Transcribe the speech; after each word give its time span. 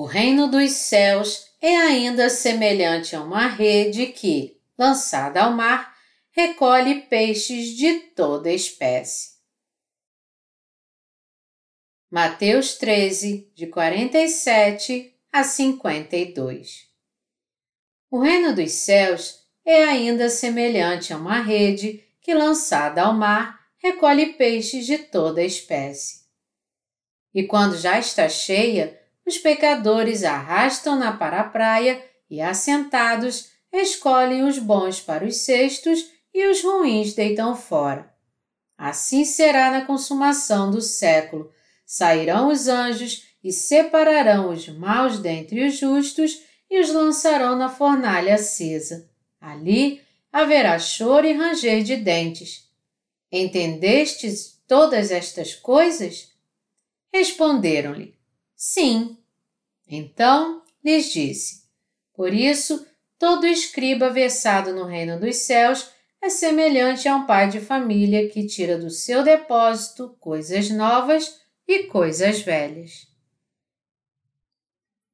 O 0.00 0.04
reino 0.04 0.48
dos 0.48 0.70
céus 0.74 1.50
é 1.60 1.76
ainda 1.76 2.30
semelhante 2.30 3.16
a 3.16 3.20
uma 3.20 3.48
rede 3.48 4.06
que, 4.06 4.56
lançada 4.78 5.42
ao 5.42 5.50
mar, 5.50 5.92
recolhe 6.30 7.00
peixes 7.08 7.76
de 7.76 7.98
toda 8.14 8.48
espécie. 8.48 9.30
Mateus 12.08 12.78
13, 12.78 13.50
de 13.56 13.66
47 13.66 15.18
a 15.32 15.42
52 15.42 16.86
O 18.08 18.20
reino 18.20 18.54
dos 18.54 18.70
céus 18.70 19.44
é 19.64 19.82
ainda 19.82 20.30
semelhante 20.30 21.12
a 21.12 21.16
uma 21.16 21.40
rede 21.40 22.04
que, 22.20 22.32
lançada 22.32 23.02
ao 23.02 23.14
mar, 23.14 23.66
recolhe 23.78 24.34
peixes 24.34 24.86
de 24.86 24.96
toda 24.98 25.42
espécie. 25.42 26.20
E 27.34 27.42
quando 27.42 27.76
já 27.76 27.98
está 27.98 28.28
cheia, 28.28 28.97
os 29.28 29.36
pecadores 29.38 30.24
arrastam-na 30.24 31.12
para 31.12 31.40
a 31.40 31.44
praia 31.44 32.02
e, 32.30 32.40
assentados, 32.40 33.50
escolhem 33.70 34.42
os 34.42 34.58
bons 34.58 35.00
para 35.00 35.24
os 35.24 35.36
cestos 35.36 36.10
e 36.32 36.46
os 36.46 36.62
ruins 36.62 37.12
deitam 37.12 37.54
fora. 37.54 38.10
Assim 38.76 39.24
será 39.24 39.70
na 39.70 39.84
consumação 39.84 40.70
do 40.70 40.80
século. 40.80 41.52
Sairão 41.84 42.48
os 42.48 42.68
anjos 42.68 43.24
e 43.44 43.52
separarão 43.52 44.50
os 44.50 44.68
maus 44.68 45.18
dentre 45.18 45.66
os 45.66 45.76
justos 45.76 46.40
e 46.70 46.80
os 46.80 46.90
lançarão 46.90 47.56
na 47.56 47.68
fornalha 47.68 48.34
acesa. 48.34 49.10
Ali 49.40 50.00
haverá 50.32 50.78
choro 50.78 51.26
e 51.26 51.32
ranger 51.32 51.82
de 51.82 51.96
dentes. 51.96 52.66
Entendestes 53.30 54.58
todas 54.66 55.10
estas 55.10 55.54
coisas? 55.54 56.32
Responderam-lhe: 57.12 58.17
Sim. 58.58 59.16
Então 59.86 60.64
lhes 60.84 61.12
disse: 61.12 61.62
Por 62.12 62.34
isso, 62.34 62.84
todo 63.16 63.46
escriba 63.46 64.10
versado 64.10 64.74
no 64.74 64.84
reino 64.84 65.18
dos 65.18 65.36
céus 65.36 65.88
é 66.20 66.28
semelhante 66.28 67.06
a 67.06 67.14
um 67.14 67.24
pai 67.24 67.48
de 67.48 67.60
família 67.60 68.28
que 68.28 68.48
tira 68.48 68.76
do 68.76 68.90
seu 68.90 69.22
depósito 69.22 70.16
coisas 70.18 70.68
novas 70.70 71.40
e 71.68 71.84
coisas 71.84 72.40
velhas. 72.40 73.06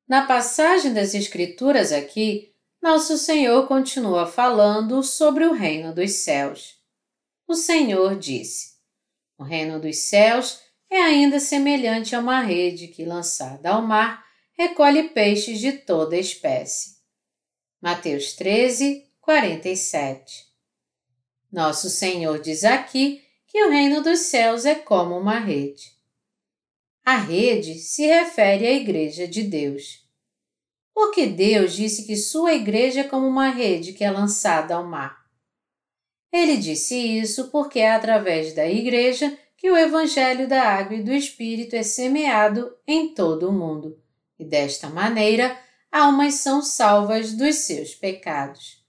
Na 0.08 0.26
passagem 0.26 0.94
das 0.94 1.12
Escrituras 1.12 1.92
aqui, 1.92 2.50
nosso 2.80 3.18
Senhor 3.18 3.68
continua 3.68 4.26
falando 4.26 5.02
sobre 5.02 5.44
o 5.44 5.52
reino 5.52 5.94
dos 5.94 6.12
céus. 6.12 6.78
O 7.46 7.54
Senhor 7.54 8.16
disse: 8.16 8.78
O 9.36 9.42
reino 9.42 9.78
dos 9.78 9.98
céus 9.98 10.63
é 10.94 11.02
ainda 11.02 11.40
semelhante 11.40 12.14
a 12.14 12.20
uma 12.20 12.40
rede 12.40 12.88
que, 12.88 13.04
lançada 13.04 13.70
ao 13.70 13.82
mar, 13.82 14.24
recolhe 14.56 15.08
peixes 15.08 15.58
de 15.58 15.72
toda 15.72 16.16
espécie. 16.16 16.94
Mateus 17.80 18.32
13, 18.34 19.04
47 19.20 20.46
Nosso 21.50 21.90
Senhor 21.90 22.38
diz 22.40 22.64
aqui 22.64 23.22
que 23.46 23.64
o 23.64 23.70
reino 23.70 24.02
dos 24.02 24.20
céus 24.20 24.64
é 24.64 24.74
como 24.74 25.18
uma 25.18 25.38
rede. 25.38 25.92
A 27.04 27.16
rede 27.16 27.74
se 27.74 28.06
refere 28.06 28.66
à 28.66 28.72
Igreja 28.72 29.28
de 29.28 29.42
Deus. 29.42 30.04
Porque 30.94 31.26
Deus 31.26 31.74
disse 31.74 32.06
que 32.06 32.16
sua 32.16 32.54
igreja 32.54 33.00
é 33.00 33.04
como 33.04 33.26
uma 33.26 33.50
rede 33.50 33.92
que 33.92 34.04
é 34.04 34.10
lançada 34.10 34.76
ao 34.76 34.86
mar. 34.86 35.24
Ele 36.32 36.56
disse 36.56 36.96
isso 36.96 37.50
porque 37.50 37.80
é 37.80 37.92
através 37.92 38.54
da 38.54 38.66
igreja 38.66 39.36
que 39.64 39.70
o 39.70 39.78
Evangelho 39.78 40.46
da 40.46 40.62
Água 40.62 40.94
e 40.94 41.02
do 41.02 41.10
Espírito 41.10 41.74
é 41.74 41.82
semeado 41.82 42.76
em 42.86 43.14
todo 43.14 43.48
o 43.48 43.52
mundo, 43.52 43.98
e 44.38 44.44
desta 44.44 44.90
maneira 44.90 45.58
almas 45.90 46.34
são 46.34 46.60
salvas 46.60 47.32
dos 47.32 47.54
seus 47.54 47.94
pecados. 47.94 48.84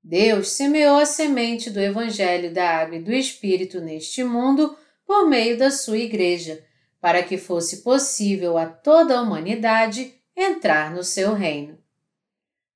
Deus 0.00 0.50
semeou 0.50 1.00
a 1.00 1.04
semente 1.04 1.68
do 1.68 1.80
Evangelho 1.80 2.54
da 2.54 2.78
Água 2.78 2.94
e 2.94 3.02
do 3.02 3.12
Espírito 3.12 3.80
neste 3.80 4.22
mundo 4.22 4.78
por 5.04 5.28
meio 5.28 5.58
da 5.58 5.68
sua 5.68 5.98
Igreja, 5.98 6.64
para 7.00 7.20
que 7.20 7.36
fosse 7.36 7.82
possível 7.82 8.56
a 8.56 8.66
toda 8.66 9.18
a 9.18 9.20
humanidade 9.20 10.14
entrar 10.36 10.94
no 10.94 11.02
seu 11.02 11.34
reino. 11.34 11.76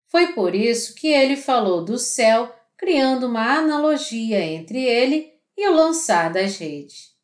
Foi 0.09 0.33
por 0.33 0.56
isso 0.56 0.93
que 0.97 1.06
ele 1.06 1.37
falou 1.37 1.84
do 1.84 1.99
céu, 1.99 2.53
criando 2.77 3.28
uma 3.28 3.59
analogia 3.59 4.44
entre 4.44 4.83
ele 4.83 5.36
e 5.56 5.69
o 5.69 5.75
lançar 5.75 6.33
das 6.33 6.59
redes. 6.59 7.15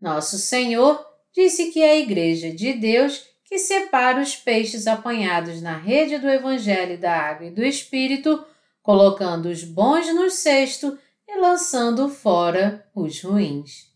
Nosso 0.00 0.38
Senhor 0.38 1.04
disse 1.32 1.70
que 1.70 1.80
é 1.80 1.92
a 1.92 1.98
Igreja 1.98 2.50
de 2.50 2.72
Deus 2.72 3.24
que 3.44 3.58
separa 3.58 4.20
os 4.20 4.36
peixes 4.36 4.86
apanhados 4.86 5.60
na 5.60 5.76
rede 5.76 6.18
do 6.18 6.28
Evangelho 6.28 6.96
da 6.98 7.12
Água 7.12 7.48
e 7.48 7.50
do 7.50 7.64
Espírito, 7.64 8.44
colocando 8.80 9.46
os 9.46 9.64
bons 9.64 10.06
no 10.14 10.30
cesto 10.30 10.96
e 11.26 11.36
lançando 11.38 12.08
fora 12.08 12.86
os 12.94 13.20
ruins. 13.22 13.90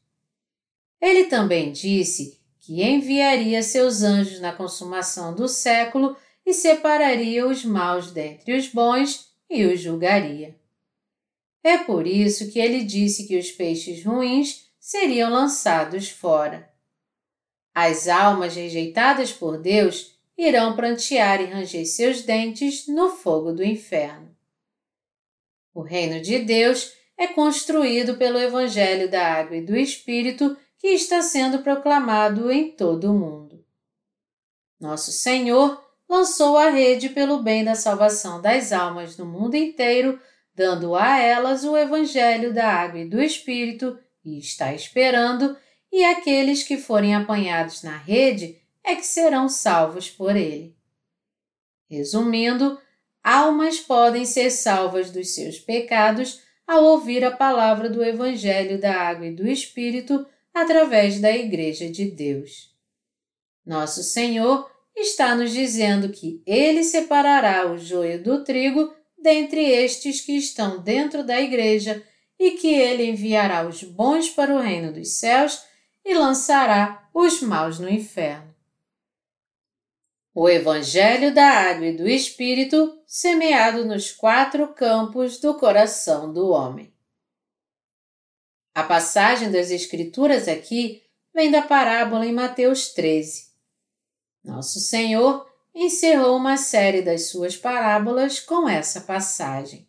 Ele 1.00 1.24
também 1.26 1.70
disse 1.70 2.40
que 2.60 2.82
enviaria 2.82 3.62
seus 3.62 4.02
anjos 4.02 4.40
na 4.40 4.52
consumação 4.52 5.34
do 5.34 5.46
século 5.46 6.16
e 6.44 6.52
separaria 6.52 7.46
os 7.46 7.64
maus 7.64 8.10
dentre 8.10 8.56
os 8.56 8.68
bons 8.68 9.28
e 9.48 9.64
os 9.64 9.80
julgaria. 9.80 10.56
É 11.64 11.78
por 11.78 12.06
isso 12.06 12.52
que 12.52 12.58
ele 12.58 12.84
disse 12.84 13.26
que 13.26 13.38
os 13.38 13.50
peixes 13.50 14.04
ruins 14.04 14.70
seriam 14.78 15.30
lançados 15.30 16.10
fora. 16.10 16.70
As 17.74 18.06
almas 18.06 18.54
rejeitadas 18.54 19.32
por 19.32 19.56
Deus 19.56 20.14
irão 20.36 20.76
prantear 20.76 21.40
e 21.40 21.46
ranger 21.46 21.86
seus 21.86 22.20
dentes 22.20 22.86
no 22.86 23.08
fogo 23.08 23.50
do 23.50 23.64
inferno. 23.64 24.36
O 25.72 25.80
reino 25.80 26.20
de 26.20 26.38
Deus 26.40 26.92
é 27.16 27.26
construído 27.28 28.18
pelo 28.18 28.38
Evangelho 28.38 29.10
da 29.10 29.26
Água 29.26 29.56
e 29.56 29.64
do 29.64 29.74
Espírito 29.74 30.54
que 30.76 30.88
está 30.88 31.22
sendo 31.22 31.60
proclamado 31.60 32.50
em 32.50 32.70
todo 32.72 33.10
o 33.10 33.14
mundo. 33.14 33.64
Nosso 34.78 35.10
Senhor 35.10 35.82
lançou 36.06 36.58
a 36.58 36.68
rede 36.68 37.08
pelo 37.08 37.42
bem 37.42 37.64
da 37.64 37.74
salvação 37.74 38.42
das 38.42 38.70
almas 38.70 39.16
no 39.16 39.24
mundo 39.24 39.54
inteiro 39.54 40.20
dando 40.54 40.94
a 40.94 41.18
elas 41.18 41.64
o 41.64 41.76
Evangelho 41.76 42.52
da 42.52 42.66
Água 42.66 43.00
e 43.00 43.08
do 43.08 43.20
Espírito, 43.20 43.98
e 44.24 44.38
está 44.38 44.72
esperando, 44.72 45.56
e 45.92 46.04
aqueles 46.04 46.62
que 46.62 46.76
forem 46.76 47.14
apanhados 47.14 47.82
na 47.82 47.96
rede 47.96 48.60
é 48.82 48.94
que 48.94 49.06
serão 49.06 49.48
salvos 49.48 50.10
por 50.10 50.36
ele. 50.36 50.76
Resumindo, 51.90 52.78
almas 53.22 53.80
podem 53.80 54.24
ser 54.24 54.50
salvas 54.50 55.10
dos 55.10 55.34
seus 55.34 55.58
pecados 55.58 56.42
ao 56.66 56.84
ouvir 56.84 57.24
a 57.24 57.30
palavra 57.30 57.90
do 57.90 58.02
Evangelho 58.02 58.80
da 58.80 58.94
Água 58.94 59.26
e 59.26 59.34
do 59.34 59.46
Espírito 59.46 60.26
através 60.52 61.20
da 61.20 61.30
Igreja 61.30 61.90
de 61.90 62.10
Deus. 62.10 62.72
Nosso 63.66 64.02
Senhor 64.02 64.70
está 64.96 65.34
nos 65.34 65.52
dizendo 65.52 66.10
que 66.10 66.42
Ele 66.46 66.84
separará 66.84 67.70
o 67.70 67.76
joio 67.76 68.22
do 68.22 68.44
trigo 68.44 68.94
dentre 69.24 69.64
estes 69.64 70.20
que 70.20 70.36
estão 70.36 70.82
dentro 70.82 71.24
da 71.24 71.40
igreja 71.40 72.06
e 72.38 72.50
que 72.50 72.68
ele 72.74 73.06
enviará 73.06 73.66
os 73.66 73.82
bons 73.82 74.28
para 74.28 74.54
o 74.54 74.60
reino 74.60 74.92
dos 74.92 75.14
céus 75.14 75.64
e 76.04 76.12
lançará 76.12 77.08
os 77.14 77.40
maus 77.40 77.78
no 77.78 77.88
inferno. 77.88 78.54
O 80.34 80.46
Evangelho 80.46 81.32
da 81.32 81.46
Água 81.46 81.86
e 81.86 81.96
do 81.96 82.06
Espírito 82.06 83.00
semeado 83.06 83.86
nos 83.86 84.12
quatro 84.12 84.74
campos 84.74 85.38
do 85.38 85.54
coração 85.54 86.30
do 86.30 86.50
homem. 86.50 86.92
A 88.74 88.82
passagem 88.82 89.50
das 89.50 89.70
Escrituras 89.70 90.48
aqui 90.48 91.02
vem 91.32 91.50
da 91.50 91.62
parábola 91.62 92.26
em 92.26 92.32
Mateus 92.32 92.92
13. 92.92 93.54
Nosso 94.44 94.80
Senhor 94.80 95.50
encerrou 95.74 96.36
uma 96.36 96.56
série 96.56 97.02
das 97.02 97.28
suas 97.28 97.56
parábolas 97.56 98.38
com 98.38 98.68
essa 98.68 99.00
passagem. 99.00 99.88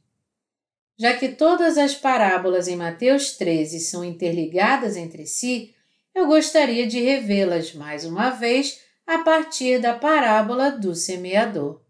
Já 0.97 1.15
que 1.15 1.29
todas 1.29 1.77
as 1.77 1.93
parábolas 1.93 2.67
em 2.67 2.75
Mateus 2.75 3.35
13 3.37 3.79
são 3.81 4.03
interligadas 4.03 4.95
entre 4.95 5.25
si, 5.25 5.75
eu 6.13 6.25
gostaria 6.25 6.87
de 6.87 6.99
revê-las 7.01 7.73
mais 7.73 8.05
uma 8.05 8.29
vez 8.29 8.81
a 9.05 9.19
partir 9.19 9.79
da 9.79 9.93
parábola 9.93 10.71
do 10.71 10.95
semeador. 10.95 11.81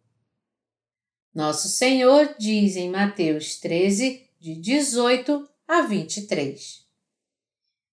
Nosso 1.34 1.68
Senhor 1.68 2.36
diz 2.38 2.76
em 2.76 2.90
Mateus 2.90 3.60
13, 3.60 4.28
de 4.40 4.56
18 4.56 5.48
a 5.68 5.82
23. 5.82 6.86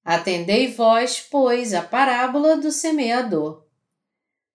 Atendei 0.04 0.72
vós, 0.72 1.20
pois, 1.20 1.74
a 1.74 1.82
parábola 1.82 2.56
do 2.56 2.72
semeador. 2.72 3.61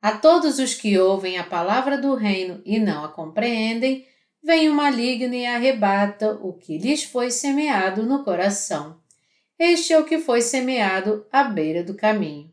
A 0.07 0.13
todos 0.13 0.57
os 0.57 0.73
que 0.73 0.97
ouvem 0.97 1.37
a 1.37 1.43
palavra 1.43 1.97
do 1.97 2.15
reino 2.15 2.61
e 2.63 2.79
não 2.79 3.03
a 3.03 3.09
compreendem, 3.09 4.07
vem 4.41 4.69
o 4.69 4.73
maligno 4.73 5.33
e 5.33 5.45
arrebata 5.45 6.39
o 6.41 6.53
que 6.53 6.77
lhes 6.77 7.03
foi 7.03 7.29
semeado 7.29 8.03
no 8.03 8.23
coração. 8.23 9.01
Este 9.59 9.91
é 9.91 9.99
o 9.99 10.05
que 10.05 10.19
foi 10.19 10.41
semeado 10.41 11.25
à 11.29 11.43
beira 11.43 11.83
do 11.83 11.93
caminho. 11.93 12.49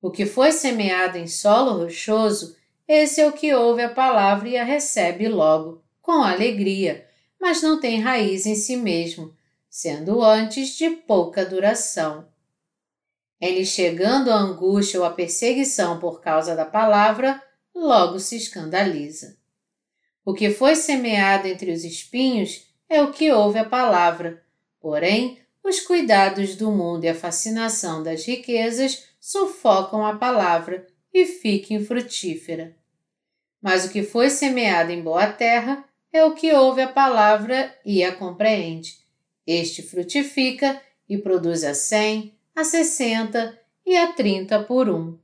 O 0.00 0.10
que 0.10 0.24
foi 0.24 0.52
semeado 0.52 1.18
em 1.18 1.26
solo 1.26 1.82
rochoso, 1.82 2.56
esse 2.88 3.20
é 3.20 3.28
o 3.28 3.32
que 3.32 3.52
ouve 3.52 3.82
a 3.82 3.90
palavra 3.90 4.48
e 4.48 4.56
a 4.56 4.64
recebe 4.64 5.28
logo, 5.28 5.84
com 6.00 6.22
alegria, 6.22 7.06
mas 7.38 7.60
não 7.60 7.78
tem 7.78 8.00
raiz 8.00 8.46
em 8.46 8.54
si 8.54 8.74
mesmo, 8.74 9.36
sendo 9.68 10.22
antes 10.22 10.78
de 10.78 10.88
pouca 10.88 11.44
duração. 11.44 12.26
Ele 13.44 13.62
chegando 13.62 14.30
a 14.30 14.36
angústia 14.36 14.98
ou 14.98 15.04
a 15.04 15.10
perseguição 15.10 15.98
por 16.00 16.22
causa 16.22 16.56
da 16.56 16.64
palavra, 16.64 17.42
logo 17.74 18.18
se 18.18 18.38
escandaliza. 18.38 19.36
O 20.24 20.32
que 20.32 20.48
foi 20.48 20.74
semeado 20.74 21.46
entre 21.46 21.70
os 21.70 21.84
espinhos 21.84 22.66
é 22.88 23.02
o 23.02 23.12
que 23.12 23.30
ouve 23.30 23.58
a 23.58 23.64
palavra, 23.68 24.42
porém, 24.80 25.40
os 25.62 25.78
cuidados 25.80 26.56
do 26.56 26.72
mundo 26.72 27.04
e 27.04 27.08
a 27.10 27.14
fascinação 27.14 28.02
das 28.02 28.24
riquezas 28.24 29.10
sufocam 29.20 30.06
a 30.06 30.16
palavra 30.16 30.86
e 31.12 31.26
fica 31.26 31.74
infrutífera. 31.74 32.74
Mas 33.60 33.84
o 33.84 33.90
que 33.90 34.02
foi 34.02 34.30
semeado 34.30 34.90
em 34.90 35.02
boa 35.02 35.26
terra 35.26 35.84
é 36.10 36.24
o 36.24 36.34
que 36.34 36.50
ouve 36.54 36.80
a 36.80 36.88
palavra 36.88 37.78
e 37.84 38.02
a 38.02 38.14
compreende. 38.14 39.00
Este 39.46 39.82
frutifica 39.82 40.80
e 41.06 41.18
produz 41.18 41.62
a 41.62 41.74
cem, 41.74 42.34
a 42.54 42.62
sessenta 42.62 43.60
e 43.84 43.96
a 43.96 44.12
trinta 44.12 44.62
por 44.62 44.88
um. 44.88 45.18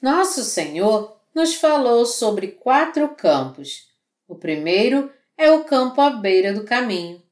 Nosso 0.00 0.44
Senhor 0.44 1.18
nos 1.34 1.54
falou 1.54 2.04
sobre 2.04 2.48
quatro 2.48 3.08
campos. 3.14 3.88
O 4.28 4.36
primeiro 4.36 5.10
é 5.36 5.50
o 5.50 5.64
campo 5.64 6.02
à 6.02 6.10
beira 6.10 6.52
do 6.52 6.64
caminho. 6.64 7.22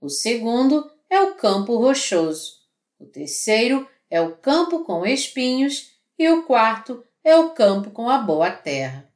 O 0.00 0.08
segundo 0.08 0.88
é 1.10 1.20
o 1.20 1.34
campo 1.34 1.76
rochoso. 1.76 2.60
O 2.98 3.06
terceiro 3.06 3.88
é 4.08 4.20
o 4.20 4.36
campo 4.36 4.84
com 4.84 5.04
espinhos 5.04 5.90
e 6.16 6.28
o 6.28 6.44
quarto 6.44 7.04
é 7.24 7.36
o 7.36 7.50
campo 7.50 7.90
com 7.90 8.08
a 8.08 8.18
boa 8.18 8.52
terra. 8.52 9.12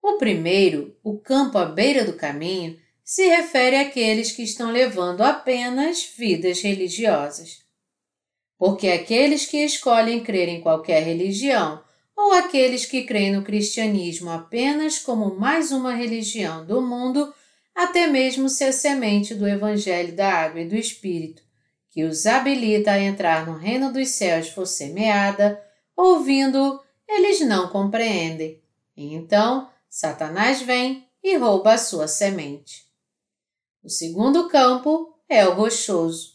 O 0.00 0.18
primeiro, 0.18 0.96
o 1.02 1.18
campo 1.18 1.58
à 1.58 1.64
beira 1.64 2.04
do 2.04 2.12
caminho, 2.12 2.78
se 3.08 3.26
refere 3.26 3.74
àqueles 3.74 4.32
que 4.32 4.42
estão 4.42 4.70
levando 4.70 5.22
apenas 5.22 6.04
vidas 6.14 6.60
religiosas. 6.60 7.60
Porque 8.58 8.88
aqueles 8.88 9.46
que 9.46 9.64
escolhem 9.64 10.22
crer 10.22 10.46
em 10.46 10.60
qualquer 10.60 11.02
religião 11.04 11.82
ou 12.14 12.34
aqueles 12.34 12.84
que 12.84 13.04
creem 13.04 13.32
no 13.32 13.42
cristianismo 13.42 14.28
apenas 14.28 14.98
como 14.98 15.34
mais 15.34 15.72
uma 15.72 15.94
religião 15.94 16.66
do 16.66 16.82
mundo, 16.82 17.32
até 17.74 18.06
mesmo 18.06 18.46
se 18.46 18.64
a 18.64 18.74
semente 18.74 19.34
do 19.34 19.48
Evangelho 19.48 20.14
da 20.14 20.30
Água 20.30 20.60
e 20.60 20.68
do 20.68 20.76
Espírito 20.76 21.42
que 21.88 22.04
os 22.04 22.26
habilita 22.26 22.90
a 22.90 23.00
entrar 23.00 23.46
no 23.46 23.56
reino 23.56 23.90
dos 23.90 24.10
céus 24.10 24.50
for 24.50 24.66
semeada, 24.66 25.58
ouvindo, 25.96 26.78
eles 27.08 27.40
não 27.40 27.70
compreendem. 27.70 28.62
E 28.94 29.14
então, 29.14 29.66
Satanás 29.88 30.60
vem 30.60 31.08
e 31.24 31.38
rouba 31.38 31.72
a 31.72 31.78
sua 31.78 32.06
semente. 32.06 32.87
O 33.88 33.90
segundo 33.90 34.50
campo 34.50 35.14
é 35.26 35.48
o 35.48 35.54
rochoso. 35.54 36.34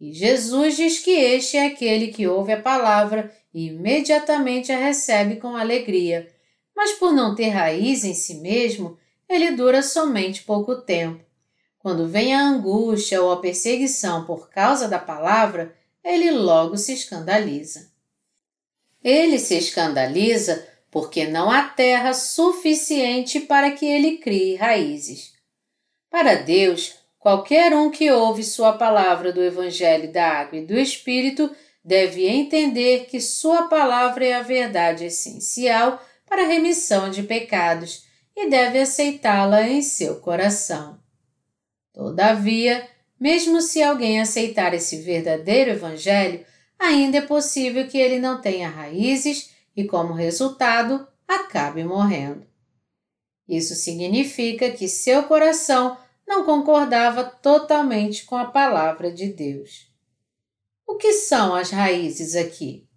E 0.00 0.12
Jesus 0.12 0.76
diz 0.76 0.98
que 0.98 1.12
este 1.12 1.56
é 1.56 1.66
aquele 1.66 2.08
que 2.08 2.26
ouve 2.26 2.52
a 2.52 2.60
palavra 2.60 3.32
e 3.54 3.68
imediatamente 3.68 4.72
a 4.72 4.76
recebe 4.76 5.36
com 5.36 5.54
alegria, 5.56 6.28
mas 6.74 6.90
por 6.94 7.12
não 7.12 7.36
ter 7.36 7.50
raiz 7.50 8.02
em 8.02 8.12
si 8.12 8.40
mesmo, 8.40 8.98
ele 9.28 9.52
dura 9.52 9.84
somente 9.84 10.42
pouco 10.42 10.82
tempo. 10.82 11.24
Quando 11.78 12.08
vem 12.08 12.34
a 12.34 12.42
angústia 12.42 13.22
ou 13.22 13.30
a 13.30 13.40
perseguição 13.40 14.24
por 14.24 14.50
causa 14.50 14.88
da 14.88 14.98
palavra, 14.98 15.72
ele 16.02 16.32
logo 16.32 16.76
se 16.76 16.92
escandaliza. 16.92 17.88
Ele 19.00 19.38
se 19.38 19.54
escandaliza 19.56 20.66
porque 20.90 21.28
não 21.28 21.52
há 21.52 21.68
terra 21.68 22.12
suficiente 22.12 23.38
para 23.38 23.70
que 23.70 23.86
ele 23.86 24.18
crie 24.18 24.56
raízes. 24.56 25.38
Para 26.10 26.34
Deus, 26.34 26.96
qualquer 27.20 27.72
um 27.72 27.88
que 27.88 28.10
ouve 28.10 28.42
sua 28.42 28.72
palavra 28.72 29.32
do 29.32 29.42
Evangelho 29.42 30.12
da 30.12 30.26
Água 30.26 30.58
e 30.58 30.66
do 30.66 30.76
Espírito 30.76 31.48
deve 31.84 32.26
entender 32.26 33.06
que 33.06 33.20
sua 33.20 33.68
palavra 33.68 34.26
é 34.26 34.34
a 34.34 34.42
verdade 34.42 35.04
essencial 35.04 36.04
para 36.28 36.42
a 36.42 36.46
remissão 36.46 37.10
de 37.10 37.22
pecados 37.22 38.04
e 38.36 38.50
deve 38.50 38.80
aceitá-la 38.80 39.68
em 39.68 39.82
seu 39.82 40.16
coração. 40.20 40.98
Todavia, 41.92 42.88
mesmo 43.18 43.60
se 43.60 43.80
alguém 43.80 44.20
aceitar 44.20 44.74
esse 44.74 44.96
verdadeiro 45.02 45.70
Evangelho, 45.70 46.44
ainda 46.78 47.18
é 47.18 47.22
possível 47.22 47.86
que 47.86 47.98
ele 47.98 48.18
não 48.18 48.40
tenha 48.40 48.68
raízes 48.68 49.50
e, 49.76 49.84
como 49.84 50.12
resultado, 50.12 51.06
acabe 51.28 51.84
morrendo. 51.84 52.49
Isso 53.50 53.74
significa 53.74 54.70
que 54.70 54.86
seu 54.86 55.24
coração 55.24 55.98
não 56.24 56.44
concordava 56.44 57.24
totalmente 57.24 58.24
com 58.24 58.36
a 58.36 58.44
palavra 58.44 59.10
de 59.10 59.26
Deus. 59.26 59.90
O 60.86 60.94
que 60.94 61.12
são 61.14 61.56
as 61.56 61.70
raízes 61.70 62.36
aqui? 62.36 62.88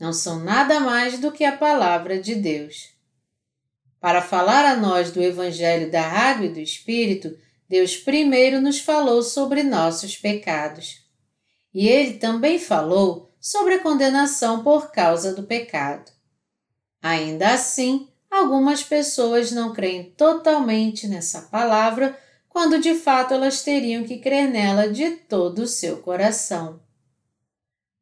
Não 0.00 0.12
são 0.12 0.40
nada 0.40 0.80
mais 0.80 1.20
do 1.20 1.30
que 1.30 1.44
a 1.44 1.56
palavra 1.56 2.20
de 2.20 2.34
Deus. 2.34 2.92
Para 4.00 4.20
falar 4.20 4.64
a 4.64 4.74
nós 4.74 5.12
do 5.12 5.22
Evangelho 5.22 5.88
da 5.92 6.02
Água 6.02 6.46
e 6.46 6.52
do 6.52 6.58
Espírito, 6.58 7.38
Deus 7.68 7.96
primeiro 7.96 8.60
nos 8.60 8.80
falou 8.80 9.22
sobre 9.22 9.62
nossos 9.62 10.16
pecados. 10.16 11.04
E 11.72 11.86
Ele 11.86 12.14
também 12.14 12.58
falou 12.58 13.32
sobre 13.40 13.74
a 13.74 13.82
condenação 13.82 14.64
por 14.64 14.90
causa 14.90 15.32
do 15.32 15.44
pecado. 15.44 16.10
Ainda 17.00 17.52
assim, 17.52 18.07
algumas 18.30 18.82
pessoas 18.82 19.50
não 19.50 19.72
creem 19.72 20.04
totalmente 20.16 21.06
nessa 21.06 21.42
palavra 21.42 22.18
quando 22.48 22.80
de 22.80 22.94
fato 22.94 23.34
elas 23.34 23.62
teriam 23.62 24.04
que 24.04 24.18
crer 24.18 24.48
nela 24.48 24.88
de 24.88 25.10
todo 25.10 25.60
o 25.60 25.66
seu 25.66 25.98
coração. 25.98 26.80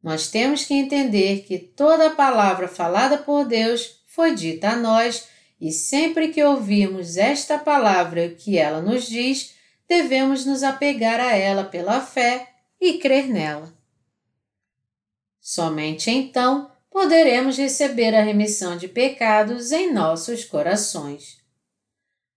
Nós 0.03 0.29
temos 0.29 0.65
que 0.65 0.75
entender 0.75 1.43
que 1.43 1.59
toda 1.59 2.11
palavra 2.11 2.69
falada 2.69 3.19
por 3.19 3.45
Deus 3.45 4.03
foi 4.07 4.35
dita 4.35 4.71
a 4.71 4.77
nós 4.77 5.29
e 5.61 5.73
sempre 5.73 6.29
que 6.29 6.43
ouvirmos 6.43 7.17
esta 7.17 7.59
palavra 7.59 8.29
que 8.29 8.57
ela 8.57 8.81
nos 8.81 9.07
diz, 9.07 9.55
devemos 9.89 10.45
nos 10.45 10.63
apegar 10.63 11.19
a 11.19 11.35
ela 11.35 11.65
pela 11.65 12.01
fé 12.01 12.49
e 12.81 12.99
crer 12.99 13.29
nela. 13.29 13.75
Somente 15.41 16.11
então 16.11 16.71
poderemos 16.97 17.59
receber 17.59 18.15
a 18.15 18.23
remissão 18.23 18.75
de 18.75 18.89
pecados 18.89 19.71
em 19.71 19.93
nossos 19.93 20.47
corações. 20.47 21.37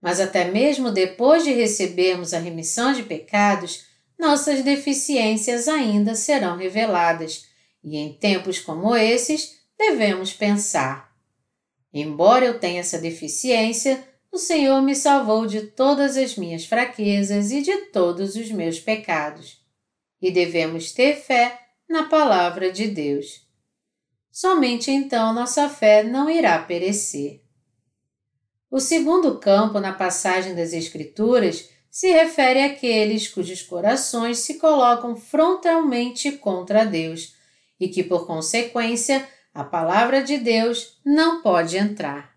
Mas 0.01 0.19
até 0.19 0.51
mesmo 0.51 0.91
depois 0.91 1.45
de 1.45 1.53
recebermos 1.53 2.33
a 2.33 2.39
remissão 2.39 2.91
de 2.91 3.03
pecados, 3.03 3.85
nossas 4.19 4.61
deficiências 4.61 5.69
ainda 5.69 6.13
serão 6.13 6.57
reveladas, 6.57 7.45
e 7.81 7.95
em 7.95 8.11
tempos 8.11 8.59
como 8.59 8.93
esses 8.97 9.61
devemos 9.77 10.33
pensar: 10.33 11.09
embora 11.93 12.43
eu 12.43 12.59
tenha 12.59 12.81
essa 12.81 12.97
deficiência, 12.97 14.05
o 14.29 14.37
Senhor 14.37 14.81
me 14.81 14.93
salvou 14.93 15.45
de 15.45 15.67
todas 15.67 16.17
as 16.17 16.35
minhas 16.35 16.65
fraquezas 16.65 17.49
e 17.53 17.61
de 17.61 17.77
todos 17.93 18.35
os 18.35 18.51
meus 18.51 18.77
pecados. 18.77 19.57
E 20.21 20.29
devemos 20.29 20.91
ter 20.91 21.15
fé 21.15 21.57
na 21.87 22.09
palavra 22.09 22.69
de 22.73 22.87
Deus. 22.87 23.47
Somente 24.41 24.89
então 24.89 25.33
nossa 25.33 25.67
fé 25.67 26.01
não 26.01 26.29
irá 26.29 26.57
perecer. 26.59 27.43
O 28.71 28.79
segundo 28.79 29.37
campo 29.37 29.81
na 29.81 29.91
passagem 29.91 30.55
das 30.55 30.71
Escrituras 30.71 31.69
se 31.91 32.09
refere 32.09 32.63
àqueles 32.63 33.27
cujos 33.27 33.61
corações 33.61 34.37
se 34.37 34.57
colocam 34.57 35.13
frontalmente 35.13 36.31
contra 36.31 36.85
Deus 36.85 37.35
e 37.77 37.89
que, 37.89 38.01
por 38.01 38.25
consequência, 38.25 39.27
a 39.53 39.65
palavra 39.65 40.23
de 40.23 40.37
Deus 40.37 40.97
não 41.05 41.41
pode 41.41 41.75
entrar. 41.75 42.33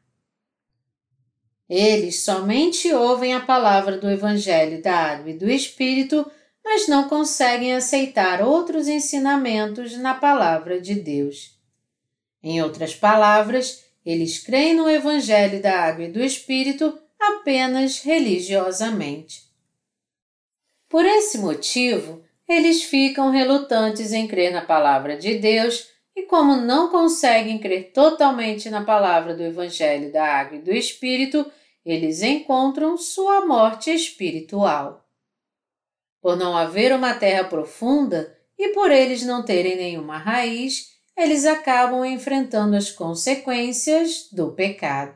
Eles 1.68 2.24
somente 2.24 2.92
ouvem 2.92 3.32
a 3.32 3.46
palavra 3.46 3.96
do 3.96 4.10
Evangelho 4.10 4.82
da 4.82 4.92
Água 4.92 5.30
e 5.30 5.38
do 5.38 5.48
Espírito, 5.48 6.28
mas 6.64 6.88
não 6.88 7.08
conseguem 7.08 7.72
aceitar 7.76 8.42
outros 8.42 8.88
ensinamentos 8.88 9.96
na 9.96 10.14
palavra 10.14 10.80
de 10.80 10.96
Deus. 10.96 11.61
Em 12.42 12.60
outras 12.62 12.94
palavras, 12.94 13.84
eles 14.04 14.38
creem 14.38 14.74
no 14.74 14.90
Evangelho 14.90 15.62
da 15.62 15.80
Água 15.80 16.04
e 16.04 16.12
do 16.12 16.22
Espírito 16.22 16.98
apenas 17.18 18.00
religiosamente. 18.00 19.42
Por 20.88 21.06
esse 21.06 21.38
motivo, 21.38 22.22
eles 22.48 22.82
ficam 22.82 23.30
relutantes 23.30 24.12
em 24.12 24.26
crer 24.26 24.52
na 24.52 24.62
palavra 24.62 25.16
de 25.16 25.38
Deus 25.38 25.88
e, 26.14 26.24
como 26.24 26.56
não 26.56 26.90
conseguem 26.90 27.58
crer 27.58 27.92
totalmente 27.92 28.68
na 28.68 28.84
palavra 28.84 29.34
do 29.34 29.42
Evangelho 29.42 30.12
da 30.12 30.24
Água 30.24 30.58
e 30.58 30.62
do 30.62 30.72
Espírito, 30.72 31.50
eles 31.84 32.22
encontram 32.22 32.98
sua 32.98 33.46
morte 33.46 33.90
espiritual. 33.90 35.08
Por 36.20 36.36
não 36.36 36.56
haver 36.56 36.92
uma 36.92 37.14
terra 37.14 37.44
profunda 37.44 38.36
e 38.58 38.68
por 38.68 38.90
eles 38.90 39.24
não 39.24 39.44
terem 39.44 39.76
nenhuma 39.76 40.18
raiz, 40.18 40.91
eles 41.16 41.44
acabam 41.44 42.04
enfrentando 42.04 42.76
as 42.76 42.90
consequências 42.90 44.28
do 44.32 44.52
pecado. 44.52 45.14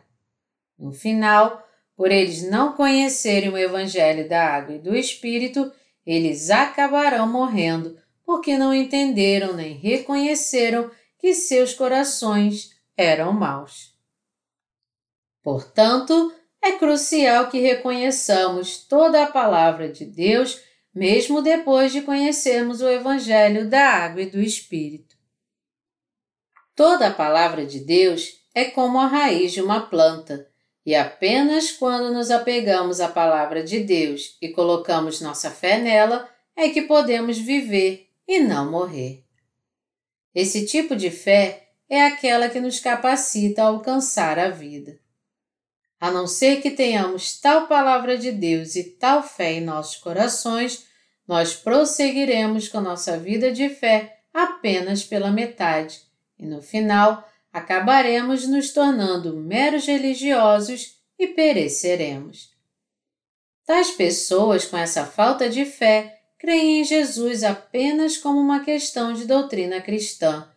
No 0.79 0.93
final, 0.93 1.67
por 1.97 2.11
eles 2.11 2.43
não 2.43 2.73
conhecerem 2.75 3.49
o 3.49 3.57
Evangelho 3.57 4.29
da 4.29 4.45
Água 4.45 4.77
e 4.77 4.79
do 4.79 4.95
Espírito, 4.95 5.73
eles 6.05 6.51
acabarão 6.51 7.27
morrendo 7.27 7.99
porque 8.25 8.59
não 8.59 8.75
entenderam 8.75 9.55
nem 9.55 9.75
reconheceram 9.75 10.91
que 11.19 11.33
seus 11.33 11.73
corações 11.73 12.77
eram 12.97 13.33
maus. 13.33 13.95
Portanto, 15.43 16.35
é 16.61 16.73
crucial 16.73 17.49
que 17.49 17.61
reconheçamos 17.61 18.79
toda 18.79 19.23
a 19.23 19.31
palavra 19.31 19.89
de 19.89 20.05
Deus, 20.05 20.61
mesmo 20.93 21.41
depois 21.41 21.93
de 21.93 22.03
conhecermos 22.03 22.81
o 22.81 22.89
Evangelho 22.89 23.69
da 23.69 23.89
Água 23.89 24.23
e 24.23 24.31
do 24.31 24.41
Espírito. 24.41 25.06
Toda 26.77 27.07
a 27.07 27.13
palavra 27.13 27.65
de 27.65 27.81
Deus 27.81 28.39
é 28.55 28.67
como 28.67 28.99
a 28.99 29.07
raiz 29.07 29.53
de 29.53 29.63
uma 29.63 29.87
planta, 29.87 30.47
e 30.85 30.95
apenas 30.95 31.73
quando 31.73 32.13
nos 32.13 32.31
apegamos 32.31 33.01
à 33.01 33.09
palavra 33.09 33.65
de 33.65 33.81
Deus 33.81 34.37
e 34.43 34.51
colocamos 34.51 35.23
nossa 35.23 35.51
fé 35.51 35.79
nela 35.79 36.29
é 36.55 36.69
que 36.69 36.83
podemos 36.83 37.39
viver 37.39 38.11
e 38.29 38.41
não 38.41 38.71
morrer. 38.71 39.25
Esse 40.35 40.67
tipo 40.67 40.95
de 40.95 41.11
fé 41.11 41.71
é 41.89 42.03
aquela 42.03 42.51
que 42.51 42.61
nos 42.61 42.79
capacita 42.79 43.63
a 43.63 43.69
alcançar 43.69 44.39
a 44.39 44.51
vida. 44.51 45.01
A 45.99 46.11
não 46.11 46.27
ser 46.27 46.61
que 46.61 46.71
tenhamos 46.71 47.41
tal 47.41 47.67
palavra 47.67 48.19
de 48.19 48.31
Deus 48.31 48.77
e 48.77 48.85
tal 48.85 49.23
fé 49.23 49.55
em 49.55 49.61
nossos 49.63 49.97
corações, 49.97 50.85
nós 51.27 51.55
prosseguiremos 51.55 52.69
com 52.69 52.83
nossa 52.83 53.17
vida 53.17 53.51
de 53.51 53.71
fé 53.71 54.19
apenas 54.35 55.03
pela 55.03 55.31
metade 55.31 56.05
e, 56.39 56.47
no 56.47 56.61
final, 56.63 57.29
acabaremos 57.53 58.47
nos 58.47 58.71
tornando 58.71 59.37
meros 59.37 59.87
religiosos 59.87 60.97
e 61.19 61.27
pereceremos. 61.29 62.55
Tais 63.65 63.91
pessoas 63.91 64.65
com 64.65 64.77
essa 64.77 65.05
falta 65.05 65.49
de 65.49 65.65
fé 65.65 66.21
creem 66.39 66.81
em 66.81 66.85
Jesus 66.85 67.43
apenas 67.43 68.17
como 68.17 68.39
uma 68.39 68.61
questão 68.61 69.13
de 69.13 69.25
doutrina 69.25 69.81
cristã 69.81 70.49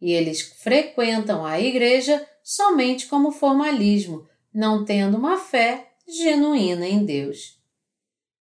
e 0.00 0.12
eles 0.12 0.40
frequentam 0.40 1.44
a 1.44 1.60
igreja 1.60 2.24
somente 2.42 3.06
como 3.06 3.32
formalismo, 3.32 4.26
não 4.52 4.84
tendo 4.84 5.16
uma 5.16 5.36
fé 5.36 5.92
genuína 6.06 6.86
em 6.86 7.04
Deus. 7.04 7.58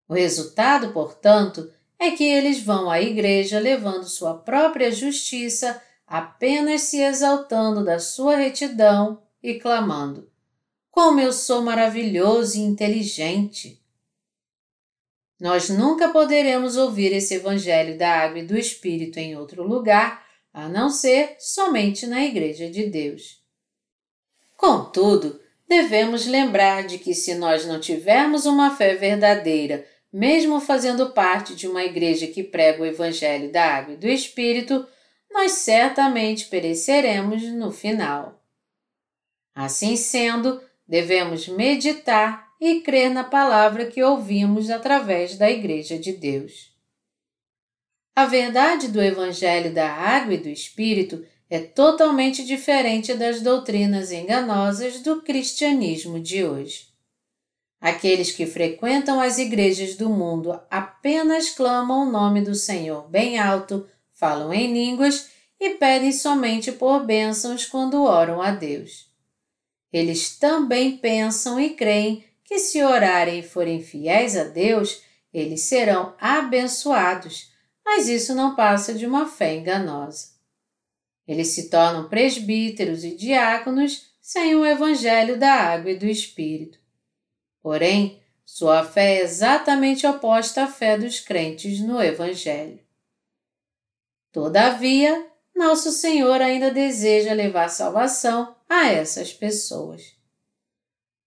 O 0.08 0.14
resultado, 0.14 0.92
portanto, 0.92 1.72
é 1.98 2.10
que 2.10 2.24
eles 2.24 2.62
vão 2.62 2.90
à 2.90 3.00
igreja 3.00 3.58
levando 3.58 4.04
sua 4.04 4.34
própria 4.34 4.90
justiça 4.90 5.80
apenas 6.14 6.82
se 6.82 7.00
exaltando 7.00 7.84
da 7.84 7.98
sua 7.98 8.36
retidão 8.36 9.20
e 9.42 9.54
clamando: 9.54 10.30
Como 10.88 11.18
eu 11.18 11.32
sou 11.32 11.60
maravilhoso 11.60 12.56
e 12.56 12.60
inteligente! 12.60 13.82
Nós 15.40 15.68
nunca 15.68 16.10
poderemos 16.10 16.76
ouvir 16.76 17.12
esse 17.12 17.34
Evangelho 17.34 17.98
da 17.98 18.08
Água 18.08 18.38
e 18.38 18.46
do 18.46 18.56
Espírito 18.56 19.18
em 19.18 19.36
outro 19.36 19.64
lugar, 19.64 20.24
a 20.52 20.68
não 20.68 20.88
ser 20.88 21.34
somente 21.40 22.06
na 22.06 22.24
Igreja 22.24 22.70
de 22.70 22.86
Deus. 22.86 23.42
Contudo, 24.56 25.40
devemos 25.68 26.26
lembrar 26.26 26.86
de 26.86 26.96
que 26.96 27.12
se 27.12 27.34
nós 27.34 27.66
não 27.66 27.80
tivermos 27.80 28.46
uma 28.46 28.76
fé 28.76 28.94
verdadeira, 28.94 29.84
mesmo 30.12 30.60
fazendo 30.60 31.10
parte 31.10 31.56
de 31.56 31.66
uma 31.66 31.82
igreja 31.82 32.28
que 32.28 32.44
prega 32.44 32.84
o 32.84 32.86
Evangelho 32.86 33.50
da 33.50 33.64
Água 33.64 33.94
e 33.94 33.96
do 33.96 34.06
Espírito, 34.06 34.86
nós 35.34 35.50
certamente 35.52 36.46
pereceremos 36.46 37.42
no 37.42 37.72
final. 37.72 38.40
Assim 39.52 39.96
sendo, 39.96 40.62
devemos 40.86 41.48
meditar 41.48 42.52
e 42.60 42.80
crer 42.80 43.10
na 43.10 43.24
palavra 43.24 43.86
que 43.86 44.02
ouvimos 44.02 44.70
através 44.70 45.36
da 45.36 45.50
Igreja 45.50 45.98
de 45.98 46.12
Deus. 46.12 46.72
A 48.14 48.26
verdade 48.26 48.88
do 48.88 49.02
Evangelho 49.02 49.74
da 49.74 49.90
Água 49.90 50.34
e 50.34 50.38
do 50.38 50.48
Espírito 50.48 51.26
é 51.50 51.58
totalmente 51.58 52.44
diferente 52.44 53.12
das 53.12 53.40
doutrinas 53.40 54.12
enganosas 54.12 55.00
do 55.00 55.20
cristianismo 55.20 56.20
de 56.20 56.44
hoje. 56.44 56.94
Aqueles 57.80 58.30
que 58.30 58.46
frequentam 58.46 59.20
as 59.20 59.38
igrejas 59.38 59.96
do 59.96 60.08
mundo 60.08 60.58
apenas 60.70 61.50
clamam 61.50 62.08
o 62.08 62.10
nome 62.10 62.40
do 62.40 62.54
Senhor 62.54 63.08
bem 63.10 63.38
alto 63.38 63.86
falam 64.14 64.52
em 64.52 64.72
línguas 64.72 65.30
e 65.60 65.70
pedem 65.70 66.12
somente 66.12 66.72
por 66.72 67.04
bênçãos 67.04 67.66
quando 67.66 68.02
oram 68.02 68.40
a 68.40 68.50
Deus. 68.50 69.08
Eles 69.92 70.38
também 70.38 70.96
pensam 70.96 71.60
e 71.60 71.70
creem 71.70 72.24
que 72.44 72.58
se 72.58 72.82
orarem 72.82 73.40
e 73.40 73.42
forem 73.42 73.82
fiéis 73.82 74.36
a 74.36 74.44
Deus, 74.44 75.02
eles 75.32 75.62
serão 75.62 76.14
abençoados, 76.20 77.52
mas 77.84 78.08
isso 78.08 78.34
não 78.34 78.54
passa 78.54 78.94
de 78.94 79.06
uma 79.06 79.26
fé 79.26 79.56
enganosa. 79.56 80.34
Eles 81.26 81.48
se 81.48 81.70
tornam 81.70 82.08
presbíteros 82.08 83.02
e 83.02 83.16
diáconos 83.16 84.12
sem 84.20 84.54
o 84.54 84.64
evangelho 84.64 85.38
da 85.38 85.52
água 85.52 85.90
e 85.90 85.98
do 85.98 86.06
Espírito. 86.06 86.78
Porém, 87.62 88.22
sua 88.44 88.84
fé 88.84 89.16
é 89.16 89.22
exatamente 89.22 90.06
oposta 90.06 90.64
à 90.64 90.66
fé 90.66 90.98
dos 90.98 91.20
crentes 91.20 91.80
no 91.80 92.02
evangelho. 92.02 92.83
Todavia, 94.34 95.28
nosso 95.54 95.92
Senhor 95.92 96.42
ainda 96.42 96.68
deseja 96.68 97.32
levar 97.32 97.68
salvação 97.68 98.52
a 98.68 98.88
essas 98.88 99.32
pessoas. 99.32 100.02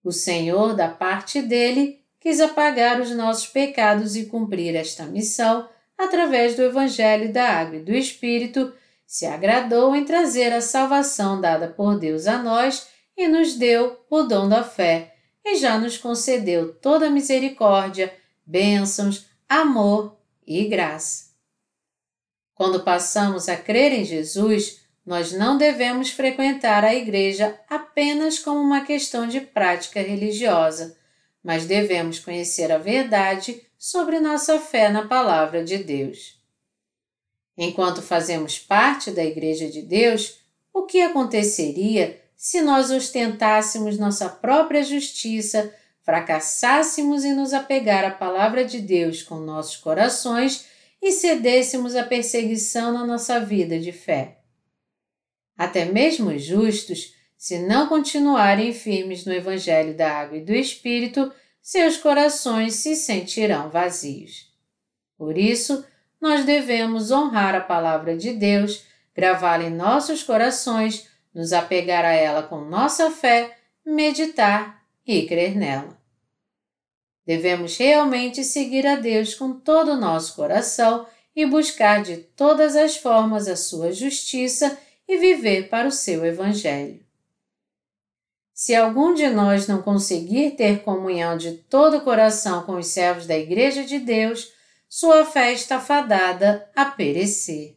O 0.04 0.12
Senhor, 0.12 0.76
da 0.76 0.90
parte 0.90 1.42
dele, 1.42 2.04
quis 2.20 2.42
apagar 2.42 3.00
os 3.00 3.10
nossos 3.12 3.48
pecados 3.48 4.18
e 4.18 4.26
cumprir 4.26 4.76
esta 4.76 5.06
missão 5.06 5.70
através 5.98 6.58
do 6.58 6.64
Evangelho 6.64 7.32
da 7.32 7.48
Água 7.48 7.78
e 7.78 7.82
do 7.82 7.94
Espírito, 7.94 8.74
se 9.06 9.26
agradou 9.26 9.96
em 9.96 10.04
trazer 10.04 10.52
a 10.52 10.60
salvação 10.60 11.40
dada 11.40 11.70
por 11.70 11.98
Deus 11.98 12.28
a 12.28 12.38
nós 12.44 12.90
e 13.16 13.26
nos 13.30 13.56
deu 13.56 13.98
o 14.10 14.24
dom 14.24 14.50
da 14.50 14.66
fé, 14.66 15.16
e 15.46 15.56
já 15.56 15.78
nos 15.78 15.98
concedeu 15.98 16.74
toda 16.74 17.10
misericórdia, 17.10 18.14
bênçãos, 18.46 19.28
amor 19.48 20.18
e 20.46 20.66
graça. 20.66 21.27
Quando 22.58 22.80
passamos 22.80 23.48
a 23.48 23.56
crer 23.56 23.94
em 23.94 24.04
Jesus, 24.04 24.82
nós 25.06 25.32
não 25.32 25.60
devemos 25.60 26.10
frequentar 26.10 26.84
a 26.84 26.94
igreja 26.94 27.56
apenas 27.70 28.40
como 28.40 28.60
uma 28.60 28.82
questão 28.82 29.28
de 29.28 29.40
prática 29.40 30.02
religiosa, 30.02 30.98
mas 31.44 31.68
devemos 31.68 32.18
conhecer 32.18 32.72
a 32.72 32.80
verdade 32.80 33.62
sobre 33.78 34.20
nossa 34.20 34.60
fé 34.60 34.90
na 34.90 35.08
Palavra 35.08 35.64
de 35.64 35.78
Deus. 35.78 36.42
Enquanto 37.56 38.02
fazemos 38.02 38.58
parte 38.58 39.12
da 39.12 39.24
Igreja 39.24 39.70
de 39.70 39.84
Deus, 39.84 40.40
o 40.74 40.84
que 40.84 41.00
aconteceria 41.02 42.20
se 42.36 42.62
nós 42.62 42.90
ostentássemos 42.90 44.00
nossa 44.00 44.30
própria 44.30 44.84
justiça, 44.84 45.72
fracassássemos 46.02 47.24
em 47.24 47.34
nos 47.34 47.54
apegar 47.54 48.04
à 48.04 48.10
Palavra 48.12 48.66
de 48.66 48.80
Deus 48.80 49.22
com 49.22 49.36
nossos 49.36 49.78
corações 49.78 50.66
e 51.01 51.12
cedêssemos 51.12 51.96
à 51.96 52.04
perseguição 52.04 52.92
na 52.92 53.06
nossa 53.06 53.39
vida 53.39 53.80
de 53.80 53.92
fé. 53.92 54.39
Até 55.58 55.86
mesmo 55.86 56.30
os 56.30 56.44
justos, 56.44 57.13
se 57.38 57.60
não 57.60 57.88
continuarem 57.88 58.74
firmes 58.74 59.25
no 59.25 59.34
Evangelho 59.34 59.96
da 59.96 60.12
Água 60.12 60.38
e 60.38 60.44
do 60.44 60.54
Espírito, 60.54 61.32
seus 61.62 61.98
corações 61.98 62.75
se 62.75 62.96
sentirão 62.96 63.70
vazios. 63.70 64.51
Por 65.18 65.38
isso, 65.38 65.86
nós 66.20 66.46
devemos 66.46 67.12
honrar 67.12 67.56
a 67.56 67.62
palavra 67.62 68.16
de 68.16 68.34
Deus, 68.34 68.86
gravá-la 69.16 69.66
em 69.66 69.70
nossos 69.70 70.24
corações, 70.24 71.08
nos 71.34 71.54
apegar 71.54 72.06
a 72.06 72.13
ela 72.13 72.44
com 72.44 72.62
nossa 72.62 73.12
fé, 73.12 73.58
meditar 73.86 74.84
e 75.06 75.25
crer 75.27 75.56
nela. 75.56 75.98
Devemos 77.28 77.76
realmente 77.76 78.42
seguir 78.42 78.88
a 78.88 78.96
Deus 78.96 79.36
com 79.36 79.52
todo 79.52 79.92
o 79.92 79.98
nosso 79.98 80.34
coração 80.34 81.06
e 81.36 81.46
buscar 81.46 82.02
de 82.02 82.16
todas 82.16 82.74
as 82.78 82.96
formas 82.96 83.50
a 83.50 83.58
sua 83.58 83.92
justiça 83.92 84.80
e 85.06 85.18
viver 85.18 85.68
para 85.68 85.90
o 85.90 85.92
seu 85.92 86.26
Evangelho. 86.26 87.06
Se 88.54 88.74
algum 88.74 89.14
de 89.14 89.28
nós 89.28 89.68
não 89.68 89.82
conseguir 89.82 90.52
ter 90.52 90.84
comunhão 90.84 91.38
de 91.38 91.52
todo 91.52 91.98
o 91.98 92.02
coração 92.02 92.64
com 92.64 92.78
os 92.78 92.88
servos 92.88 93.28
da 93.28 93.38
Igreja 93.38 93.84
de 93.84 94.00
Deus, 94.00 94.54
sua 94.88 95.26
fé 95.26 95.52
está 95.52 95.82
fadada 95.82 96.72
a 96.74 96.86
perecer. 96.86 97.76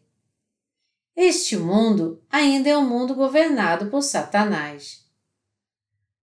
Este 1.16 1.56
mundo 1.56 2.22
ainda 2.30 2.70
é 2.70 2.78
um 2.78 2.88
mundo 2.88 3.16
governado 3.16 3.86
por 3.86 4.02
Satanás. 4.02 5.04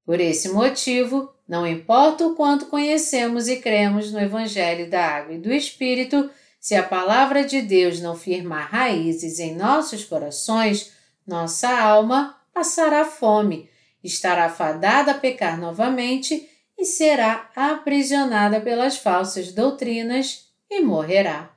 Por 0.05 0.21
esse 0.21 0.47
motivo, 0.47 1.36
não 1.47 1.65
importa 1.65 2.27
o 2.27 2.35
quanto 2.35 2.65
conhecemos 2.65 3.47
e 3.47 3.57
cremos 3.57 4.11
no 4.11 4.19
Evangelho 4.19 4.89
da 4.89 5.05
Água 5.05 5.35
e 5.35 5.39
do 5.39 5.51
Espírito, 5.53 6.29
se 6.59 6.75
a 6.75 6.83
palavra 6.83 7.45
de 7.45 7.61
Deus 7.61 8.01
não 8.01 8.15
firmar 8.15 8.69
raízes 8.69 9.39
em 9.39 9.55
nossos 9.55 10.03
corações, 10.03 10.91
nossa 11.25 11.69
alma 11.69 12.37
passará 12.53 13.05
fome, 13.05 13.69
estará 14.03 14.49
fadada 14.49 15.11
a 15.11 15.17
pecar 15.17 15.57
novamente 15.57 16.49
e 16.77 16.83
será 16.83 17.49
aprisionada 17.55 18.59
pelas 18.59 18.97
falsas 18.97 19.51
doutrinas 19.53 20.49
e 20.69 20.81
morrerá. 20.81 21.51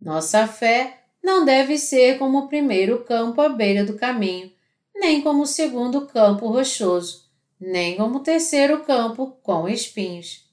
Nossa 0.00 0.46
fé 0.46 1.00
não 1.22 1.44
deve 1.44 1.76
ser 1.76 2.18
como 2.18 2.38
o 2.38 2.48
primeiro 2.48 3.04
campo 3.04 3.40
à 3.40 3.48
beira 3.48 3.84
do 3.84 3.96
caminho, 3.96 4.52
nem 4.94 5.20
como 5.20 5.42
o 5.42 5.46
segundo 5.46 6.06
campo 6.06 6.46
rochoso, 6.46 7.25
nem 7.60 7.96
como 7.96 8.20
terceiro 8.20 8.84
campo 8.84 9.38
com 9.42 9.68
espinhos. 9.68 10.44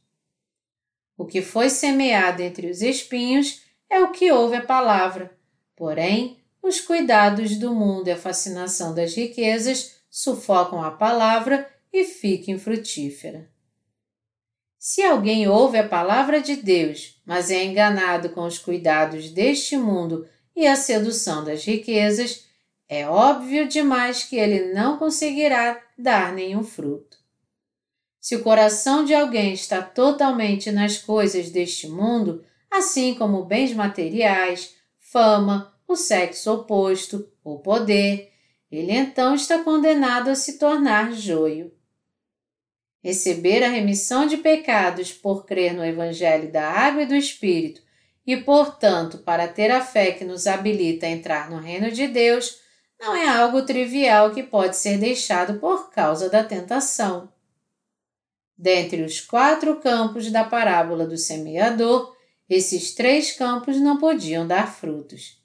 O 1.17 1.25
que 1.25 1.41
foi 1.41 1.69
semeado 1.69 2.41
entre 2.41 2.69
os 2.69 2.81
espinhos 2.81 3.61
é 3.89 3.99
o 4.01 4.11
que 4.11 4.31
ouve 4.31 4.55
a 4.55 4.65
palavra, 4.65 5.37
porém, 5.75 6.43
os 6.61 6.79
cuidados 6.79 7.57
do 7.57 7.73
mundo 7.73 8.07
e 8.07 8.11
a 8.11 8.17
fascinação 8.17 8.95
das 8.95 9.13
riquezas 9.13 9.97
sufocam 10.09 10.81
a 10.81 10.91
palavra 10.91 11.69
e 11.91 12.03
fica 12.05 12.51
infrutífera. 12.51 13.51
Se 14.79 15.01
alguém 15.01 15.47
ouve 15.47 15.77
a 15.77 15.87
palavra 15.87 16.41
de 16.41 16.55
Deus, 16.55 17.21
mas 17.25 17.49
é 17.49 17.63
enganado 17.63 18.29
com 18.29 18.45
os 18.45 18.57
cuidados 18.57 19.29
deste 19.29 19.77
mundo 19.77 20.27
e 20.55 20.67
a 20.67 20.75
sedução 20.75 21.43
das 21.43 21.63
riquezas, 21.63 22.45
é 22.89 23.07
óbvio 23.07 23.67
demais 23.67 24.23
que 24.23 24.35
ele 24.35 24.73
não 24.73 24.97
conseguirá 24.97 25.81
dar 26.03 26.33
nenhum 26.33 26.63
fruto. 26.63 27.17
Se 28.19 28.35
o 28.35 28.43
coração 28.43 29.03
de 29.03 29.13
alguém 29.13 29.53
está 29.53 29.81
totalmente 29.81 30.71
nas 30.71 30.97
coisas 30.97 31.49
deste 31.49 31.87
mundo, 31.87 32.43
assim 32.69 33.15
como 33.15 33.45
bens 33.45 33.73
materiais, 33.73 34.75
fama, 34.99 35.73
o 35.87 35.95
sexo 35.95 36.53
oposto, 36.53 37.27
o 37.43 37.59
poder, 37.59 38.31
ele 38.71 38.91
então 38.91 39.35
está 39.35 39.63
condenado 39.63 40.29
a 40.29 40.35
se 40.35 40.57
tornar 40.57 41.13
joio. 41.13 41.71
Receber 43.03 43.63
a 43.63 43.69
remissão 43.69 44.25
de 44.25 44.37
pecados 44.37 45.11
por 45.11 45.45
crer 45.45 45.73
no 45.73 45.83
Evangelho 45.83 46.51
da 46.51 46.69
Água 46.69 47.03
e 47.03 47.05
do 47.05 47.15
Espírito 47.15 47.81
e, 48.25 48.37
portanto, 48.37 49.17
para 49.19 49.47
ter 49.47 49.69
a 49.69 49.81
fé 49.81 50.11
que 50.11 50.23
nos 50.23 50.47
habilita 50.47 51.05
a 51.05 51.09
entrar 51.09 51.49
no 51.49 51.57
reino 51.57 51.91
de 51.91 52.07
Deus, 52.07 52.62
não 53.03 53.13
é 53.13 53.27
algo 53.27 53.63
trivial 53.63 54.31
que 54.31 54.41
pode 54.41 54.77
ser 54.77 54.97
deixado 54.97 55.59
por 55.59 55.91
causa 55.91 56.29
da 56.29 56.41
tentação. 56.41 57.27
Dentre 58.57 59.01
os 59.01 59.19
quatro 59.19 59.75
campos 59.81 60.31
da 60.31 60.45
parábola 60.45 61.05
do 61.05 61.17
semeador, 61.17 62.15
esses 62.49 62.93
três 62.95 63.33
campos 63.33 63.77
não 63.77 63.97
podiam 63.97 64.47
dar 64.47 64.73
frutos. 64.73 65.37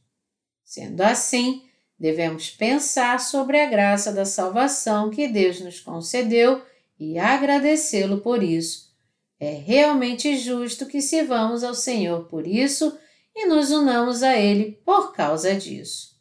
Sendo 0.65 1.01
assim, 1.01 1.65
devemos 1.99 2.49
pensar 2.49 3.19
sobre 3.19 3.61
a 3.61 3.67
graça 3.67 4.13
da 4.13 4.25
salvação 4.25 5.11
que 5.11 5.27
Deus 5.27 5.61
nos 5.61 5.81
concedeu 5.81 6.63
e 6.97 7.19
agradecê-lo 7.19 8.21
por 8.21 8.41
isso. 8.41 8.95
É 9.41 9.51
realmente 9.51 10.37
justo 10.37 10.87
que 10.87 11.01
sirvamos 11.01 11.65
ao 11.65 11.75
Senhor 11.75 12.29
por 12.29 12.47
isso 12.47 12.97
e 13.35 13.47
nos 13.47 13.73
unamos 13.73 14.23
a 14.23 14.37
Ele 14.37 14.81
por 14.85 15.13
causa 15.13 15.57
disso. 15.57 16.18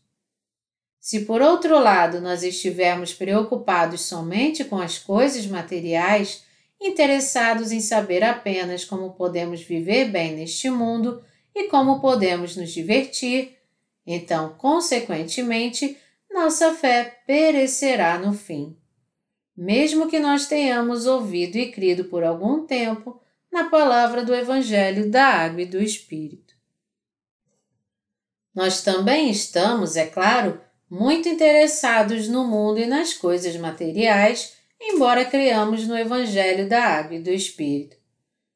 Se 1.08 1.22
por 1.22 1.42
outro 1.42 1.80
lado 1.80 2.20
nós 2.20 2.44
estivermos 2.44 3.14
preocupados 3.14 4.02
somente 4.02 4.66
com 4.66 4.78
as 4.78 4.98
coisas 4.98 5.48
materiais, 5.48 6.44
interessados 6.82 7.72
em 7.72 7.80
saber 7.80 8.26
apenas 8.26 8.84
como 8.84 9.14
podemos 9.14 9.62
viver 9.62 10.12
bem 10.12 10.36
neste 10.36 10.70
mundo 10.70 11.24
e 11.56 11.70
como 11.70 12.02
podemos 12.02 12.58
nos 12.58 12.74
divertir, 12.74 13.56
então, 14.06 14.56
consequentemente, 14.58 15.96
nossa 16.30 16.74
fé 16.74 17.22
perecerá 17.26 18.20
no 18.20 18.34
fim 18.34 18.76
mesmo 19.56 20.10
que 20.10 20.20
nós 20.20 20.46
tenhamos 20.46 21.08
ouvido 21.08 21.56
e 21.56 21.72
crido 21.72 22.04
por 22.10 22.22
algum 22.22 22.68
tempo 22.68 23.20
na 23.50 23.70
palavra 23.70 24.26
do 24.26 24.36
Evangelho 24.36 25.10
da 25.10 25.26
Água 25.26 25.62
e 25.62 25.66
do 25.66 25.82
Espírito. 25.82 26.54
Nós 28.54 28.84
também 28.84 29.32
estamos, 29.32 29.96
é 29.96 30.06
claro, 30.06 30.67
muito 30.90 31.28
interessados 31.28 32.28
no 32.28 32.46
mundo 32.46 32.80
e 32.80 32.86
nas 32.86 33.14
coisas 33.14 33.56
materiais, 33.58 34.54
embora 34.80 35.26
creamos 35.26 35.88
no 35.88 35.98
Evangelho 35.98 36.68
da 36.68 36.84
Água 36.84 37.16
e 37.16 37.22
do 37.22 37.30
Espírito. 37.30 37.98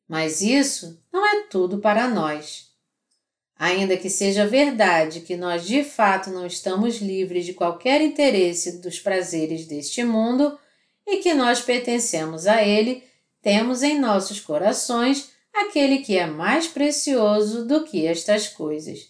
Mas 0.08 0.42
isso 0.42 1.02
não 1.12 1.26
é 1.26 1.44
tudo 1.44 1.80
para 1.80 2.08
nós. 2.08 2.70
Ainda 3.58 3.96
que 3.96 4.10
seja 4.10 4.48
verdade 4.48 5.22
que 5.22 5.36
nós 5.36 5.66
de 5.66 5.84
fato 5.84 6.30
não 6.32 6.46
estamos 6.46 6.98
livres 6.98 7.46
de 7.46 7.54
qualquer 7.54 8.02
interesse 8.02 8.82
dos 8.82 9.00
prazeres 9.00 9.68
deste 9.68 10.04
mundo, 10.04 10.58
e 11.06 11.18
que 11.18 11.34
nós 11.34 11.62
pertencemos 11.62 12.48
a 12.48 12.64
Ele, 12.64 13.04
temos 13.42 13.84
em 13.84 14.00
nossos 14.00 14.40
corações 14.40 15.32
aquele 15.54 16.00
que 16.00 16.18
é 16.18 16.26
mais 16.26 16.68
precioso 16.68 17.66
do 17.66 17.84
que 17.84 18.06
estas 18.06 18.48
coisas. 18.48 19.10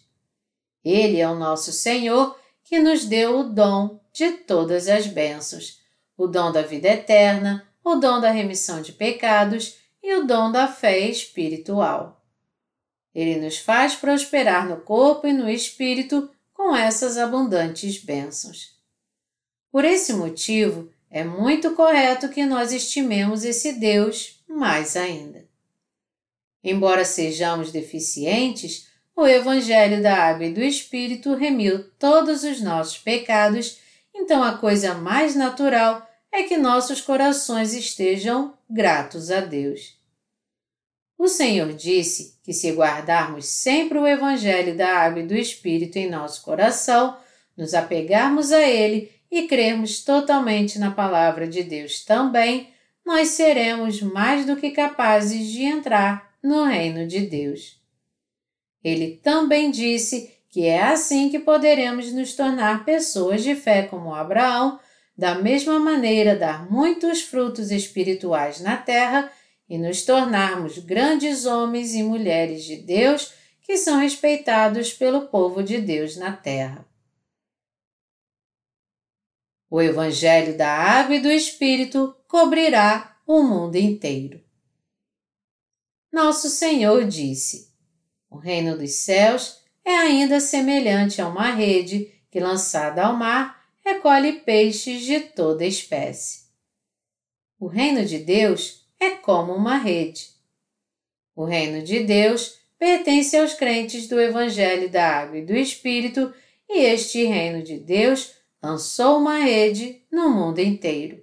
Ele 0.83 1.19
é 1.19 1.29
o 1.29 1.35
nosso 1.35 1.71
Senhor 1.71 2.35
que 2.71 2.79
nos 2.79 3.03
deu 3.03 3.39
o 3.39 3.43
dom 3.43 3.99
de 4.13 4.31
todas 4.31 4.87
as 4.87 5.05
bênçãos, 5.05 5.81
o 6.15 6.25
dom 6.25 6.53
da 6.53 6.61
vida 6.61 6.87
eterna, 6.87 7.67
o 7.83 7.95
dom 7.95 8.21
da 8.21 8.31
remissão 8.31 8.81
de 8.81 8.93
pecados 8.93 9.75
e 10.01 10.15
o 10.15 10.25
dom 10.25 10.49
da 10.49 10.69
fé 10.69 10.97
espiritual. 10.99 12.25
Ele 13.13 13.41
nos 13.41 13.57
faz 13.57 13.95
prosperar 13.95 14.69
no 14.69 14.77
corpo 14.77 15.27
e 15.27 15.33
no 15.33 15.49
espírito 15.49 16.31
com 16.53 16.73
essas 16.73 17.17
abundantes 17.17 18.01
bênçãos. 18.01 18.79
Por 19.69 19.83
esse 19.83 20.13
motivo, 20.13 20.89
é 21.09 21.25
muito 21.25 21.75
correto 21.75 22.29
que 22.29 22.45
nós 22.45 22.71
estimemos 22.71 23.43
esse 23.43 23.73
Deus 23.73 24.41
mais 24.47 24.95
ainda. 24.95 25.45
Embora 26.63 27.03
sejamos 27.03 27.69
deficientes, 27.69 28.87
o 29.15 29.27
Evangelho 29.27 30.01
da 30.01 30.15
Água 30.15 30.45
e 30.45 30.53
do 30.53 30.61
Espírito 30.61 31.35
remiu 31.35 31.83
todos 31.99 32.43
os 32.43 32.61
nossos 32.61 32.97
pecados, 32.97 33.79
então 34.13 34.43
a 34.43 34.57
coisa 34.57 34.93
mais 34.93 35.35
natural 35.35 36.07
é 36.31 36.43
que 36.43 36.57
nossos 36.57 37.01
corações 37.01 37.73
estejam 37.73 38.57
gratos 38.69 39.29
a 39.29 39.41
Deus. 39.41 39.99
O 41.17 41.27
Senhor 41.27 41.73
disse 41.73 42.39
que 42.43 42.53
se 42.53 42.71
guardarmos 42.71 43.45
sempre 43.45 43.99
o 43.99 44.07
Evangelho 44.07 44.75
da 44.75 44.89
Água 44.97 45.21
e 45.21 45.27
do 45.27 45.35
Espírito 45.35 45.97
em 45.97 46.09
nosso 46.09 46.41
coração, 46.41 47.15
nos 47.55 47.73
apegarmos 47.73 48.51
a 48.51 48.61
Ele 48.61 49.11
e 49.29 49.43
crermos 49.43 50.03
totalmente 50.03 50.79
na 50.79 50.89
palavra 50.89 51.47
de 51.47 51.61
Deus 51.63 52.03
também, 52.03 52.73
nós 53.05 53.29
seremos 53.29 54.01
mais 54.01 54.45
do 54.45 54.55
que 54.55 54.71
capazes 54.71 55.47
de 55.47 55.63
entrar 55.63 56.33
no 56.41 56.63
reino 56.63 57.05
de 57.05 57.19
Deus. 57.21 57.80
Ele 58.83 59.17
também 59.17 59.69
disse 59.69 60.31
que 60.49 60.65
é 60.65 60.81
assim 60.81 61.29
que 61.29 61.39
poderemos 61.39 62.11
nos 62.11 62.35
tornar 62.35 62.83
pessoas 62.83 63.43
de 63.43 63.55
fé 63.55 63.83
como 63.83 64.13
Abraão, 64.13 64.79
da 65.17 65.35
mesma 65.35 65.79
maneira 65.79 66.35
dar 66.35 66.69
muitos 66.69 67.21
frutos 67.21 67.71
espirituais 67.71 68.59
na 68.59 68.75
terra 68.75 69.31
e 69.69 69.77
nos 69.77 70.03
tornarmos 70.03 70.77
grandes 70.79 71.45
homens 71.45 71.93
e 71.93 72.03
mulheres 72.03 72.63
de 72.63 72.77
Deus 72.77 73.33
que 73.61 73.77
são 73.77 73.99
respeitados 73.99 74.91
pelo 74.91 75.27
povo 75.27 75.63
de 75.63 75.79
Deus 75.79 76.17
na 76.17 76.35
terra. 76.35 76.85
O 79.69 79.81
Evangelho 79.81 80.57
da 80.57 80.69
Água 80.69 81.15
e 81.15 81.21
do 81.21 81.31
Espírito 81.31 82.13
cobrirá 82.27 83.17
o 83.25 83.41
mundo 83.41 83.77
inteiro. 83.77 84.43
Nosso 86.11 86.49
Senhor 86.49 87.05
disse: 87.05 87.70
O 88.31 88.37
reino 88.37 88.77
dos 88.77 88.91
céus 88.91 89.59
é 89.83 89.93
ainda 89.93 90.39
semelhante 90.39 91.21
a 91.21 91.27
uma 91.27 91.51
rede 91.51 92.09
que, 92.31 92.39
lançada 92.39 93.05
ao 93.05 93.13
mar, 93.13 93.61
recolhe 93.83 94.39
peixes 94.39 95.03
de 95.03 95.19
toda 95.19 95.65
espécie. 95.65 96.43
O 97.59 97.67
reino 97.67 98.05
de 98.05 98.19
Deus 98.19 98.87
é 98.97 99.11
como 99.11 99.53
uma 99.53 99.75
rede. 99.75 100.29
O 101.35 101.43
reino 101.43 101.83
de 101.83 102.05
Deus 102.05 102.57
pertence 102.79 103.35
aos 103.35 103.53
crentes 103.53 104.07
do 104.07 104.19
Evangelho 104.19 104.89
da 104.89 105.07
Água 105.07 105.37
e 105.37 105.45
do 105.45 105.55
Espírito, 105.55 106.33
e 106.69 106.79
este 106.85 107.25
reino 107.25 107.61
de 107.61 107.77
Deus 107.77 108.33
lançou 108.63 109.17
uma 109.17 109.39
rede 109.39 110.01
no 110.09 110.29
mundo 110.29 110.59
inteiro. 110.59 111.21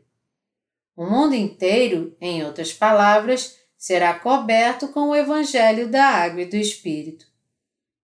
O 0.94 1.06
mundo 1.06 1.34
inteiro, 1.34 2.14
em 2.20 2.44
outras 2.44 2.72
palavras, 2.72 3.57
será 3.78 4.12
coberto 4.18 4.88
com 4.88 5.10
o 5.10 5.14
Evangelho 5.14 5.88
da 5.88 6.04
Água 6.04 6.42
e 6.42 6.46
do 6.46 6.56
Espírito. 6.56 7.26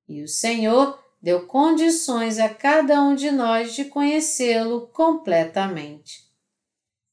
E 0.09 0.23
o 0.23 0.29
Senhor 0.29 1.03
deu 1.21 1.47
condições 1.47 2.39
a 2.39 2.49
cada 2.49 3.03
um 3.03 3.15
de 3.15 3.33
nós 3.33 3.75
de 3.75 3.87
conhecê-lo 3.87 4.87
completamente. 4.89 6.23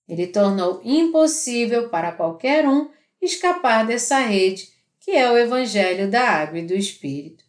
Ele 0.07 0.27
tornou 0.27 0.79
impossível 0.83 1.89
para 1.89 2.11
qualquer 2.11 2.67
um 2.67 2.89
escapar 3.19 3.87
dessa 3.87 4.19
rede 4.19 4.69
que 4.99 5.11
é 5.11 5.31
o 5.31 5.37
Evangelho 5.37 6.11
da 6.11 6.21
Água 6.21 6.59
e 6.59 6.65
do 6.65 6.75
Espírito. 6.75 7.43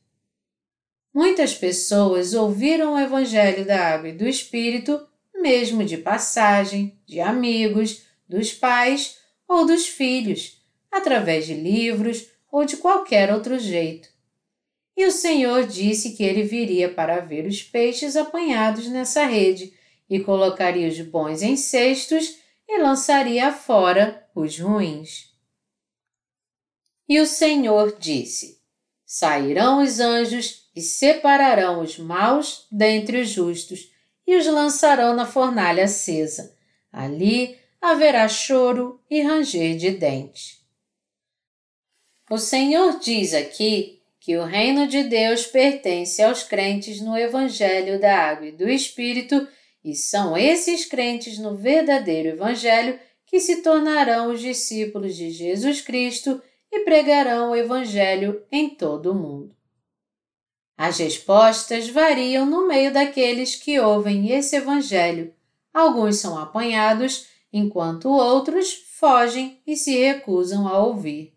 Muitas 1.13 1.55
pessoas 1.55 2.33
ouviram 2.33 2.95
o 2.95 2.99
Evangelho 2.99 3.67
da 3.67 3.93
Água 3.93 4.09
e 4.09 4.17
do 4.17 4.27
Espírito, 4.27 5.07
mesmo 5.35 5.85
de 5.85 5.99
passagem, 5.99 6.99
de 7.05 7.21
amigos, 7.21 8.07
dos 8.27 8.55
pais 8.55 9.19
ou 9.47 9.67
dos 9.67 9.87
filhos, 9.87 10.62
através 10.93 11.47
de 11.47 11.55
livros 11.55 12.29
ou 12.51 12.65
de 12.67 12.77
qualquer 12.77 13.33
outro 13.33 13.59
jeito. 13.59 14.09
E 14.97 15.07
o 15.07 15.11
Senhor 15.11 15.67
disse 15.67 16.11
que 16.11 16.23
ele 16.23 16.43
viria 16.43 16.93
para 16.93 17.19
ver 17.21 17.47
os 17.47 17.63
peixes 17.63 18.15
apanhados 18.15 18.87
nessa 18.89 19.25
rede 19.25 19.73
e 20.09 20.21
colocaria 20.21 20.87
os 20.87 21.01
bons 21.01 21.41
em 21.41 21.57
cestos 21.57 22.37
e 22.69 22.79
lançaria 22.79 23.51
fora 23.51 24.29
os 24.35 24.59
ruins. 24.59 25.33
E 27.09 27.19
o 27.21 27.27
Senhor 27.27 27.97
disse: 27.99 28.61
Sairão 29.05 29.83
os 29.83 29.99
anjos 29.99 30.71
e 30.77 30.81
separarão 30.81 31.81
os 31.81 31.99
maus 31.99 32.67
dentre 32.71 33.21
os 33.21 33.29
justos 33.29 33.91
e 34.27 34.37
os 34.37 34.47
lançarão 34.47 35.15
na 35.15 35.27
fornalha 35.27 35.85
acesa. 35.85 36.57
Ali 36.91 37.59
haverá 37.81 38.29
choro 38.29 39.01
e 39.11 39.21
ranger 39.23 39.77
de 39.77 39.91
dentes. 39.91 40.62
O 42.33 42.39
Senhor 42.39 42.99
diz 42.99 43.35
aqui 43.35 44.01
que 44.19 44.39
o 44.39 44.45
reino 44.47 44.87
de 44.87 45.05
Deus 45.05 45.45
pertence 45.45 46.23
aos 46.23 46.43
crentes 46.43 46.99
no 46.99 47.15
Evangelho 47.15 48.01
da 48.01 48.17
Água 48.17 48.47
e 48.47 48.53
do 48.53 48.67
Espírito, 48.71 49.47
e 49.85 49.95
são 49.95 50.35
esses 50.35 50.87
crentes 50.87 51.37
no 51.37 51.55
verdadeiro 51.55 52.31
Evangelho 52.31 52.99
que 53.27 53.39
se 53.39 53.61
tornarão 53.61 54.33
os 54.33 54.41
discípulos 54.41 55.15
de 55.15 55.31
Jesus 55.31 55.83
Cristo 55.83 56.41
e 56.73 56.81
pregarão 56.87 57.51
o 57.51 57.55
Evangelho 57.55 58.43
em 58.51 58.71
todo 58.71 59.13
o 59.13 59.15
mundo. 59.15 59.55
As 60.75 60.97
respostas 60.97 61.91
variam 61.91 62.47
no 62.47 62.67
meio 62.67 62.95
daqueles 62.95 63.57
que 63.57 63.79
ouvem 63.79 64.33
esse 64.33 64.57
Evangelho. 64.57 65.35
Alguns 65.71 66.17
são 66.17 66.39
apanhados, 66.39 67.27
enquanto 67.53 68.09
outros 68.09 68.73
fogem 68.73 69.61
e 69.67 69.77
se 69.77 69.99
recusam 69.99 70.67
a 70.67 70.83
ouvir. 70.83 71.32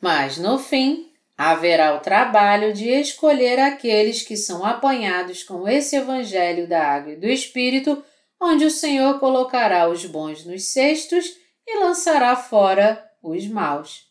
Mas, 0.00 0.38
no 0.38 0.58
fim, 0.58 1.12
haverá 1.36 1.94
o 1.94 2.00
trabalho 2.00 2.72
de 2.72 2.88
escolher 2.88 3.58
aqueles 3.58 4.22
que 4.22 4.36
são 4.36 4.64
apanhados 4.64 5.42
com 5.42 5.68
esse 5.68 5.96
Evangelho 5.96 6.66
da 6.68 6.82
Água 6.82 7.12
e 7.12 7.16
do 7.16 7.26
Espírito, 7.26 8.02
onde 8.40 8.64
o 8.64 8.70
Senhor 8.70 9.18
colocará 9.18 9.88
os 9.88 10.04
bons 10.06 10.44
nos 10.44 10.64
cestos 10.64 11.36
e 11.66 11.78
lançará 11.78 12.34
fora 12.34 13.04
os 13.22 13.46
maus. 13.46 14.08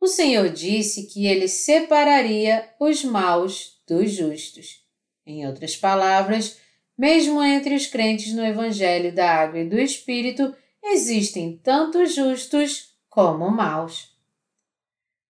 O 0.00 0.06
Senhor 0.06 0.48
disse 0.48 1.06
que 1.06 1.26
ele 1.26 1.48
separaria 1.48 2.68
os 2.78 3.02
maus 3.02 3.80
dos 3.88 4.12
justos. 4.12 4.84
Em 5.26 5.46
outras 5.46 5.76
palavras, 5.76 6.58
mesmo 6.96 7.42
entre 7.42 7.74
os 7.74 7.86
crentes 7.86 8.32
no 8.32 8.44
Evangelho 8.44 9.12
da 9.12 9.28
Água 9.28 9.60
e 9.60 9.68
do 9.68 9.78
Espírito, 9.78 10.54
existem 10.82 11.60
tanto 11.62 12.06
justos 12.06 12.94
como 13.08 13.50
maus. 13.50 14.15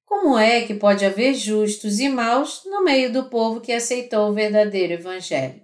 Como 0.07 0.39
é 0.39 0.65
que 0.65 0.73
pode 0.73 1.05
haver 1.05 1.35
justos 1.35 1.99
e 1.99 2.09
maus 2.09 2.63
no 2.65 2.83
meio 2.85 3.13
do 3.13 3.25
povo 3.25 3.61
que 3.61 3.73
aceitou 3.73 4.31
o 4.31 4.33
verdadeiro 4.33 4.95
Evangelho? 4.95 5.61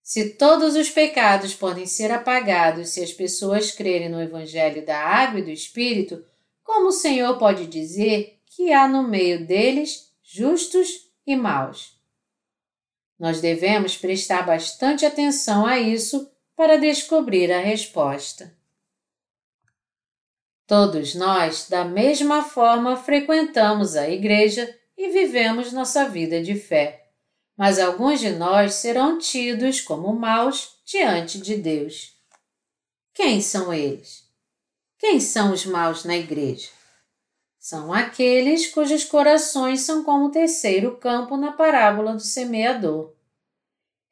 Se 0.00 0.30
todos 0.30 0.76
os 0.76 0.88
pecados 0.88 1.52
podem 1.52 1.84
ser 1.84 2.12
apagados 2.12 2.90
se 2.90 3.02
as 3.02 3.12
pessoas 3.12 3.72
crerem 3.72 4.08
no 4.08 4.22
Evangelho 4.22 4.86
da 4.86 4.96
Água 4.96 5.40
e 5.40 5.42
do 5.42 5.50
Espírito, 5.50 6.24
como 6.62 6.88
o 6.88 6.92
Senhor 6.92 7.36
pode 7.36 7.66
dizer 7.66 8.38
que 8.46 8.72
há 8.72 8.86
no 8.86 9.02
meio 9.02 9.44
deles 9.44 10.12
justos 10.22 11.10
e 11.26 11.34
maus? 11.34 12.00
Nós 13.18 13.40
devemos 13.40 13.96
prestar 13.96 14.42
bastante 14.46 15.04
atenção 15.04 15.66
a 15.66 15.80
isso 15.80 16.30
para 16.54 16.76
descobrir 16.76 17.50
a 17.50 17.58
resposta. 17.58 18.56
Todos 20.66 21.14
nós, 21.14 21.68
da 21.68 21.84
mesma 21.84 22.42
forma, 22.42 22.96
frequentamos 22.96 23.94
a 23.94 24.08
Igreja 24.08 24.76
e 24.98 25.10
vivemos 25.10 25.72
nossa 25.72 26.08
vida 26.08 26.42
de 26.42 26.56
fé, 26.56 27.06
mas 27.56 27.78
alguns 27.78 28.18
de 28.18 28.30
nós 28.30 28.74
serão 28.74 29.18
tidos 29.18 29.80
como 29.80 30.12
maus 30.12 30.76
diante 30.84 31.38
de 31.38 31.56
Deus. 31.56 32.16
Quem 33.14 33.40
são 33.40 33.72
eles? 33.72 34.24
Quem 34.98 35.20
são 35.20 35.52
os 35.52 35.64
maus 35.64 36.04
na 36.04 36.16
Igreja? 36.16 36.68
São 37.58 37.92
aqueles 37.92 38.66
cujos 38.66 39.04
corações 39.04 39.80
são 39.82 40.02
como 40.02 40.26
o 40.26 40.30
terceiro 40.30 40.96
campo 40.96 41.36
na 41.36 41.52
parábola 41.52 42.12
do 42.12 42.20
semeador. 42.20 43.14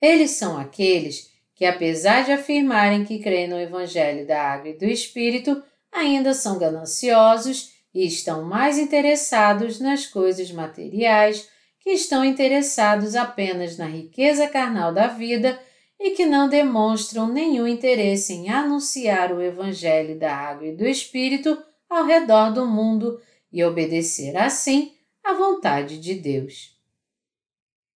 Eles 0.01 0.33
são 0.33 0.59
aqueles 0.59 1.33
que, 1.55 1.65
apesar 1.65 2.25
de 2.25 2.33
afirmarem 2.33 3.05
que 3.05 3.19
creem 3.19 3.49
no 3.49 3.59
Evangelho 3.59 4.27
da 4.27 4.43
Água 4.43 4.71
e 4.71 4.79
do 4.79 4.85
Espírito, 4.85 5.63
ainda 5.95 6.35
são 6.35 6.59
gananciosos 6.59 7.73
e 7.95 8.05
estão 8.05 8.43
mais 8.43 8.77
interessados 8.77 9.79
nas 9.79 10.05
coisas 10.05 10.51
materiais, 10.51 11.49
que 11.79 11.91
estão 11.91 12.25
interessados 12.25 13.15
apenas 13.15 13.77
na 13.77 13.87
riqueza 13.87 14.49
carnal 14.49 14.93
da 14.93 15.07
vida 15.07 15.59
e 16.01 16.11
que 16.11 16.27
não 16.27 16.49
demonstram 16.49 17.29
nenhum 17.29 17.67
interesse 17.67 18.33
em 18.33 18.51
anunciar 18.51 19.33
o 19.33 19.41
Evangelho 19.41 20.19
da 20.19 20.35
água 20.35 20.67
e 20.67 20.77
do 20.77 20.87
Espírito 20.87 21.57
ao 21.89 22.05
redor 22.05 22.53
do 22.53 22.67
mundo 22.67 23.21
e 23.53 23.63
obedecer 23.63 24.37
assim 24.37 24.93
à 25.23 25.33
vontade 25.35 25.99
de 25.99 26.15
Deus. 26.15 26.75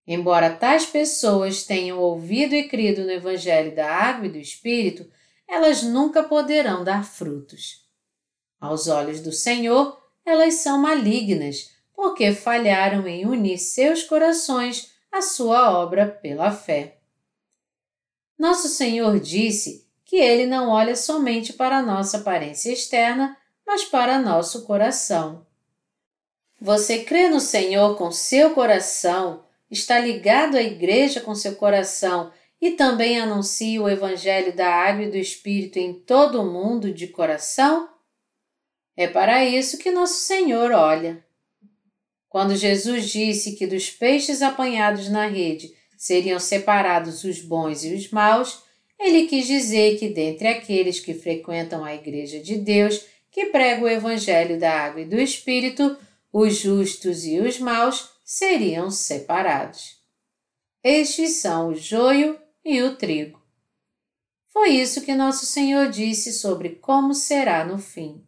Embora 0.07 0.49
tais 0.49 0.85
pessoas 0.85 1.63
tenham 1.63 1.99
ouvido 1.99 2.55
e 2.55 2.67
crido 2.67 3.03
no 3.03 3.11
Evangelho 3.11 3.75
da 3.75 3.91
água 3.91 4.27
e 4.27 4.31
do 4.31 4.37
Espírito, 4.37 5.05
elas 5.47 5.83
nunca 5.83 6.23
poderão 6.23 6.83
dar 6.83 7.03
frutos. 7.03 7.88
Aos 8.59 8.87
olhos 8.87 9.21
do 9.21 9.31
Senhor, 9.31 9.97
elas 10.25 10.55
são 10.55 10.77
malignas, 10.77 11.71
porque 11.95 12.33
falharam 12.33 13.07
em 13.07 13.25
unir 13.25 13.57
seus 13.57 14.03
corações 14.03 14.91
à 15.11 15.21
sua 15.21 15.71
obra 15.77 16.07
pela 16.07 16.51
fé. 16.51 16.97
Nosso 18.37 18.67
Senhor 18.67 19.19
disse 19.19 19.85
que 20.05 20.15
Ele 20.15 20.45
não 20.45 20.69
olha 20.69 20.95
somente 20.95 21.53
para 21.53 21.81
nossa 21.81 22.17
aparência 22.17 22.71
externa, 22.71 23.37
mas 23.65 23.83
para 23.83 24.19
nosso 24.19 24.65
coração. 24.65 25.45
Você 26.59 27.03
crê 27.03 27.29
no 27.29 27.39
Senhor 27.39 27.95
com 27.97 28.11
seu 28.11 28.53
coração, 28.53 29.43
está 29.69 29.99
ligado 29.99 30.55
à 30.55 30.63
Igreja 30.63 31.21
com 31.21 31.35
seu 31.35 31.55
coração 31.55 32.31
e 32.61 32.71
também 32.71 33.19
anuncia 33.19 33.81
o 33.81 33.89
Evangelho 33.89 34.55
da 34.55 34.67
Água 34.67 35.05
e 35.05 35.11
do 35.11 35.17
Espírito 35.17 35.77
em 35.77 35.93
todo 35.93 36.41
o 36.41 36.45
mundo 36.45 36.93
de 36.93 37.07
coração? 37.07 37.87
É 38.99 39.07
para 39.07 39.45
isso 39.45 39.77
que 39.77 39.91
Nosso 39.91 40.19
Senhor 40.19 40.71
olha. 40.71 41.23
Quando 42.27 42.53
Jesus 42.53 43.09
disse 43.09 43.53
que 43.53 43.65
dos 43.65 43.89
peixes 43.89 44.41
apanhados 44.41 45.07
na 45.07 45.25
rede 45.25 45.73
seriam 45.97 46.37
separados 46.37 47.23
os 47.23 47.39
bons 47.39 47.85
e 47.85 47.93
os 47.93 48.11
maus, 48.11 48.61
ele 48.99 49.25
quis 49.25 49.47
dizer 49.47 49.97
que 49.97 50.09
dentre 50.09 50.49
aqueles 50.49 50.99
que 50.99 51.13
frequentam 51.13 51.85
a 51.85 51.95
Igreja 51.95 52.41
de 52.41 52.57
Deus, 52.57 53.05
que 53.31 53.45
prega 53.45 53.85
o 53.85 53.87
Evangelho 53.87 54.59
da 54.59 54.69
Água 54.69 54.99
e 54.99 55.05
do 55.05 55.15
Espírito, 55.15 55.97
os 56.33 56.57
justos 56.57 57.25
e 57.25 57.39
os 57.39 57.57
maus 57.57 58.09
seriam 58.25 58.91
separados. 58.91 59.95
Estes 60.83 61.37
são 61.37 61.69
o 61.69 61.73
joio 61.73 62.37
e 62.65 62.81
o 62.81 62.97
trigo. 62.97 63.41
Foi 64.49 64.71
isso 64.71 65.03
que 65.03 65.15
nosso 65.15 65.45
Senhor 65.45 65.89
disse 65.89 66.33
sobre 66.33 66.71
como 66.71 67.13
será 67.13 67.63
no 67.63 67.77
fim. 67.77 68.27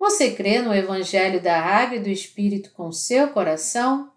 Você 0.00 0.32
crê 0.32 0.62
no 0.62 0.74
Evangelho 0.74 1.42
da 1.42 1.60
Água 1.60 1.98
e 1.98 2.00
do 2.00 2.08
Espírito 2.08 2.70
com 2.70 2.90
seu 2.90 3.28
coração? 3.28 4.10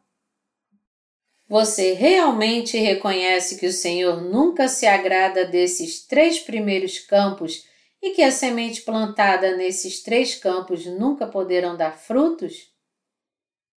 Você 1.45 1.91
realmente 1.91 2.77
reconhece 2.77 3.59
que 3.59 3.65
o 3.65 3.73
Senhor 3.73 4.21
nunca 4.21 4.69
se 4.69 4.87
agrada 4.87 5.43
desses 5.43 6.07
três 6.07 6.39
primeiros 6.39 6.99
campos 6.99 7.67
e 8.01 8.11
que 8.11 8.21
a 8.23 8.31
semente 8.31 8.81
plantada 8.83 9.57
nesses 9.57 10.01
três 10.01 10.35
campos 10.35 10.85
nunca 10.85 11.27
poderão 11.27 11.75
dar 11.75 11.97
frutos? 11.97 12.71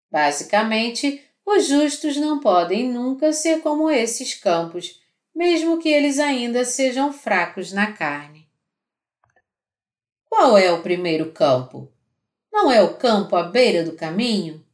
Basicamente, 0.09 1.21
os 1.45 1.67
justos 1.67 2.15
não 2.15 2.39
podem 2.39 2.89
nunca 2.89 3.33
ser 3.33 3.59
como 3.59 3.91
esses 3.91 4.33
campos, 4.33 5.01
mesmo 5.35 5.77
que 5.77 5.89
eles 5.89 6.19
ainda 6.19 6.63
sejam 6.63 7.11
fracos 7.11 7.73
na 7.73 7.91
carne. 7.91 8.47
Qual 10.29 10.57
é 10.57 10.71
o 10.71 10.81
primeiro 10.81 11.33
campo? 11.33 11.96
Não 12.59 12.71
é 12.71 12.81
o 12.81 12.95
campo 12.95 13.35
à 13.35 13.43
beira 13.43 13.83
do 13.83 13.91
caminho? 13.91 14.65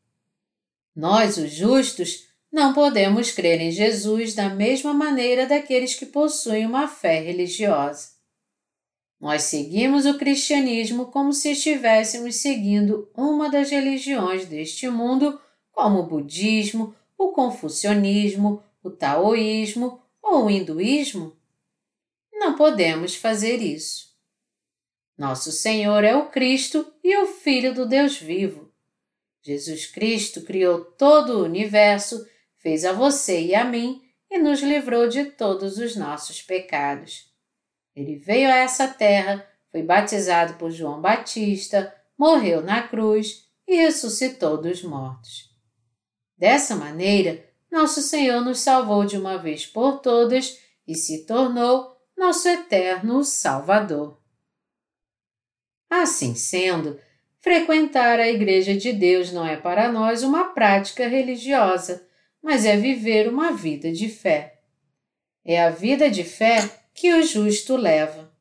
Nós, 0.96 1.36
os 1.36 1.52
justos, 1.52 2.30
não 2.50 2.74
podemos 2.74 3.30
crer 3.30 3.60
em 3.60 3.72
Jesus 3.72 4.34
da 4.34 4.48
mesma 4.48 4.94
maneira 4.94 5.46
daqueles 5.46 5.94
que 5.94 6.06
possuem 6.06 6.66
uma 6.66 6.88
fé 6.88 7.20
religiosa. 7.20 8.12
Nós 9.20 9.44
seguimos 9.44 10.06
o 10.06 10.18
cristianismo 10.18 11.08
como 11.08 11.34
se 11.34 11.52
estivéssemos 11.52 12.38
seguindo 12.38 13.12
uma 13.14 13.50
das 13.50 13.70
religiões 13.70 14.46
deste 14.46 14.88
mundo, 14.88 15.38
como 15.70 16.00
o 16.00 16.08
budismo, 16.08 16.96
o 17.18 17.34
confucionismo, 17.34 18.64
o 18.82 18.90
taoísmo 18.92 20.00
ou 20.22 20.46
o 20.46 20.50
hinduísmo? 20.50 21.36
Não 22.32 22.56
podemos 22.56 23.14
fazer 23.14 23.58
isso. 23.58 24.13
Nosso 25.18 25.52
Senhor 25.52 26.04
é 26.04 26.16
o 26.16 26.30
Cristo 26.30 26.92
e 27.04 27.16
o 27.18 27.28
Filho 27.28 27.74
do 27.74 27.86
Deus 27.86 28.18
vivo. 28.18 28.72
Jesus 29.44 29.86
Cristo 29.86 30.42
criou 30.42 30.84
todo 30.84 31.38
o 31.38 31.44
universo, 31.44 32.26
fez 32.58 32.84
a 32.86 32.94
você 32.94 33.42
e 33.42 33.54
a 33.54 33.64
mim 33.64 34.02
e 34.32 34.40
nos 34.40 34.62
livrou 34.62 35.08
de 35.08 35.26
todos 35.26 35.78
os 35.78 35.96
nossos 35.96 36.42
pecados. 36.42 37.32
Ele 37.96 38.16
veio 38.16 38.50
a 38.50 38.56
essa 38.56 38.88
terra, 38.88 39.48
foi 39.72 39.84
batizado 39.84 40.56
por 40.56 40.72
João 40.72 41.00
Batista, 41.00 41.94
morreu 42.18 42.64
na 42.64 42.88
cruz 42.88 43.48
e 43.68 43.76
ressuscitou 43.76 44.60
dos 44.60 44.82
mortos. 44.82 45.52
Dessa 46.36 46.76
maneira, 46.76 47.46
nosso 47.72 48.02
Senhor 48.02 48.42
nos 48.42 48.60
salvou 48.60 49.06
de 49.06 49.18
uma 49.18 49.38
vez 49.38 49.66
por 49.66 50.00
todas 50.00 50.60
e 50.88 50.96
se 50.96 51.26
tornou 51.26 51.96
nosso 52.18 52.48
eterno 52.48 53.24
Salvador. 53.24 54.23
Assim 56.02 56.34
sendo, 56.34 57.00
frequentar 57.40 58.20
a 58.20 58.28
Igreja 58.28 58.76
de 58.76 58.92
Deus 58.92 59.32
não 59.32 59.46
é 59.46 59.56
para 59.56 59.92
nós 59.92 60.24
uma 60.24 60.46
prática 60.46 61.08
religiosa, 61.08 62.08
mas 62.42 62.66
é 62.66 62.76
viver 62.76 63.30
uma 63.30 63.52
vida 63.52 63.92
de 63.92 64.10
fé. 64.10 64.60
É 65.46 65.62
a 65.62 65.70
vida 65.70 66.10
de 66.10 66.24
fé 66.24 66.68
que 66.96 67.14
o 67.14 67.22
justo 67.22 67.76
leva. 67.76 68.34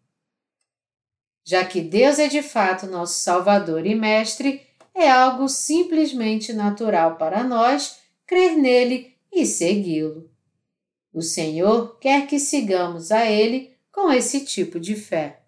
Já 1.45 1.62
que 1.62 1.83
Deus 1.83 2.19
é 2.19 2.27
de 2.27 2.43
fato 2.43 2.87
nosso 2.87 3.21
Salvador 3.21 3.85
e 3.85 3.95
Mestre, 3.95 4.67
é 4.95 5.11
algo 5.11 5.47
simplesmente 5.47 6.55
natural 6.55 7.17
para 7.17 7.45
nós 7.45 7.99
crer 8.27 8.57
nele 8.57 9.15
e 9.31 9.45
segui-lo. 9.45 10.31
O 11.12 11.21
Senhor 11.21 11.99
quer 11.99 12.27
que 12.27 12.41
sigamos 12.41 13.12
a 13.12 13.31
Ele 13.31 13.77
com 13.93 14.11
esse 14.11 14.43
tipo 14.43 14.81
de 14.81 14.97
fé. 14.97 15.41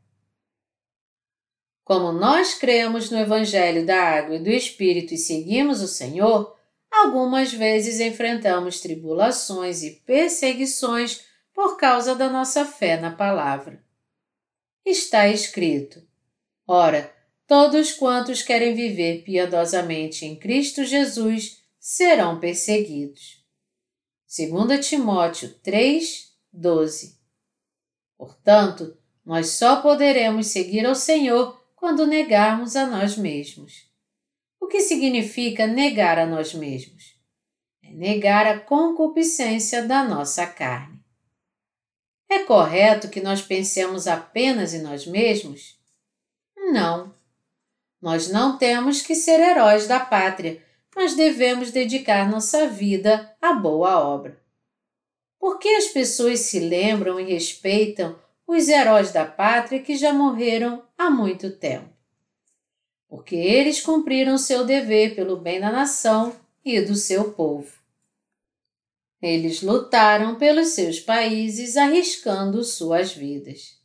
Como 1.85 2.13
nós 2.13 2.55
cremos 2.55 3.11
no 3.11 3.19
Evangelho 3.19 3.85
da 3.85 4.03
Água 4.03 4.37
e 4.37 4.43
do 4.43 4.49
Espírito 4.49 5.13
e 5.13 5.19
seguimos 5.19 5.83
o 5.83 5.87
Senhor, 5.87 6.57
algumas 6.91 7.53
vezes 7.53 8.01
enfrentamos 8.01 8.81
tribulações 8.81 9.83
e 9.83 9.91
perseguições 9.91 11.27
por 11.53 11.77
causa 11.77 12.15
da 12.15 12.31
nossa 12.31 12.65
fé 12.65 12.99
na 12.99 13.11
Palavra. 13.11 13.85
Está 14.83 15.29
escrito: 15.29 16.03
Ora, 16.67 17.15
todos 17.47 17.93
quantos 17.93 18.43
querem 18.43 18.75
viver 18.75 19.23
piedosamente 19.23 20.25
em 20.25 20.37
Cristo 20.37 20.85
Jesus 20.85 21.63
serão 21.79 22.41
perseguidos. 22.41 23.45
2 24.37 24.87
Timóteo 24.87 25.55
3, 25.63 26.33
12 26.51 27.19
Portanto, 28.17 28.97
nós 29.25 29.51
só 29.51 29.83
poderemos 29.83 30.47
seguir 30.47 30.87
ao 30.87 30.95
Senhor 30.95 31.64
quando 31.85 32.07
negarmos 32.07 32.77
a 32.77 32.87
nós 32.87 33.15
mesmos. 33.15 33.87
O 34.59 34.67
que 34.67 34.81
significa 34.81 35.67
negar 35.67 36.19
a 36.19 36.25
nós 36.25 36.55
mesmos? 36.55 37.15
É 37.83 37.91
negar 37.91 38.47
a 38.47 38.59
concupiscência 38.59 39.83
da 39.83 40.03
nossa 40.03 40.47
carne. 40.47 40.99
É 42.27 42.39
correto 42.39 43.11
que 43.11 43.21
nós 43.21 43.43
pensemos 43.43 44.07
apenas 44.07 44.73
em 44.73 44.81
nós 44.81 45.07
mesmos? 45.07 45.79
Não. 46.57 47.15
Nós 48.01 48.33
não 48.33 48.57
temos 48.57 49.03
que 49.03 49.15
ser 49.15 49.39
heróis 49.39 49.87
da 49.87 50.01
pátria, 50.01 50.65
mas 50.97 51.15
devemos 51.15 51.71
dedicar 51.71 52.31
nossa 52.31 52.67
vida 52.67 53.37
à 53.43 53.53
boa 53.53 53.99
obra. 54.03 54.43
Por 55.39 55.59
que 55.59 55.69
as 55.69 55.89
pessoas 55.89 56.41
se 56.41 56.61
lembram 56.61 57.21
e 57.21 57.31
respeitam 57.31 58.19
os 58.47 58.69
heróis 58.69 59.13
da 59.13 59.27
pátria 59.27 59.83
que 59.83 59.95
já 59.95 60.15
morreram 60.15 60.83
há 60.97 61.11
muito 61.11 61.51
tempo. 61.51 61.89
Porque 63.09 63.37
eles 63.37 63.81
cumpriram 63.81 64.37
seu 64.39 64.65
dever 64.65 65.15
pelo 65.15 65.37
bem 65.37 65.61
da 65.61 65.71
nação 65.71 66.35
e 66.65 66.81
do 66.81 66.95
seu 66.95 67.33
povo. 67.33 67.73
Eles 69.21 69.63
lutaram 69.63 70.37
pelos 70.37 70.69
seus 70.69 71.01
países 71.01 71.77
arriscando 71.77 72.63
suas 72.63 73.13
vidas. 73.13 73.79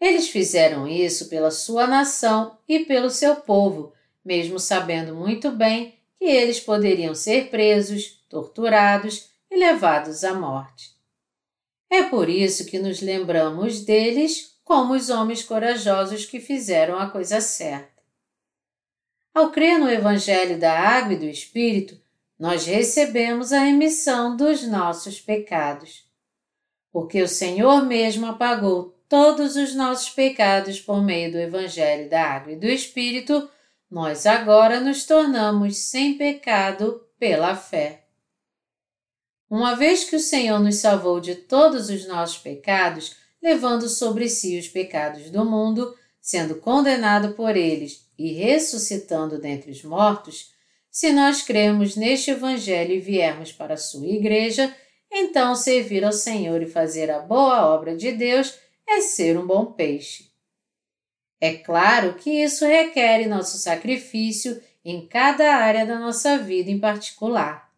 Eles 0.00 0.28
fizeram 0.28 0.86
isso 0.86 1.28
pela 1.28 1.50
sua 1.50 1.86
nação 1.86 2.56
e 2.68 2.84
pelo 2.84 3.10
seu 3.10 3.36
povo, 3.36 3.92
mesmo 4.24 4.60
sabendo 4.60 5.14
muito 5.14 5.50
bem 5.50 5.98
que 6.18 6.24
eles 6.24 6.60
poderiam 6.60 7.14
ser 7.14 7.50
presos, 7.50 8.22
torturados 8.28 9.28
e 9.50 9.56
levados 9.56 10.22
à 10.22 10.34
morte. 10.34 10.92
É 11.90 12.02
por 12.04 12.28
isso 12.28 12.66
que 12.66 12.78
nos 12.78 13.00
lembramos 13.00 13.80
deles 13.80 14.57
como 14.68 14.92
os 14.92 15.08
homens 15.08 15.42
corajosos 15.42 16.26
que 16.26 16.38
fizeram 16.38 16.98
a 16.98 17.08
coisa 17.08 17.40
certa. 17.40 18.02
Ao 19.34 19.50
crer 19.50 19.78
no 19.78 19.90
Evangelho 19.90 20.58
da 20.58 20.78
Água 20.78 21.14
e 21.14 21.16
do 21.16 21.24
Espírito, 21.24 21.98
nós 22.38 22.66
recebemos 22.66 23.50
a 23.50 23.60
remissão 23.60 24.36
dos 24.36 24.68
nossos 24.68 25.18
pecados. 25.18 26.06
Porque 26.92 27.22
o 27.22 27.26
Senhor 27.26 27.82
mesmo 27.86 28.26
apagou 28.26 28.94
todos 29.08 29.56
os 29.56 29.74
nossos 29.74 30.10
pecados 30.10 30.78
por 30.78 31.02
meio 31.02 31.32
do 31.32 31.38
Evangelho 31.38 32.10
da 32.10 32.22
Água 32.22 32.52
e 32.52 32.56
do 32.56 32.66
Espírito, 32.66 33.48
nós 33.90 34.26
agora 34.26 34.80
nos 34.80 35.06
tornamos 35.06 35.78
sem 35.78 36.18
pecado 36.18 37.08
pela 37.18 37.56
fé. 37.56 38.04
Uma 39.48 39.74
vez 39.74 40.04
que 40.04 40.16
o 40.16 40.20
Senhor 40.20 40.60
nos 40.60 40.76
salvou 40.76 41.20
de 41.20 41.34
todos 41.34 41.88
os 41.88 42.06
nossos 42.06 42.36
pecados, 42.36 43.16
levando 43.48 43.88
sobre 43.88 44.28
si 44.28 44.58
os 44.58 44.68
pecados 44.68 45.30
do 45.30 45.42
mundo, 45.42 45.96
sendo 46.20 46.56
condenado 46.56 47.32
por 47.32 47.56
eles 47.56 48.06
e 48.18 48.32
ressuscitando 48.32 49.40
dentre 49.40 49.70
os 49.70 49.82
mortos, 49.82 50.52
se 50.90 51.12
nós 51.12 51.40
cremos 51.40 51.96
neste 51.96 52.30
Evangelho 52.30 52.92
e 52.92 53.00
viermos 53.00 53.50
para 53.50 53.74
a 53.74 53.78
sua 53.78 54.06
igreja, 54.06 54.74
então 55.10 55.54
servir 55.54 56.04
ao 56.04 56.12
Senhor 56.12 56.60
e 56.60 56.66
fazer 56.66 57.10
a 57.10 57.20
boa 57.20 57.74
obra 57.74 57.96
de 57.96 58.12
Deus 58.12 58.54
é 58.86 59.00
ser 59.00 59.38
um 59.38 59.46
bom 59.46 59.72
peixe. 59.72 60.30
É 61.40 61.54
claro 61.54 62.14
que 62.14 62.30
isso 62.30 62.66
requer 62.66 63.26
nosso 63.28 63.56
sacrifício 63.56 64.60
em 64.84 65.06
cada 65.06 65.56
área 65.56 65.86
da 65.86 65.98
nossa 65.98 66.36
vida 66.36 66.70
em 66.70 66.78
particular. 66.78 67.72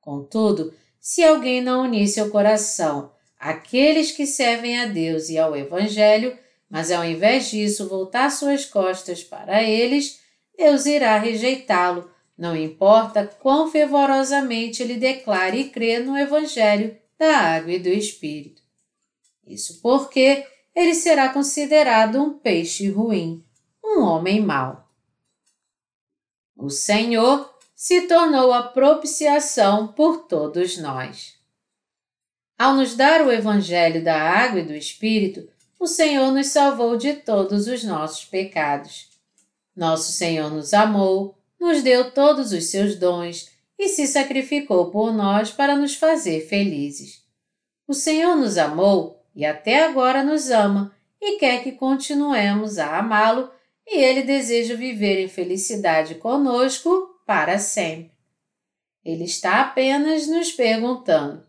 Contudo, 0.00 0.72
se 0.98 1.22
alguém 1.22 1.60
não 1.60 1.82
unir 1.82 2.08
seu 2.08 2.30
coração 2.30 3.12
àqueles 3.40 4.12
que 4.12 4.26
servem 4.26 4.78
a 4.78 4.84
Deus 4.84 5.30
e 5.30 5.38
ao 5.38 5.56
Evangelho, 5.56 6.38
mas 6.68 6.92
ao 6.92 7.04
invés 7.04 7.50
disso 7.50 7.88
voltar 7.88 8.30
suas 8.30 8.66
costas 8.66 9.24
para 9.24 9.62
eles, 9.62 10.20
Deus 10.56 10.84
irá 10.84 11.18
rejeitá-lo, 11.18 12.10
não 12.36 12.54
importa 12.54 13.26
quão 13.40 13.70
fervorosamente 13.70 14.82
ele 14.82 14.96
declare 14.96 15.58
e 15.58 15.70
crê 15.70 15.98
no 15.98 16.16
Evangelho 16.16 16.96
da 17.18 17.36
água 17.36 17.72
e 17.72 17.78
do 17.78 17.88
Espírito. 17.88 18.62
Isso 19.46 19.80
porque 19.80 20.46
ele 20.74 20.94
será 20.94 21.30
considerado 21.30 22.22
um 22.22 22.38
peixe 22.38 22.88
ruim, 22.88 23.44
um 23.82 24.02
homem 24.02 24.40
mau. 24.40 24.88
O 26.56 26.68
Senhor 26.68 27.52
se 27.74 28.02
tornou 28.02 28.52
a 28.52 28.62
propiciação 28.62 29.88
por 29.88 30.26
todos 30.26 30.76
nós. 30.76 31.39
Ao 32.60 32.74
nos 32.74 32.94
dar 32.94 33.22
o 33.22 33.32
Evangelho 33.32 34.04
da 34.04 34.20
Água 34.20 34.60
e 34.60 34.62
do 34.62 34.74
Espírito, 34.74 35.48
o 35.78 35.86
Senhor 35.86 36.30
nos 36.30 36.48
salvou 36.48 36.94
de 36.94 37.14
todos 37.14 37.66
os 37.66 37.82
nossos 37.82 38.26
pecados. 38.26 39.08
Nosso 39.74 40.12
Senhor 40.12 40.50
nos 40.50 40.74
amou, 40.74 41.38
nos 41.58 41.82
deu 41.82 42.10
todos 42.10 42.52
os 42.52 42.66
seus 42.66 42.96
dons 42.96 43.50
e 43.78 43.88
se 43.88 44.06
sacrificou 44.06 44.90
por 44.90 45.10
nós 45.10 45.50
para 45.50 45.74
nos 45.74 45.94
fazer 45.94 46.46
felizes. 46.48 47.24
O 47.88 47.94
Senhor 47.94 48.36
nos 48.36 48.58
amou 48.58 49.24
e 49.34 49.46
até 49.46 49.82
agora 49.86 50.22
nos 50.22 50.50
ama 50.50 50.94
e 51.18 51.38
quer 51.38 51.62
que 51.62 51.72
continuemos 51.72 52.76
a 52.76 52.98
amá-lo, 52.98 53.50
e 53.86 53.96
Ele 54.04 54.22
deseja 54.22 54.74
viver 54.74 55.18
em 55.18 55.28
felicidade 55.28 56.16
conosco 56.16 57.08
para 57.24 57.58
sempre. 57.58 58.12
Ele 59.02 59.24
está 59.24 59.62
apenas 59.62 60.26
nos 60.26 60.52
perguntando: 60.52 61.48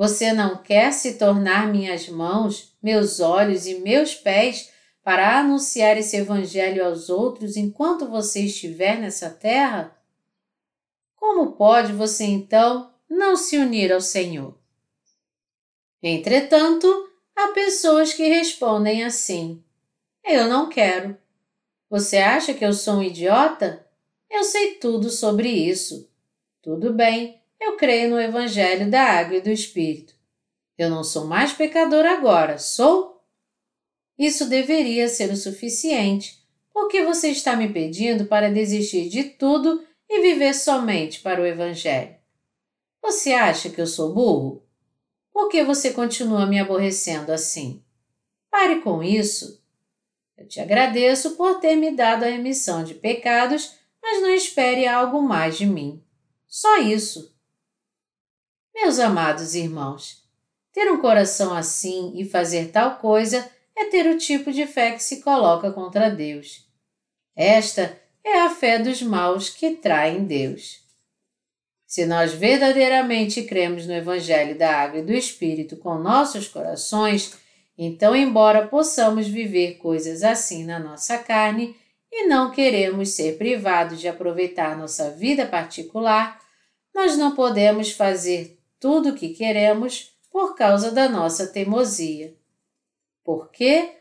Você 0.00 0.32
não 0.32 0.56
quer 0.56 0.94
se 0.94 1.18
tornar 1.18 1.70
minhas 1.70 2.08
mãos, 2.08 2.74
meus 2.82 3.20
olhos 3.20 3.66
e 3.66 3.80
meus 3.80 4.14
pés 4.14 4.72
para 5.04 5.38
anunciar 5.38 5.98
esse 5.98 6.16
Evangelho 6.16 6.82
aos 6.82 7.10
outros 7.10 7.54
enquanto 7.54 8.08
você 8.08 8.46
estiver 8.46 8.98
nessa 8.98 9.28
terra? 9.28 9.94
Como 11.14 11.52
pode 11.52 11.92
você 11.92 12.24
então 12.24 12.94
não 13.10 13.36
se 13.36 13.58
unir 13.58 13.92
ao 13.92 14.00
Senhor? 14.00 14.58
Entretanto, 16.02 16.88
há 17.36 17.48
pessoas 17.48 18.14
que 18.14 18.26
respondem 18.26 19.04
assim: 19.04 19.62
Eu 20.24 20.48
não 20.48 20.70
quero. 20.70 21.14
Você 21.90 22.16
acha 22.16 22.54
que 22.54 22.64
eu 22.64 22.72
sou 22.72 22.94
um 22.94 23.02
idiota? 23.02 23.86
Eu 24.30 24.44
sei 24.44 24.76
tudo 24.76 25.10
sobre 25.10 25.50
isso. 25.50 26.10
Tudo 26.62 26.90
bem, 26.90 27.39
eu 27.60 27.76
creio 27.76 28.10
no 28.10 28.20
Evangelho 28.20 28.90
da 28.90 29.02
Água 29.02 29.36
e 29.36 29.40
do 29.40 29.50
Espírito. 29.50 30.14
Eu 30.78 30.88
não 30.88 31.04
sou 31.04 31.26
mais 31.26 31.52
pecador 31.52 32.06
agora, 32.06 32.58
sou? 32.58 33.22
Isso 34.18 34.48
deveria 34.48 35.08
ser 35.08 35.30
o 35.30 35.36
suficiente. 35.36 36.42
Por 36.72 36.88
que 36.88 37.04
você 37.04 37.28
está 37.28 37.54
me 37.54 37.72
pedindo 37.72 38.24
para 38.24 38.50
desistir 38.50 39.08
de 39.08 39.24
tudo 39.24 39.84
e 40.08 40.22
viver 40.22 40.54
somente 40.54 41.20
para 41.20 41.40
o 41.40 41.46
Evangelho? 41.46 42.16
Você 43.02 43.32
acha 43.32 43.68
que 43.68 43.80
eu 43.80 43.86
sou 43.86 44.14
burro? 44.14 44.66
Por 45.32 45.48
que 45.48 45.62
você 45.64 45.92
continua 45.92 46.46
me 46.46 46.58
aborrecendo 46.58 47.32
assim? 47.32 47.82
Pare 48.50 48.80
com 48.80 49.02
isso. 49.02 49.62
Eu 50.36 50.48
te 50.48 50.60
agradeço 50.60 51.36
por 51.36 51.60
ter 51.60 51.76
me 51.76 51.90
dado 51.90 52.24
a 52.24 52.28
remissão 52.28 52.82
de 52.82 52.94
pecados, 52.94 53.74
mas 54.02 54.22
não 54.22 54.30
espere 54.30 54.86
algo 54.86 55.22
mais 55.22 55.58
de 55.58 55.66
mim. 55.66 56.02
Só 56.46 56.78
isso. 56.78 57.38
Meus 58.74 58.98
amados 58.98 59.54
irmãos, 59.54 60.22
ter 60.72 60.90
um 60.90 61.00
coração 61.00 61.54
assim 61.54 62.12
e 62.16 62.24
fazer 62.24 62.70
tal 62.70 62.96
coisa 62.96 63.48
é 63.76 63.86
ter 63.86 64.06
o 64.06 64.18
tipo 64.18 64.52
de 64.52 64.66
fé 64.66 64.92
que 64.92 65.02
se 65.02 65.20
coloca 65.22 65.70
contra 65.70 66.10
Deus. 66.10 66.66
Esta 67.34 67.98
é 68.22 68.40
a 68.40 68.50
fé 68.50 68.78
dos 68.78 69.02
maus 69.02 69.48
que 69.48 69.76
traem 69.76 70.24
Deus. 70.24 70.80
Se 71.86 72.06
nós 72.06 72.32
verdadeiramente 72.32 73.42
cremos 73.42 73.86
no 73.86 73.92
Evangelho 73.92 74.56
da 74.56 74.70
Água 74.70 75.00
e 75.00 75.04
do 75.04 75.12
Espírito 75.12 75.76
com 75.76 75.98
nossos 75.98 76.46
corações, 76.46 77.36
então, 77.76 78.14
embora 78.14 78.68
possamos 78.68 79.26
viver 79.26 79.78
coisas 79.78 80.22
assim 80.22 80.64
na 80.64 80.78
nossa 80.78 81.18
carne 81.18 81.74
e 82.12 82.28
não 82.28 82.50
queremos 82.50 83.08
ser 83.10 83.38
privados 83.38 83.98
de 83.98 84.06
aproveitar 84.06 84.76
nossa 84.76 85.10
vida 85.10 85.46
particular, 85.46 86.38
nós 86.94 87.16
não 87.16 87.34
podemos 87.34 87.90
fazer 87.90 88.59
tudo 88.80 89.10
o 89.10 89.14
que 89.14 89.28
queremos 89.28 90.16
por 90.30 90.56
causa 90.56 90.90
da 90.90 91.08
nossa 91.08 91.46
teimosia. 91.46 92.34
Por 93.22 93.50
quê? 93.50 93.98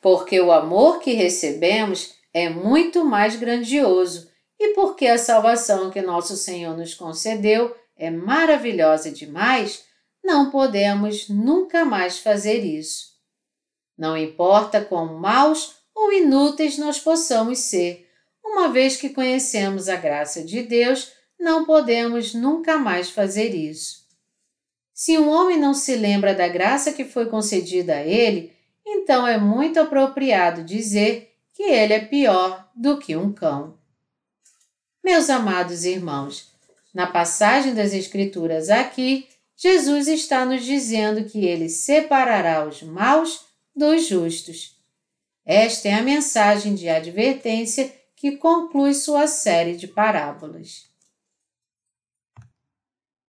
Porque 0.00 0.40
o 0.40 0.52
amor 0.52 0.98
que 0.98 1.12
recebemos 1.12 2.14
é 2.34 2.48
muito 2.48 3.04
mais 3.04 3.36
grandioso 3.36 4.28
e 4.58 4.74
porque 4.74 5.06
a 5.06 5.16
salvação 5.16 5.90
que 5.90 6.02
nosso 6.02 6.36
Senhor 6.36 6.76
nos 6.76 6.92
concedeu 6.94 7.74
é 7.96 8.10
maravilhosa 8.10 9.10
demais, 9.10 9.84
não 10.22 10.50
podemos 10.50 11.28
nunca 11.28 11.84
mais 11.84 12.18
fazer 12.18 12.64
isso. 12.64 13.16
Não 13.96 14.16
importa 14.16 14.84
quão 14.84 15.18
maus 15.18 15.76
ou 15.94 16.12
inúteis 16.12 16.78
nós 16.78 16.98
possamos 16.98 17.58
ser, 17.60 18.08
uma 18.44 18.68
vez 18.68 18.96
que 18.96 19.10
conhecemos 19.10 19.88
a 19.88 19.96
graça 19.96 20.44
de 20.44 20.62
Deus, 20.62 21.12
não 21.38 21.64
podemos 21.64 22.34
nunca 22.34 22.78
mais 22.78 23.10
fazer 23.10 23.54
isso. 23.54 24.06
Se 24.92 25.16
um 25.16 25.28
homem 25.28 25.56
não 25.56 25.72
se 25.72 25.94
lembra 25.94 26.34
da 26.34 26.48
graça 26.48 26.92
que 26.92 27.04
foi 27.04 27.26
concedida 27.26 27.94
a 27.94 28.02
ele, 28.04 28.52
então 28.84 29.26
é 29.26 29.38
muito 29.38 29.78
apropriado 29.78 30.64
dizer 30.64 31.32
que 31.54 31.62
ele 31.62 31.92
é 31.92 32.00
pior 32.00 32.68
do 32.74 32.98
que 32.98 33.16
um 33.16 33.32
cão. 33.32 33.78
Meus 35.04 35.30
amados 35.30 35.84
irmãos, 35.84 36.52
na 36.92 37.06
passagem 37.06 37.74
das 37.74 37.92
Escrituras 37.92 38.70
aqui, 38.70 39.28
Jesus 39.56 40.08
está 40.08 40.44
nos 40.44 40.64
dizendo 40.64 41.24
que 41.24 41.44
ele 41.44 41.68
separará 41.68 42.66
os 42.66 42.82
maus 42.82 43.46
dos 43.74 44.06
justos. 44.06 44.76
Esta 45.46 45.88
é 45.88 45.94
a 45.94 46.02
mensagem 46.02 46.74
de 46.74 46.88
advertência 46.88 47.92
que 48.16 48.36
conclui 48.36 48.94
sua 48.94 49.26
série 49.26 49.76
de 49.76 49.86
parábolas. 49.86 50.87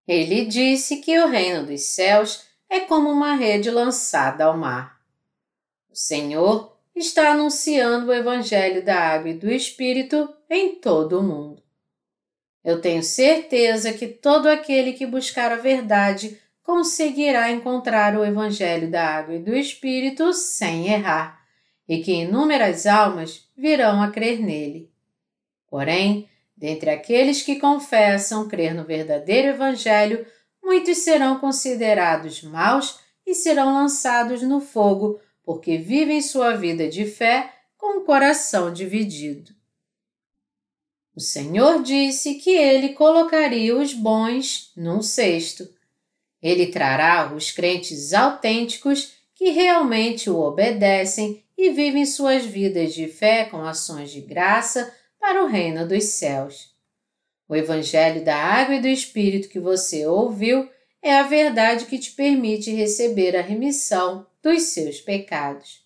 Ele 0.10 0.45
disse 0.45 0.98
que 0.98 1.19
o 1.19 1.28
reino 1.28 1.67
dos 1.67 1.82
céus 1.82 2.43
é 2.67 2.80
como 2.80 3.12
uma 3.12 3.36
rede 3.36 3.69
lançada 3.69 4.45
ao 4.45 4.58
mar. 4.58 5.00
O 5.88 5.95
Senhor 5.95 6.76
está 6.95 7.30
anunciando 7.30 8.08
o 8.08 8.13
Evangelho 8.13 8.84
da 8.84 9.00
Água 9.00 9.30
e 9.30 9.36
do 9.36 9.52
Espírito 9.52 10.28
em 10.50 10.74
todo 10.78 11.19
o 11.19 11.24
mundo. 11.24 11.62
Eu 12.63 12.82
tenho 12.82 13.04
certeza 13.04 13.93
que 13.93 14.08
todo 14.08 14.48
aquele 14.48 14.93
que 14.93 15.06
buscar 15.06 15.52
a 15.52 15.58
verdade 15.58 16.41
conseguirá 16.63 17.52
encontrar 17.52 18.17
o 18.17 18.26
Evangelho 18.26 18.89
da 18.89 19.06
Água 19.06 19.36
e 19.36 19.43
do 19.43 19.56
Espírito 19.56 20.34
sem 20.34 20.88
errar, 20.88 21.39
e 21.88 22.00
que 22.00 22.13
inúmeras 22.13 22.88
almas 22.88 23.48
virão 23.56 24.02
a 24.02 24.10
crer 24.10 24.39
nele. 24.39 24.91
Porém, 25.67 26.28
dentre 26.60 26.89
aqueles 26.89 27.41
que 27.41 27.56
confessam 27.56 28.50
crer 28.50 28.76
no 28.76 28.84
verdadeiro 28.84 29.48
Evangelho, 29.48 30.28
muitos 30.62 30.98
serão 30.98 31.39
considerados 31.39 32.43
maus 32.43 33.00
e 33.26 33.34
serão 33.34 33.74
lançados 33.74 34.41
no 34.41 34.60
fogo 34.60 35.19
porque 35.41 35.78
vivem 35.78 36.22
sua 36.22 36.56
vida 36.58 36.89
de 36.89 37.06
fé 37.06 37.54
com 37.78 38.00
o 38.00 38.04
coração 38.04 38.74
dividido. 38.74 39.52
O 41.15 41.22
Senhor 41.22 41.82
disse 41.82 42.36
que 42.36 42.52
ele 42.52 42.89
colocaria 42.89 43.76
os 43.76 43.93
bons 43.93 44.72
num 44.76 45.02
cesto. 45.02 45.67
Ele 46.41 46.67
trará 46.67 47.34
os 47.34 47.52
crentes 47.52 48.13
autênticos 48.13 49.13
que 49.34 49.50
realmente 49.50 50.30
o 50.30 50.38
obedecem 50.38 51.43
e 51.58 51.69
vivem 51.69 52.06
suas 52.06 52.45
vidas 52.45 52.93
de 52.93 53.08
fé 53.08 53.45
com 53.45 53.62
ações 53.62 54.12
de 54.12 54.22
graça 54.22 54.93
para 55.19 55.43
o 55.43 55.47
reino 55.47 55.88
dos 55.88 56.05
céus. 56.05 56.73
O 57.47 57.55
Evangelho 57.55 58.23
da 58.23 58.36
Água 58.36 58.75
e 58.75 58.82
do 58.82 58.88
Espírito 58.88 59.49
que 59.49 59.60
você 59.60 60.05
ouviu 60.05 60.69
é 61.01 61.17
a 61.17 61.23
verdade 61.23 61.86
que 61.86 61.97
te 61.97 62.12
permite 62.12 62.71
receber 62.71 63.36
a 63.36 63.41
remissão 63.41 64.25
dos 64.41 64.63
seus 64.63 64.99
pecados. 65.01 65.84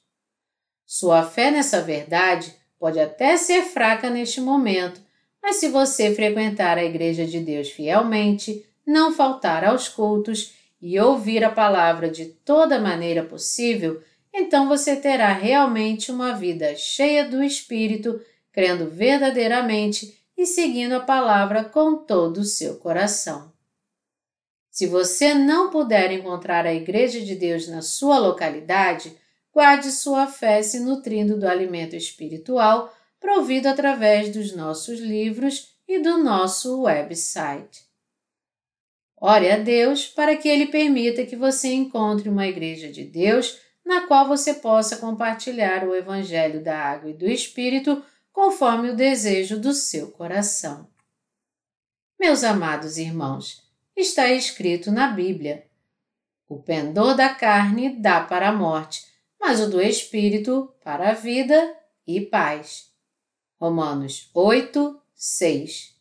Sua 0.86 1.24
fé 1.24 1.52
nessa 1.52 1.82
verdade 1.82 2.54
pode 2.80 3.00
até 3.00 3.38
ser 3.38 3.64
fraca 3.64 4.10
neste 4.10 4.42
momento, 4.42 5.02
mas 5.42 5.58
se 5.58 5.70
você 5.70 6.14
frequentar 6.14 6.78
a 6.78 6.84
Igreja 6.84 7.26
de 7.26 7.40
Deus 7.40 7.70
fielmente, 7.70 8.66
não 8.86 9.14
faltar 9.14 9.64
aos 9.64 9.88
cultos 9.88 10.54
e 10.82 11.00
ouvir 11.00 11.44
a 11.44 11.50
palavra 11.50 12.10
de 12.10 12.26
toda 12.26 12.80
maneira 12.80 13.24
possível, 13.24 14.02
então 14.34 14.68
você 14.68 14.96
terá 14.96 15.32
realmente 15.32 16.12
uma 16.12 16.34
vida 16.34 16.76
cheia 16.76 17.24
do 17.24 17.44
Espírito, 17.44 18.20
crendo 18.54 18.90
verdadeiramente 18.90 20.18
e 20.38 20.46
seguindo 20.46 20.94
a 20.94 21.00
palavra 21.02 21.64
com 21.66 21.98
todo 21.98 22.38
o 22.38 22.46
seu 22.46 22.76
coração. 22.78 23.52
Se 24.70 24.88
você 24.88 25.34
não 25.34 25.70
puder 25.70 26.12
encontrar 26.12 26.66
a 26.66 26.74
Igreja 26.74 27.20
de 27.20 27.36
Deus 27.36 27.68
na 27.68 27.82
sua 27.82 28.18
localidade, 28.18 29.16
guarde 29.54 29.92
sua 29.92 30.28
fé 30.28 30.64
se 30.64 30.80
nutrindo 30.80 31.38
do 31.38 31.48
alimento 31.48 31.96
espiritual 31.96 32.94
provido 33.20 33.68
através 33.68 34.34
dos 34.34 34.56
nossos 34.56 35.00
livros 35.00 35.76
e 35.88 36.00
do 36.00 36.18
nosso 36.18 36.82
website. 36.82 37.82
Ore 39.16 39.50
a 39.50 39.58
Deus 39.58 40.08
para 40.08 40.36
que 40.36 40.50
Ele 40.50 40.66
permita 40.66 41.26
que 41.26 41.36
você 41.36 41.72
encontre 41.72 42.28
uma 42.28 42.48
Igreja 42.48 42.92
de 42.92 43.04
Deus 43.04 43.60
na 43.86 44.08
qual 44.08 44.28
você 44.28 44.56
possa 44.56 44.98
compartilhar 44.98 45.88
o 45.88 45.96
Evangelho 45.96 46.62
da 46.64 46.78
Água 46.78 47.12
e 47.12 47.14
do 47.14 47.28
Espírito 47.28 48.04
conforme 48.34 48.90
o 48.90 48.96
desejo 48.96 49.60
do 49.60 49.72
seu 49.74 50.10
coração. 50.12 50.90
Meus 52.20 52.44
amados 52.44 52.98
irmãos, 52.98 53.64
está 53.96 54.30
escrito 54.32 54.92
na 54.92 55.08
Bíblia: 55.08 55.68
O 56.50 56.58
pendor 56.60 57.16
da 57.16 57.34
carne 57.34 57.96
dá 57.96 58.22
para 58.22 58.50
a 58.50 58.52
morte, 58.52 59.06
mas 59.40 59.60
o 59.62 59.70
do 59.70 59.80
Espírito 59.80 60.74
para 60.84 61.12
a 61.12 61.14
vida 61.14 61.78
e 62.08 62.20
paz. 62.22 62.92
Romanos 63.60 64.30
8, 64.34 65.00
6. 65.14 65.96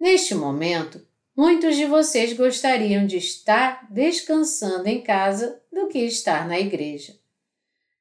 Neste 0.00 0.34
momento, 0.34 1.06
muitos 1.36 1.76
de 1.76 1.84
vocês 1.84 2.32
gostariam 2.32 3.06
de 3.06 3.18
estar 3.18 3.86
descansando 3.90 4.88
em 4.88 5.02
casa 5.02 5.60
do 5.70 5.88
que 5.88 5.98
estar 5.98 6.48
na 6.48 6.58
igreja. 6.58 7.17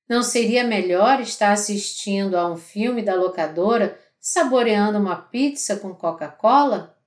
Não 0.08 0.24
seria 0.24 0.64
melhor 0.64 1.20
estar 1.20 1.52
assistindo 1.52 2.36
a 2.38 2.50
um 2.50 2.56
filme 2.56 3.02
da 3.02 3.14
locadora 3.14 4.00
saboreando 4.20 4.98
uma 4.98 5.16
pizza 5.16 5.78
com 5.78 5.94
Coca-Cola? 5.94 6.98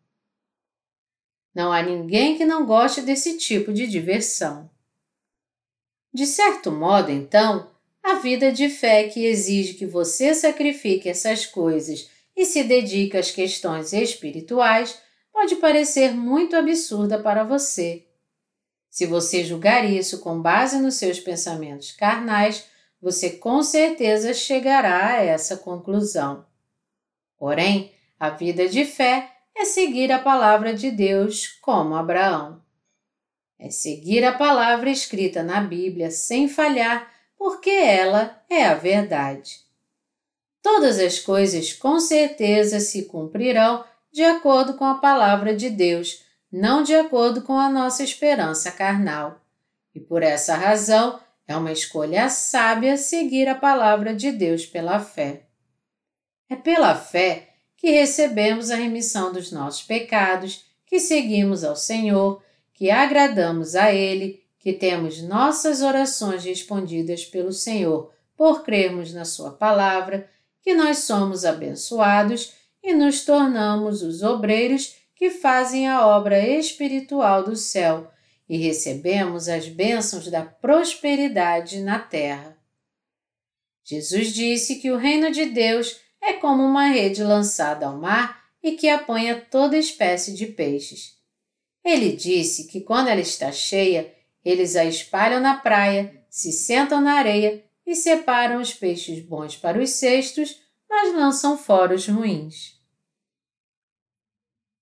Não 1.54 1.72
há 1.72 1.82
ninguém 1.82 2.36
que 2.36 2.44
não 2.44 2.64
goste 2.64 3.00
desse 3.00 3.38
tipo 3.38 3.72
de 3.72 3.86
diversão. 3.86 4.70
De 6.12 6.26
certo 6.26 6.70
modo, 6.70 7.10
então, 7.10 7.70
a 8.02 8.14
vida 8.14 8.52
de 8.52 8.68
fé 8.68 9.08
que 9.08 9.24
exige 9.24 9.74
que 9.74 9.86
você 9.86 10.34
sacrifique 10.34 11.08
essas 11.08 11.46
coisas 11.46 12.10
e 12.36 12.44
se 12.44 12.64
dedique 12.64 13.16
às 13.16 13.30
questões 13.30 13.92
espirituais 13.92 15.00
pode 15.32 15.56
parecer 15.56 16.12
muito 16.12 16.56
absurda 16.56 17.18
para 17.18 17.44
você. 17.44 18.06
Se 18.90 19.06
você 19.06 19.44
julgar 19.44 19.88
isso 19.88 20.18
com 20.20 20.40
base 20.40 20.78
nos 20.78 20.96
seus 20.96 21.20
pensamentos 21.20 21.92
carnais, 21.92 22.66
você 23.00 23.30
com 23.30 23.62
certeza 23.62 24.34
chegará 24.34 25.14
a 25.14 25.22
essa 25.22 25.56
conclusão. 25.56 26.44
Porém, 27.38 27.92
a 28.18 28.30
vida 28.30 28.68
de 28.68 28.84
fé 28.84 29.30
é 29.54 29.64
seguir 29.64 30.12
a 30.12 30.18
palavra 30.18 30.74
de 30.74 30.90
Deus 30.90 31.46
como 31.62 31.94
Abraão. 31.94 32.62
É 33.58 33.70
seguir 33.70 34.24
a 34.24 34.32
palavra 34.32 34.90
escrita 34.90 35.42
na 35.42 35.60
Bíblia 35.60 36.10
sem 36.10 36.48
falhar, 36.48 37.10
porque 37.36 37.70
ela 37.70 38.42
é 38.48 38.64
a 38.64 38.74
verdade. 38.74 39.60
Todas 40.62 40.98
as 40.98 41.18
coisas 41.18 41.72
com 41.72 41.98
certeza 41.98 42.80
se 42.80 43.04
cumprirão 43.04 43.84
de 44.12 44.22
acordo 44.22 44.74
com 44.74 44.84
a 44.84 44.96
palavra 44.96 45.54
de 45.54 45.70
Deus, 45.70 46.24
não 46.52 46.82
de 46.82 46.94
acordo 46.94 47.42
com 47.42 47.58
a 47.58 47.70
nossa 47.70 48.02
esperança 48.02 48.70
carnal. 48.70 49.40
E 49.94 50.00
por 50.00 50.22
essa 50.22 50.54
razão, 50.54 51.18
é 51.50 51.56
uma 51.56 51.72
escolha 51.72 52.28
sábia 52.28 52.96
seguir 52.96 53.48
a 53.48 53.56
palavra 53.56 54.14
de 54.14 54.30
Deus 54.30 54.64
pela 54.64 55.00
fé. 55.00 55.48
É 56.48 56.54
pela 56.54 56.94
fé 56.94 57.48
que 57.76 57.90
recebemos 57.90 58.70
a 58.70 58.76
remissão 58.76 59.32
dos 59.32 59.50
nossos 59.50 59.82
pecados, 59.82 60.64
que 60.86 61.00
seguimos 61.00 61.64
ao 61.64 61.74
Senhor, 61.74 62.40
que 62.72 62.88
agradamos 62.88 63.74
a 63.74 63.92
Ele, 63.92 64.44
que 64.60 64.72
temos 64.72 65.20
nossas 65.22 65.82
orações 65.82 66.44
respondidas 66.44 67.24
pelo 67.24 67.52
Senhor 67.52 68.12
por 68.36 68.62
crermos 68.62 69.12
na 69.12 69.24
Sua 69.24 69.50
palavra 69.50 70.30
que 70.62 70.72
nós 70.72 70.98
somos 70.98 71.44
abençoados 71.44 72.52
e 72.80 72.94
nos 72.94 73.24
tornamos 73.24 74.02
os 74.02 74.22
obreiros 74.22 74.94
que 75.16 75.30
fazem 75.30 75.88
a 75.88 76.06
obra 76.06 76.38
espiritual 76.46 77.42
do 77.42 77.56
céu 77.56 78.08
e 78.50 78.56
recebemos 78.56 79.48
as 79.48 79.68
bênçãos 79.68 80.28
da 80.28 80.44
prosperidade 80.44 81.80
na 81.80 82.00
terra. 82.00 82.58
Jesus 83.84 84.34
disse 84.34 84.80
que 84.80 84.90
o 84.90 84.96
reino 84.96 85.30
de 85.30 85.46
Deus 85.46 86.00
é 86.20 86.32
como 86.32 86.64
uma 86.64 86.88
rede 86.88 87.22
lançada 87.22 87.86
ao 87.86 87.96
mar 87.96 88.42
e 88.60 88.72
que 88.72 88.88
apanha 88.88 89.40
toda 89.40 89.78
espécie 89.78 90.34
de 90.34 90.46
peixes. 90.46 91.16
Ele 91.84 92.10
disse 92.10 92.66
que 92.66 92.80
quando 92.80 93.06
ela 93.06 93.20
está 93.20 93.52
cheia, 93.52 94.12
eles 94.44 94.74
a 94.74 94.84
espalham 94.84 95.40
na 95.40 95.56
praia, 95.56 96.24
se 96.28 96.50
sentam 96.50 97.00
na 97.00 97.12
areia 97.12 97.64
e 97.86 97.94
separam 97.94 98.60
os 98.60 98.74
peixes 98.74 99.24
bons 99.24 99.56
para 99.56 99.80
os 99.80 99.90
cestos, 99.90 100.60
mas 100.88 101.14
lançam 101.14 101.56
fora 101.56 101.94
os 101.94 102.08
ruins. 102.08 102.80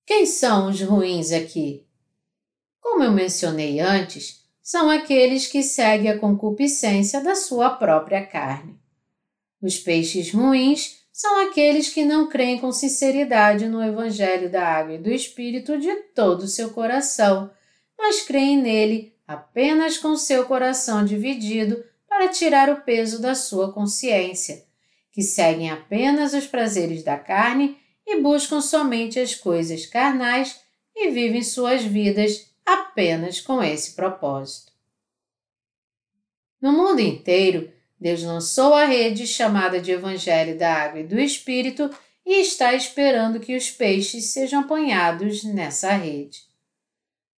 Quem 0.07 0.25
são 0.25 0.71
os 0.71 0.81
ruins 0.81 1.33
aqui? 1.33 1.87
Como 2.91 3.05
eu 3.05 3.13
mencionei 3.13 3.81
antes, 3.81 4.43
são 4.63 4.89
aqueles 4.89 5.47
que 5.47 5.63
seguem 5.63 6.11
a 6.11 6.19
concupiscência 6.19 7.23
da 7.23 7.35
sua 7.35 7.69
própria 7.69 8.25
carne. 8.25 8.81
Os 9.61 9.79
peixes 9.79 10.33
ruins 10.33 10.97
são 11.13 11.47
aqueles 11.47 11.91
que 11.91 12.03
não 12.03 12.31
creem 12.31 12.59
com 12.59 12.73
sinceridade 12.73 13.69
no 13.69 13.85
Evangelho 13.85 14.51
da 14.51 14.67
Água 14.67 14.95
e 14.95 14.99
do 14.99 15.11
Espírito 15.11 15.79
de 15.79 15.95
todo 16.15 16.43
o 16.43 16.49
seu 16.49 16.71
coração, 16.71 17.51
mas 17.97 18.23
creem 18.23 18.57
nele 18.57 19.15
apenas 19.27 19.99
com 19.99 20.17
seu 20.17 20.47
coração 20.47 21.05
dividido 21.05 21.85
para 22.09 22.29
tirar 22.29 22.71
o 22.71 22.81
peso 22.81 23.21
da 23.21 23.35
sua 23.35 23.71
consciência, 23.71 24.65
que 25.13 25.21
seguem 25.21 25.71
apenas 25.71 26.33
os 26.33 26.47
prazeres 26.47 27.05
da 27.05 27.19
carne 27.19 27.77
e 28.07 28.19
buscam 28.19 28.63
somente 28.63 29.21
as 29.21 29.35
coisas 29.35 29.85
carnais 29.85 30.59
e 30.97 31.11
vivem 31.11 31.43
suas 31.43 31.85
vidas 31.85 32.49
apenas 32.75 33.41
com 33.41 33.63
esse 33.63 33.95
propósito. 33.95 34.73
No 36.61 36.73
mundo 36.73 37.01
inteiro, 37.01 37.73
Deus 38.01 38.23
lançou 38.23 38.75
a 38.75 38.85
rede 38.85 39.27
chamada 39.27 39.81
de 39.81 39.93
Evangelho 39.93 40.59
da 40.59 40.73
Água 40.73 41.01
e 41.01 41.07
do 41.07 41.19
Espírito 41.19 41.91
e 42.25 42.41
está 42.41 42.75
esperando 42.75 43.41
que 43.41 43.57
os 43.57 43.71
peixes 43.71 44.27
sejam 44.27 44.61
apanhados 44.61 45.45
nessa 45.45 45.93
rede. 45.93 46.43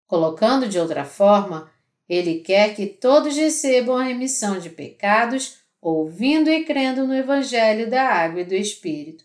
Colocando 0.06 0.68
de 0.68 0.78
outra 0.78 1.04
forma, 1.04 1.70
ele 2.08 2.40
quer 2.40 2.74
que 2.74 2.86
todos 2.86 3.36
recebam 3.36 3.96
a 3.96 4.02
remissão 4.02 4.58
de 4.58 4.68
pecados, 4.68 5.58
ouvindo 5.80 6.50
e 6.50 6.64
crendo 6.64 7.06
no 7.06 7.14
Evangelho 7.14 7.88
da 7.88 8.02
Água 8.02 8.40
e 8.40 8.44
do 8.44 8.54
Espírito. 8.54 9.24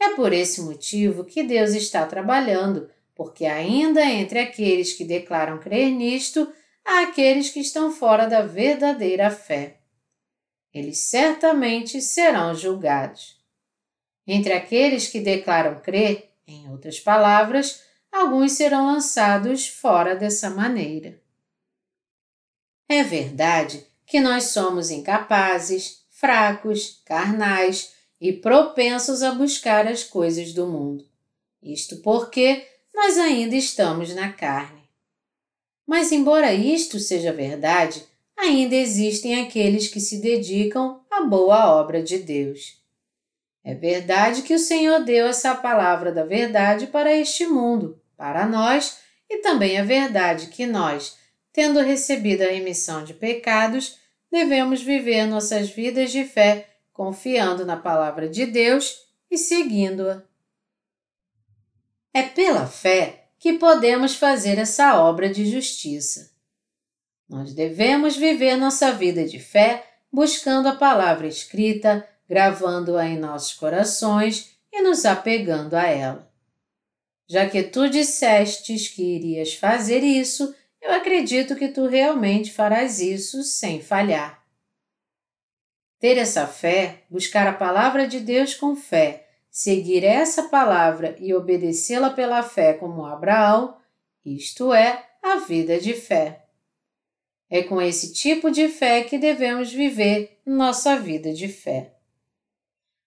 É 0.00 0.14
por 0.14 0.32
esse 0.32 0.62
motivo 0.62 1.24
que 1.24 1.42
Deus 1.42 1.70
está 1.72 2.06
trabalhando, 2.06 2.88
porque 3.18 3.46
ainda 3.46 4.04
entre 4.04 4.38
aqueles 4.38 4.92
que 4.92 5.04
declaram 5.04 5.58
crer 5.58 5.90
nisto, 5.90 6.54
há 6.84 7.00
aqueles 7.00 7.50
que 7.50 7.58
estão 7.58 7.90
fora 7.90 8.28
da 8.28 8.42
verdadeira 8.42 9.28
fé. 9.28 9.80
Eles 10.72 10.98
certamente 10.98 12.00
serão 12.00 12.54
julgados. 12.54 13.36
Entre 14.24 14.52
aqueles 14.52 15.08
que 15.08 15.18
declaram 15.18 15.80
crer, 15.80 16.30
em 16.46 16.70
outras 16.70 17.00
palavras, 17.00 17.82
alguns 18.12 18.52
serão 18.52 18.86
lançados 18.86 19.66
fora 19.66 20.14
dessa 20.14 20.48
maneira. 20.48 21.20
É 22.88 23.02
verdade 23.02 23.84
que 24.06 24.20
nós 24.20 24.44
somos 24.44 24.92
incapazes, 24.92 26.04
fracos, 26.08 27.02
carnais 27.04 27.94
e 28.20 28.32
propensos 28.32 29.24
a 29.24 29.32
buscar 29.32 29.88
as 29.88 30.04
coisas 30.04 30.52
do 30.52 30.68
mundo. 30.68 31.04
Isto 31.60 31.96
porque 31.96 32.77
nós 32.94 33.18
ainda 33.18 33.54
estamos 33.54 34.14
na 34.14 34.32
carne. 34.32 34.82
Mas, 35.86 36.12
embora 36.12 36.52
isto 36.52 36.98
seja 36.98 37.32
verdade, 37.32 38.04
ainda 38.36 38.74
existem 38.74 39.40
aqueles 39.40 39.88
que 39.88 40.00
se 40.00 40.18
dedicam 40.20 41.00
à 41.10 41.22
boa 41.22 41.74
obra 41.74 42.02
de 42.02 42.18
Deus. 42.18 42.78
É 43.64 43.74
verdade 43.74 44.42
que 44.42 44.54
o 44.54 44.58
Senhor 44.58 45.04
deu 45.04 45.26
essa 45.26 45.54
palavra 45.54 46.12
da 46.12 46.24
verdade 46.24 46.86
para 46.86 47.14
este 47.14 47.46
mundo, 47.46 48.00
para 48.16 48.46
nós, 48.46 48.98
e 49.28 49.38
também 49.38 49.76
é 49.76 49.82
verdade 49.82 50.48
que 50.48 50.66
nós, 50.66 51.16
tendo 51.52 51.80
recebido 51.80 52.42
a 52.42 52.50
remissão 52.50 53.04
de 53.04 53.14
pecados, 53.14 53.98
devemos 54.30 54.82
viver 54.82 55.26
nossas 55.26 55.70
vidas 55.70 56.10
de 56.12 56.24
fé 56.24 56.68
confiando 56.92 57.64
na 57.64 57.76
palavra 57.76 58.28
de 58.28 58.44
Deus 58.46 59.02
e 59.30 59.38
seguindo-a. 59.38 60.27
É 62.12 62.22
pela 62.22 62.66
fé 62.66 63.28
que 63.38 63.54
podemos 63.54 64.14
fazer 64.14 64.58
essa 64.58 65.00
obra 65.00 65.30
de 65.30 65.46
justiça. 65.46 66.30
Nós 67.28 67.52
devemos 67.52 68.16
viver 68.16 68.56
nossa 68.56 68.92
vida 68.92 69.24
de 69.26 69.38
fé 69.38 69.84
buscando 70.10 70.68
a 70.68 70.76
palavra 70.76 71.26
escrita, 71.26 72.08
gravando-a 72.28 73.06
em 73.06 73.18
nossos 73.18 73.54
corações 73.54 74.56
e 74.72 74.82
nos 74.82 75.04
apegando 75.04 75.74
a 75.74 75.86
ela. 75.86 76.32
Já 77.28 77.48
que 77.48 77.62
tu 77.62 77.88
dissestes 77.88 78.88
que 78.88 79.02
irias 79.02 79.54
fazer 79.54 80.02
isso, 80.02 80.54
eu 80.80 80.92
acredito 80.92 81.54
que 81.54 81.68
tu 81.68 81.86
realmente 81.86 82.50
farás 82.50 83.00
isso 83.00 83.42
sem 83.42 83.82
falhar. 83.82 84.42
Ter 86.00 86.16
essa 86.16 86.46
fé, 86.46 87.02
buscar 87.10 87.46
a 87.46 87.52
palavra 87.52 88.06
de 88.06 88.20
Deus 88.20 88.54
com 88.54 88.74
fé, 88.74 89.27
seguir 89.58 90.04
essa 90.04 90.44
palavra 90.44 91.16
e 91.18 91.34
obedecê-la 91.34 92.10
pela 92.10 92.44
fé 92.44 92.74
como 92.74 93.04
Abraão, 93.04 93.76
isto 94.24 94.72
é 94.72 95.04
a 95.20 95.38
vida 95.38 95.80
de 95.80 95.94
fé. 95.94 96.44
É 97.50 97.64
com 97.64 97.82
esse 97.82 98.12
tipo 98.12 98.52
de 98.52 98.68
fé 98.68 99.02
que 99.02 99.18
devemos 99.18 99.72
viver 99.72 100.38
nossa 100.46 100.96
vida 100.96 101.32
de 101.32 101.48
fé. 101.48 101.92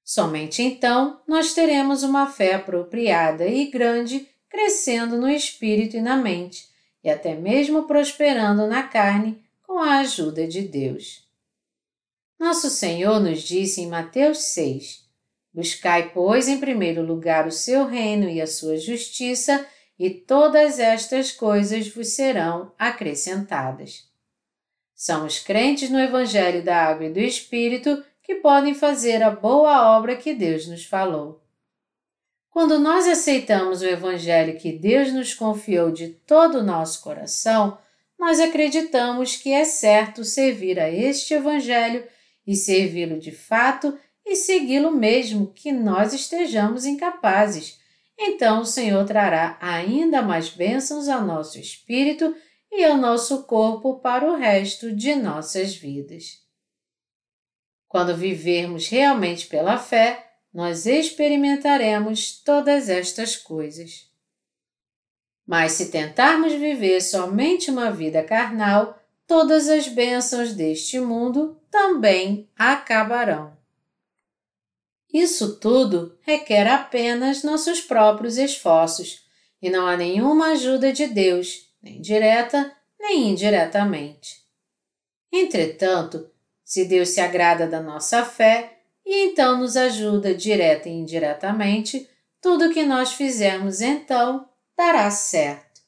Somente 0.03 0.61
então 0.61 1.21
nós 1.25 1.53
teremos 1.53 2.03
uma 2.03 2.27
fé 2.27 2.55
apropriada 2.55 3.47
e 3.47 3.71
grande, 3.71 4.27
crescendo 4.49 5.17
no 5.17 5.29
espírito 5.29 5.95
e 5.95 6.01
na 6.01 6.17
mente, 6.17 6.67
e 7.01 7.09
até 7.09 7.33
mesmo 7.33 7.83
prosperando 7.83 8.67
na 8.67 8.83
carne 8.83 9.41
com 9.65 9.79
a 9.79 9.99
ajuda 9.99 10.45
de 10.45 10.63
Deus. 10.63 11.25
Nosso 12.37 12.69
Senhor 12.69 13.21
nos 13.21 13.41
disse 13.41 13.79
em 13.79 13.87
Mateus 13.87 14.39
6: 14.39 15.10
Buscai, 15.53 16.11
pois, 16.13 16.47
em 16.47 16.59
primeiro 16.59 17.01
lugar 17.01 17.45
o 17.45 17.51
seu 17.51 17.85
reino 17.85 18.29
e 18.29 18.41
a 18.41 18.47
sua 18.47 18.77
justiça, 18.77 19.65
e 19.99 20.09
todas 20.09 20.79
estas 20.79 21.31
coisas 21.31 21.87
vos 21.89 22.09
serão 22.09 22.71
acrescentadas. 22.79 24.09
São 24.95 25.25
os 25.25 25.39
crentes 25.39 25.89
no 25.89 25.99
Evangelho 25.99 26.63
da 26.63 26.77
Água 26.77 27.07
e 27.07 27.13
do 27.13 27.19
Espírito 27.19 28.03
que 28.23 28.35
podem 28.35 28.73
fazer 28.73 29.21
a 29.21 29.29
boa 29.29 29.97
obra 29.97 30.15
que 30.15 30.33
Deus 30.33 30.67
nos 30.67 30.85
falou. 30.85 31.41
Quando 32.49 32.79
nós 32.79 33.07
aceitamos 33.07 33.81
o 33.81 33.85
Evangelho 33.85 34.57
que 34.57 34.71
Deus 34.71 35.11
nos 35.11 35.33
confiou 35.33 35.91
de 35.91 36.09
todo 36.09 36.59
o 36.59 36.63
nosso 36.63 37.01
coração, 37.01 37.77
nós 38.19 38.39
acreditamos 38.39 39.35
que 39.35 39.51
é 39.51 39.65
certo 39.65 40.23
servir 40.23 40.79
a 40.79 40.89
este 40.89 41.33
Evangelho 41.33 42.03
e 42.45 42.55
servi-lo 42.55 43.19
de 43.19 43.31
fato 43.31 43.97
e 44.25 44.35
segui-lo 44.35 44.91
mesmo 44.91 45.51
que 45.53 45.71
nós 45.71 46.13
estejamos 46.13 46.85
incapazes. 46.85 47.79
Então 48.17 48.61
o 48.61 48.65
Senhor 48.65 49.05
trará 49.05 49.57
ainda 49.59 50.21
mais 50.21 50.49
bênçãos 50.49 51.07
ao 51.07 51.25
nosso 51.25 51.59
espírito 51.59 52.35
e 52.71 52.83
ao 52.83 52.97
nosso 52.97 53.43
corpo 53.43 53.99
para 53.99 54.31
o 54.31 54.35
resto 54.35 54.95
de 54.95 55.15
nossas 55.15 55.75
vidas. 55.75 56.39
Quando 57.87 58.15
vivermos 58.15 58.87
realmente 58.87 59.47
pela 59.47 59.77
fé, 59.77 60.31
nós 60.53 60.85
experimentaremos 60.85 62.41
todas 62.41 62.89
estas 62.89 63.35
coisas. 63.35 64.09
Mas 65.45 65.73
se 65.73 65.91
tentarmos 65.91 66.53
viver 66.53 67.01
somente 67.01 67.69
uma 67.69 67.91
vida 67.91 68.23
carnal, 68.23 68.97
todas 69.27 69.67
as 69.67 69.87
bênçãos 69.87 70.53
deste 70.53 70.99
mundo 70.99 71.59
também 71.69 72.49
acabarão. 72.55 73.60
Isso 75.13 75.57
tudo 75.57 76.17
requer 76.21 76.67
apenas 76.67 77.43
nossos 77.43 77.81
próprios 77.81 78.37
esforços 78.37 79.25
e 79.61 79.69
não 79.69 79.85
há 79.85 79.97
nenhuma 79.97 80.51
ajuda 80.51 80.91
de 80.93 81.07
Deus, 81.07 81.69
nem 81.81 82.01
direta 82.01 82.75
nem 82.99 83.29
indiretamente. 83.29 84.41
Entretanto, 85.31 86.29
se 86.63 86.85
Deus 86.85 87.09
se 87.09 87.19
agrada 87.19 87.67
da 87.67 87.81
nossa 87.81 88.23
fé 88.23 88.79
e 89.05 89.25
então 89.25 89.57
nos 89.59 89.75
ajuda 89.75 90.33
direta 90.33 90.87
e 90.87 90.93
indiretamente, 90.93 92.07
tudo 92.39 92.65
o 92.65 92.73
que 92.73 92.83
nós 92.83 93.13
fizermos 93.13 93.81
então 93.81 94.47
dará 94.77 95.09
certo. 95.09 95.81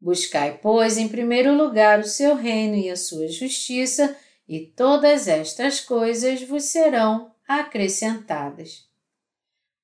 Buscai, 0.00 0.58
pois, 0.62 0.96
em 0.96 1.08
primeiro 1.08 1.54
lugar 1.54 2.00
o 2.00 2.04
seu 2.04 2.34
reino 2.34 2.76
e 2.76 2.88
a 2.88 2.96
sua 2.96 3.28
justiça, 3.28 4.16
e 4.48 4.60
todas 4.60 5.28
estas 5.28 5.80
coisas 5.80 6.42
vos 6.42 6.64
serão 6.64 7.32
acrescentadas. 7.46 8.88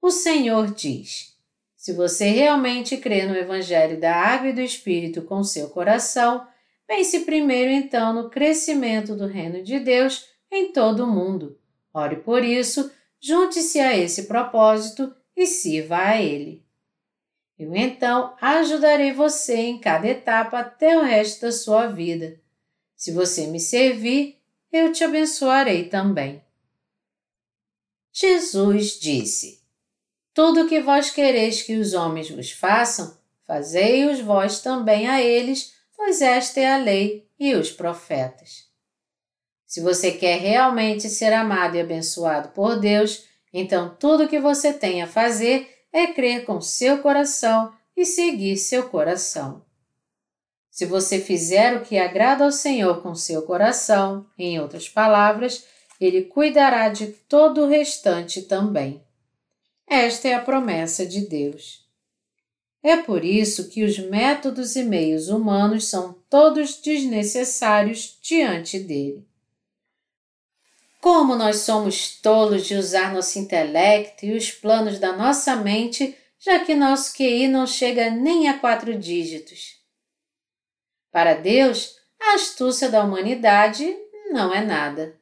O 0.00 0.10
Senhor 0.10 0.72
diz: 0.72 1.34
se 1.76 1.92
você 1.92 2.30
realmente 2.30 2.96
crê 2.96 3.26
no 3.26 3.36
Evangelho 3.36 4.00
da 4.00 4.14
Água 4.14 4.48
e 4.48 4.52
do 4.54 4.62
Espírito 4.62 5.22
com 5.22 5.44
seu 5.44 5.68
coração, 5.68 6.46
pense 6.86 7.20
primeiro 7.20 7.70
então 7.70 8.14
no 8.14 8.30
crescimento 8.30 9.14
do 9.14 9.26
Reino 9.26 9.62
de 9.62 9.78
Deus 9.78 10.26
em 10.50 10.72
todo 10.72 11.04
o 11.04 11.06
mundo. 11.06 11.58
Ore 11.92 12.16
por 12.16 12.42
isso, 12.42 12.90
junte-se 13.20 13.80
a 13.80 13.96
esse 13.96 14.24
propósito 14.24 15.14
e 15.36 15.46
sirva 15.46 15.98
a 15.98 16.20
Ele. 16.20 16.64
Eu 17.58 17.74
então 17.76 18.34
ajudarei 18.40 19.12
você 19.12 19.56
em 19.56 19.78
cada 19.78 20.08
etapa 20.08 20.58
até 20.58 20.98
o 20.98 21.02
resto 21.02 21.42
da 21.42 21.52
sua 21.52 21.86
vida. 21.86 22.40
Se 22.96 23.12
você 23.12 23.46
me 23.46 23.60
servir, 23.60 24.40
eu 24.76 24.92
te 24.92 25.04
abençoarei 25.04 25.88
também. 25.88 26.42
Jesus 28.12 28.98
disse: 28.98 29.62
Tudo 30.34 30.62
o 30.62 30.68
que 30.68 30.80
vós 30.80 31.10
quereis 31.10 31.62
que 31.62 31.76
os 31.76 31.94
homens 31.94 32.28
vos 32.28 32.50
façam, 32.50 33.16
fazei-os 33.46 34.18
vós 34.18 34.60
também 34.60 35.08
a 35.08 35.22
eles, 35.22 35.74
pois 35.96 36.20
esta 36.20 36.58
é 36.58 36.72
a 36.72 36.76
lei 36.76 37.28
e 37.38 37.54
os 37.54 37.70
profetas. 37.70 38.68
Se 39.64 39.80
você 39.80 40.10
quer 40.10 40.40
realmente 40.40 41.08
ser 41.08 41.32
amado 41.32 41.76
e 41.76 41.80
abençoado 41.80 42.48
por 42.48 42.78
Deus, 42.78 43.24
então 43.52 43.94
tudo 43.94 44.24
o 44.24 44.28
que 44.28 44.40
você 44.40 44.72
tem 44.72 45.02
a 45.02 45.06
fazer 45.06 45.68
é 45.92 46.08
crer 46.08 46.44
com 46.44 46.60
seu 46.60 47.00
coração 47.00 47.72
e 47.96 48.04
seguir 48.04 48.56
seu 48.56 48.88
coração. 48.88 49.63
Se 50.74 50.86
você 50.86 51.20
fizer 51.20 51.76
o 51.76 51.82
que 51.82 51.96
agrada 51.96 52.44
ao 52.44 52.50
Senhor 52.50 53.00
com 53.00 53.14
seu 53.14 53.42
coração, 53.42 54.26
em 54.36 54.58
outras 54.58 54.88
palavras, 54.88 55.64
Ele 56.00 56.22
cuidará 56.22 56.88
de 56.88 57.06
todo 57.28 57.60
o 57.62 57.68
restante 57.68 58.42
também. 58.42 59.00
Esta 59.88 60.26
é 60.26 60.34
a 60.34 60.42
promessa 60.42 61.06
de 61.06 61.28
Deus. 61.28 61.86
É 62.82 62.96
por 62.96 63.24
isso 63.24 63.68
que 63.68 63.84
os 63.84 64.00
métodos 64.00 64.74
e 64.74 64.82
meios 64.82 65.28
humanos 65.28 65.86
são 65.86 66.16
todos 66.28 66.80
desnecessários 66.80 68.18
diante 68.20 68.80
dele. 68.80 69.24
Como 71.00 71.36
nós 71.36 71.58
somos 71.58 72.20
tolos 72.20 72.66
de 72.66 72.74
usar 72.74 73.14
nosso 73.14 73.38
intelecto 73.38 74.26
e 74.26 74.36
os 74.36 74.50
planos 74.50 74.98
da 74.98 75.16
nossa 75.16 75.54
mente, 75.54 76.16
já 76.36 76.58
que 76.58 76.74
nosso 76.74 77.14
QI 77.14 77.46
não 77.46 77.64
chega 77.64 78.10
nem 78.10 78.48
a 78.48 78.58
quatro 78.58 78.98
dígitos. 78.98 79.73
Para 81.14 81.34
Deus, 81.34 82.00
a 82.20 82.34
astúcia 82.34 82.90
da 82.90 83.04
humanidade 83.04 83.96
não 84.32 84.52
é 84.52 84.60
nada. 84.60 85.14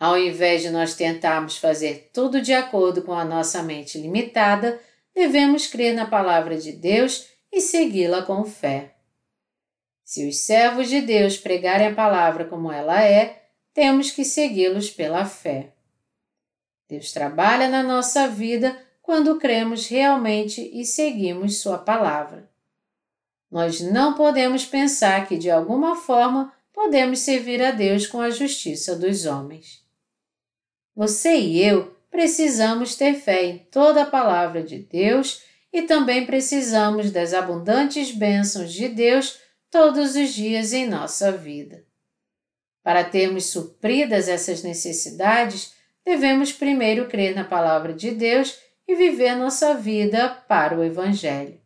Ao 0.00 0.18
invés 0.18 0.62
de 0.62 0.70
nós 0.70 0.96
tentarmos 0.96 1.58
fazer 1.58 2.10
tudo 2.12 2.42
de 2.42 2.52
acordo 2.52 3.02
com 3.02 3.12
a 3.12 3.24
nossa 3.24 3.62
mente 3.62 3.98
limitada, 3.98 4.80
devemos 5.14 5.68
crer 5.68 5.94
na 5.94 6.06
palavra 6.06 6.58
de 6.58 6.72
Deus 6.72 7.28
e 7.52 7.60
segui-la 7.60 8.22
com 8.22 8.44
fé. 8.44 8.96
Se 10.02 10.28
os 10.28 10.38
servos 10.38 10.88
de 10.88 11.00
Deus 11.00 11.36
pregarem 11.36 11.86
a 11.86 11.94
palavra 11.94 12.44
como 12.44 12.72
ela 12.72 13.00
é, 13.00 13.44
temos 13.72 14.10
que 14.10 14.24
segui-los 14.24 14.90
pela 14.90 15.24
fé. 15.24 15.72
Deus 16.88 17.12
trabalha 17.12 17.68
na 17.68 17.84
nossa 17.84 18.26
vida 18.26 18.76
quando 19.00 19.38
cremos 19.38 19.86
realmente 19.86 20.68
e 20.74 20.84
seguimos 20.84 21.60
Sua 21.60 21.78
palavra. 21.78 22.55
Nós 23.50 23.80
não 23.80 24.14
podemos 24.14 24.64
pensar 24.64 25.26
que 25.26 25.38
de 25.38 25.50
alguma 25.50 25.96
forma 25.96 26.52
podemos 26.72 27.20
servir 27.20 27.62
a 27.62 27.70
Deus 27.70 28.06
com 28.06 28.20
a 28.20 28.30
justiça 28.30 28.96
dos 28.96 29.24
homens. 29.24 29.84
Você 30.94 31.36
e 31.36 31.62
eu 31.62 31.96
precisamos 32.10 32.96
ter 32.96 33.14
fé 33.14 33.44
em 33.44 33.58
toda 33.58 34.02
a 34.02 34.06
palavra 34.06 34.62
de 34.62 34.78
Deus 34.78 35.42
e 35.72 35.82
também 35.82 36.24
precisamos 36.24 37.10
das 37.10 37.34
abundantes 37.34 38.10
bênçãos 38.10 38.72
de 38.72 38.88
Deus 38.88 39.38
todos 39.70 40.16
os 40.16 40.32
dias 40.32 40.72
em 40.72 40.86
nossa 40.86 41.30
vida. 41.32 41.84
Para 42.82 43.04
termos 43.04 43.46
supridas 43.46 44.28
essas 44.28 44.62
necessidades, 44.62 45.74
devemos 46.04 46.52
primeiro 46.52 47.08
crer 47.08 47.34
na 47.34 47.44
Palavra 47.44 47.92
de 47.92 48.12
Deus 48.12 48.58
e 48.86 48.94
viver 48.94 49.34
nossa 49.34 49.74
vida 49.74 50.28
para 50.48 50.78
o 50.78 50.84
Evangelho. 50.84 51.60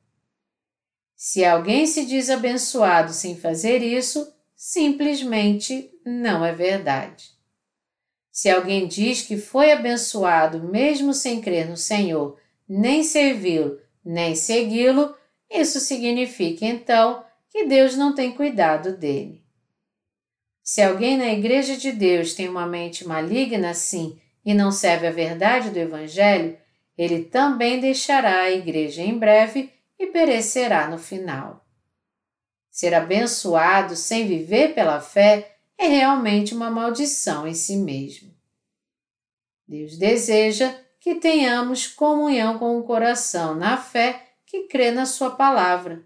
Se 1.23 1.45
alguém 1.45 1.87
se 1.87 2.07
diz 2.07 2.31
abençoado 2.31 3.13
sem 3.13 3.37
fazer 3.37 3.83
isso, 3.83 4.33
simplesmente 4.57 5.91
não 6.03 6.43
é 6.43 6.51
verdade. 6.51 7.27
Se 8.33 8.49
alguém 8.49 8.89
diz 8.89 9.21
que 9.21 9.37
foi 9.37 9.71
abençoado 9.71 10.63
mesmo 10.63 11.13
sem 11.13 11.43
crer 11.43 11.69
no 11.69 11.77
Senhor, 11.77 12.41
nem 12.67 13.03
servi-lo, 13.03 13.79
nem 14.03 14.35
segui-lo, 14.35 15.15
isso 15.51 15.79
significa 15.79 16.65
então 16.65 17.23
que 17.51 17.67
Deus 17.67 17.95
não 17.99 18.15
tem 18.15 18.33
cuidado 18.33 18.97
dele. 18.97 19.45
Se 20.63 20.81
alguém 20.81 21.19
na 21.19 21.31
Igreja 21.31 21.77
de 21.77 21.93
Deus 21.93 22.33
tem 22.33 22.49
uma 22.49 22.67
mente 22.67 23.07
maligna 23.07 23.69
assim 23.69 24.19
e 24.43 24.55
não 24.55 24.73
serve 24.73 25.07
a 25.07 25.13
verdade 25.13 25.69
do 25.69 25.79
Evangelho, 25.79 26.57
ele 26.97 27.25
também 27.25 27.79
deixará 27.79 28.41
a 28.41 28.51
Igreja 28.51 29.03
em 29.03 29.19
breve 29.19 29.71
e 30.01 30.07
perecerá 30.07 30.89
no 30.89 30.99
final. 30.99 31.63
Ser 32.71 32.95
abençoado 32.95 33.95
sem 33.95 34.27
viver 34.27 34.75
pela 34.75 34.99
fé 34.99 35.59
é 35.77 35.87
realmente 35.87 36.55
uma 36.55 36.71
maldição 36.71 37.47
em 37.47 37.53
si 37.53 37.77
mesmo. 37.77 38.35
Deus 39.69 39.99
deseja 39.99 40.75
que 40.99 41.17
tenhamos 41.17 41.87
comunhão 41.87 42.59
com 42.59 42.79
o 42.79 42.83
coração 42.83 43.55
na 43.55 43.77
fé 43.77 44.33
que 44.47 44.63
crê 44.65 44.91
na 44.91 45.05
Sua 45.05 45.31
palavra. 45.31 46.03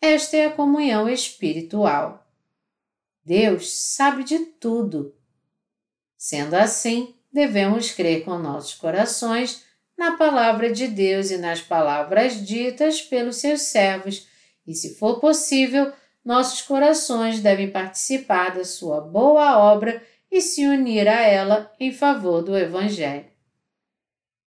Esta 0.00 0.36
é 0.36 0.46
a 0.46 0.52
comunhão 0.52 1.08
espiritual. 1.08 2.26
Deus 3.24 3.72
sabe 3.72 4.22
de 4.22 4.38
tudo. 4.38 5.14
Sendo 6.16 6.54
assim, 6.54 7.14
devemos 7.32 7.90
crer 7.90 8.22
com 8.24 8.38
nossos 8.38 8.74
corações 8.74 9.64
na 10.00 10.16
palavra 10.16 10.72
de 10.72 10.88
Deus 10.88 11.30
e 11.30 11.36
nas 11.36 11.60
palavras 11.60 12.42
ditas 12.46 13.02
pelos 13.02 13.36
seus 13.36 13.60
servos, 13.64 14.26
e, 14.66 14.74
se 14.74 14.94
for 14.94 15.20
possível, 15.20 15.92
nossos 16.24 16.62
corações 16.62 17.40
devem 17.40 17.70
participar 17.70 18.54
da 18.54 18.64
sua 18.64 19.02
boa 19.02 19.58
obra 19.58 20.02
e 20.32 20.40
se 20.40 20.66
unir 20.66 21.06
a 21.06 21.20
ela 21.20 21.70
em 21.78 21.92
favor 21.92 22.40
do 22.40 22.56
Evangelho. 22.56 23.26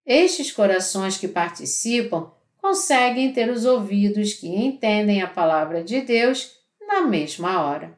Estes 0.03 0.51
corações 0.51 1.19
que 1.19 1.27
participam 1.27 2.31
conseguem 2.57 3.31
ter 3.31 3.51
os 3.51 3.63
ouvidos 3.63 4.33
que 4.33 4.47
entendem 4.47 5.21
a 5.21 5.27
palavra 5.27 5.83
de 5.83 6.01
Deus 6.01 6.51
na 6.81 7.01
mesma 7.01 7.63
hora. 7.63 7.95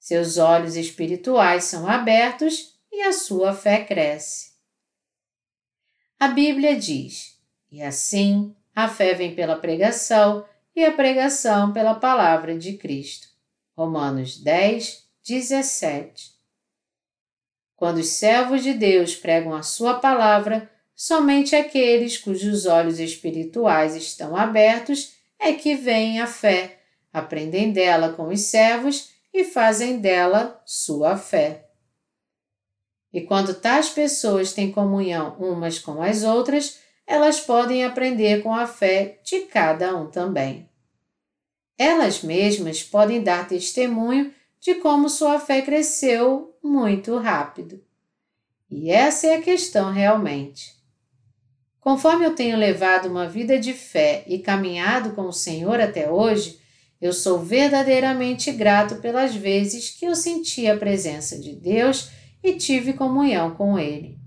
Seus 0.00 0.38
olhos 0.38 0.74
espirituais 0.74 1.62
são 1.64 1.86
abertos 1.86 2.74
e 2.90 3.00
a 3.02 3.12
sua 3.12 3.54
fé 3.54 3.84
cresce. 3.84 4.47
A 6.20 6.26
Bíblia 6.26 6.74
diz: 6.74 7.38
E 7.70 7.80
assim 7.80 8.52
a 8.74 8.88
fé 8.88 9.14
vem 9.14 9.36
pela 9.36 9.54
pregação 9.54 10.44
e 10.74 10.84
a 10.84 10.90
pregação 10.90 11.72
pela 11.72 11.94
palavra 11.94 12.58
de 12.58 12.72
Cristo. 12.72 13.28
Romanos 13.76 14.36
10, 14.36 15.04
17. 15.24 16.32
Quando 17.76 17.98
os 17.98 18.08
servos 18.08 18.64
de 18.64 18.74
Deus 18.74 19.14
pregam 19.14 19.54
a 19.54 19.62
sua 19.62 20.00
palavra, 20.00 20.68
somente 20.92 21.54
aqueles 21.54 22.18
cujos 22.18 22.66
olhos 22.66 22.98
espirituais 22.98 23.94
estão 23.94 24.34
abertos 24.34 25.12
é 25.38 25.52
que 25.52 25.76
veem 25.76 26.20
a 26.20 26.26
fé, 26.26 26.80
aprendem 27.12 27.72
dela 27.72 28.12
com 28.14 28.26
os 28.26 28.40
servos 28.40 29.10
e 29.32 29.44
fazem 29.44 30.00
dela 30.00 30.60
sua 30.66 31.16
fé. 31.16 31.67
E 33.12 33.22
quando 33.22 33.54
tais 33.54 33.88
pessoas 33.88 34.52
têm 34.52 34.70
comunhão 34.70 35.36
umas 35.38 35.78
com 35.78 36.02
as 36.02 36.22
outras, 36.22 36.78
elas 37.06 37.40
podem 37.40 37.84
aprender 37.84 38.42
com 38.42 38.54
a 38.54 38.66
fé 38.66 39.18
de 39.24 39.40
cada 39.42 39.96
um 39.96 40.06
também. 40.06 40.68
Elas 41.78 42.22
mesmas 42.22 42.82
podem 42.82 43.22
dar 43.22 43.48
testemunho 43.48 44.32
de 44.60 44.74
como 44.74 45.08
sua 45.08 45.38
fé 45.38 45.62
cresceu 45.62 46.56
muito 46.62 47.16
rápido. 47.16 47.82
E 48.70 48.90
essa 48.90 49.28
é 49.28 49.36
a 49.36 49.42
questão 49.42 49.90
realmente. 49.90 50.76
Conforme 51.80 52.26
eu 52.26 52.34
tenho 52.34 52.58
levado 52.58 53.08
uma 53.08 53.26
vida 53.26 53.58
de 53.58 53.72
fé 53.72 54.24
e 54.26 54.40
caminhado 54.40 55.12
com 55.12 55.22
o 55.22 55.32
Senhor 55.32 55.80
até 55.80 56.10
hoje, 56.10 56.58
eu 57.00 57.12
sou 57.12 57.38
verdadeiramente 57.38 58.50
grato 58.52 58.96
pelas 58.96 59.34
vezes 59.34 59.88
que 59.88 60.04
eu 60.04 60.14
senti 60.14 60.66
a 60.66 60.76
presença 60.76 61.38
de 61.38 61.54
Deus 61.54 62.10
e 62.42 62.54
tive 62.54 62.92
comunhão 62.92 63.54
com 63.54 63.78
Ele. 63.78 64.18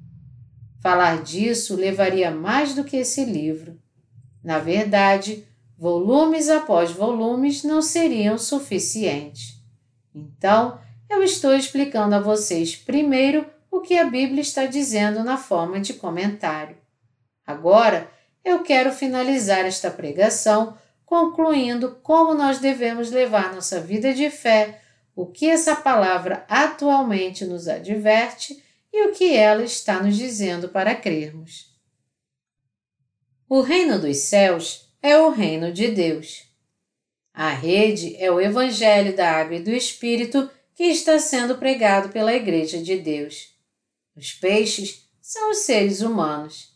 Falar 0.81 1.21
disso 1.21 1.75
levaria 1.75 2.31
mais 2.31 2.73
do 2.73 2.83
que 2.83 2.97
esse 2.97 3.23
livro. 3.23 3.79
Na 4.43 4.57
verdade, 4.57 5.45
volumes 5.77 6.49
após 6.49 6.91
volumes 6.91 7.63
não 7.63 7.81
seriam 7.81 8.37
suficientes. 8.37 9.61
Então, 10.13 10.79
eu 11.09 11.23
estou 11.23 11.53
explicando 11.53 12.15
a 12.15 12.19
vocês 12.19 12.75
primeiro 12.75 13.45
o 13.69 13.79
que 13.79 13.97
a 13.97 14.05
Bíblia 14.05 14.41
está 14.41 14.65
dizendo 14.65 15.23
na 15.23 15.37
forma 15.37 15.79
de 15.79 15.93
comentário. 15.93 16.77
Agora, 17.45 18.09
eu 18.43 18.63
quero 18.63 18.91
finalizar 18.91 19.65
esta 19.65 19.91
pregação 19.91 20.75
concluindo 21.05 21.99
como 22.01 22.33
nós 22.33 22.59
devemos 22.59 23.11
levar 23.11 23.53
nossa 23.53 23.79
vida 23.79 24.13
de 24.13 24.29
fé, 24.29 24.81
o 25.15 25.25
que 25.25 25.47
essa 25.47 25.75
palavra 25.75 26.45
atualmente 26.47 27.45
nos 27.45 27.67
adverte 27.67 28.63
e 28.93 29.07
o 29.07 29.11
que 29.11 29.35
ela 29.35 29.63
está 29.63 30.01
nos 30.01 30.17
dizendo 30.17 30.69
para 30.69 30.95
crermos. 30.95 31.71
O 33.47 33.61
reino 33.61 33.99
dos 33.99 34.17
céus 34.17 34.89
é 35.01 35.17
o 35.17 35.29
reino 35.29 35.71
de 35.71 35.89
Deus. 35.89 36.43
A 37.33 37.49
rede 37.49 38.15
é 38.17 38.31
o 38.31 38.39
Evangelho 38.39 39.15
da 39.15 39.31
Água 39.31 39.55
e 39.55 39.63
do 39.63 39.71
Espírito 39.71 40.49
que 40.75 40.83
está 40.83 41.19
sendo 41.19 41.57
pregado 41.57 42.09
pela 42.09 42.33
Igreja 42.33 42.81
de 42.81 42.97
Deus. 42.97 43.49
Os 44.15 44.33
peixes 44.33 45.09
são 45.21 45.51
os 45.51 45.59
seres 45.59 46.01
humanos. 46.01 46.71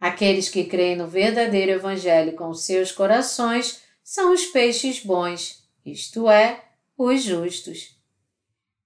Aqueles 0.00 0.48
que 0.48 0.64
creem 0.64 0.96
no 0.96 1.08
verdadeiro 1.08 1.72
Evangelho 1.72 2.32
com 2.34 2.52
seus 2.54 2.92
corações 2.92 3.82
são 4.02 4.32
os 4.32 4.46
peixes 4.46 5.00
bons, 5.00 5.68
isto 5.84 6.30
é, 6.30 6.67
os 6.98 7.22
justos. 7.22 7.96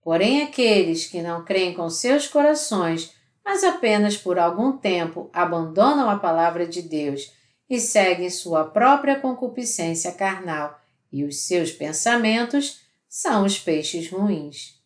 Porém, 0.03 0.43
aqueles 0.43 1.07
que 1.07 1.23
não 1.23 1.45
creem 1.45 1.73
com 1.73 1.89
seus 1.89 2.29
corações, 2.29 3.15
mas 3.45 3.65
apenas 3.65 4.17
por 4.17 4.39
algum 4.39 4.77
tempo 4.77 5.31
abandonam 5.33 6.11
a 6.11 6.19
palavra 6.19 6.67
de 6.67 6.83
Deus 6.83 7.33
e 7.69 7.81
seguem 7.81 8.29
sua 8.29 8.65
própria 8.65 9.19
concupiscência 9.19 10.13
carnal 10.13 10.79
e 11.11 11.25
os 11.25 11.47
seus 11.47 11.71
pensamentos, 11.73 12.81
são 13.09 13.45
os 13.45 13.59
peixes 13.59 14.11
ruins. 14.11 14.81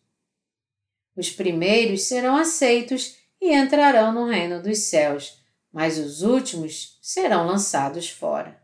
Os 1.15 1.29
primeiros 1.29 2.03
serão 2.03 2.35
aceitos 2.35 3.17
e 3.41 3.53
entrarão 3.53 4.11
no 4.11 4.25
reino 4.25 4.61
dos 4.61 4.79
céus, 4.79 5.41
mas 5.71 5.97
os 5.97 6.21
últimos 6.21 6.97
serão 7.01 7.45
lançados 7.45 8.09
fora. 8.09 8.61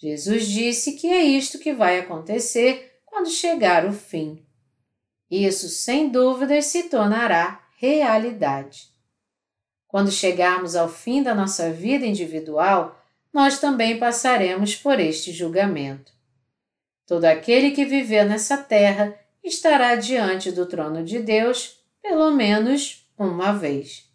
Jesus 0.00 0.46
disse 0.46 0.92
que 0.92 1.08
é 1.08 1.22
isto 1.22 1.58
que 1.58 1.72
vai 1.72 1.98
acontecer 1.98 2.87
quando 3.18 3.30
chegar 3.30 3.84
o 3.84 3.92
fim. 3.92 4.46
Isso, 5.28 5.68
sem 5.68 6.08
dúvidas, 6.08 6.66
se 6.66 6.84
tornará 6.84 7.66
realidade. 7.76 8.90
Quando 9.88 10.12
chegarmos 10.12 10.76
ao 10.76 10.88
fim 10.88 11.20
da 11.20 11.34
nossa 11.34 11.68
vida 11.72 12.06
individual, 12.06 12.96
nós 13.32 13.58
também 13.58 13.98
passaremos 13.98 14.76
por 14.76 15.00
este 15.00 15.32
julgamento. 15.32 16.12
Todo 17.08 17.24
aquele 17.24 17.72
que 17.72 17.84
viver 17.84 18.24
nessa 18.24 18.56
terra 18.56 19.18
estará 19.42 19.96
diante 19.96 20.52
do 20.52 20.64
trono 20.64 21.02
de 21.02 21.18
Deus 21.18 21.76
pelo 22.00 22.30
menos 22.30 23.04
uma 23.18 23.52
vez. 23.52 24.08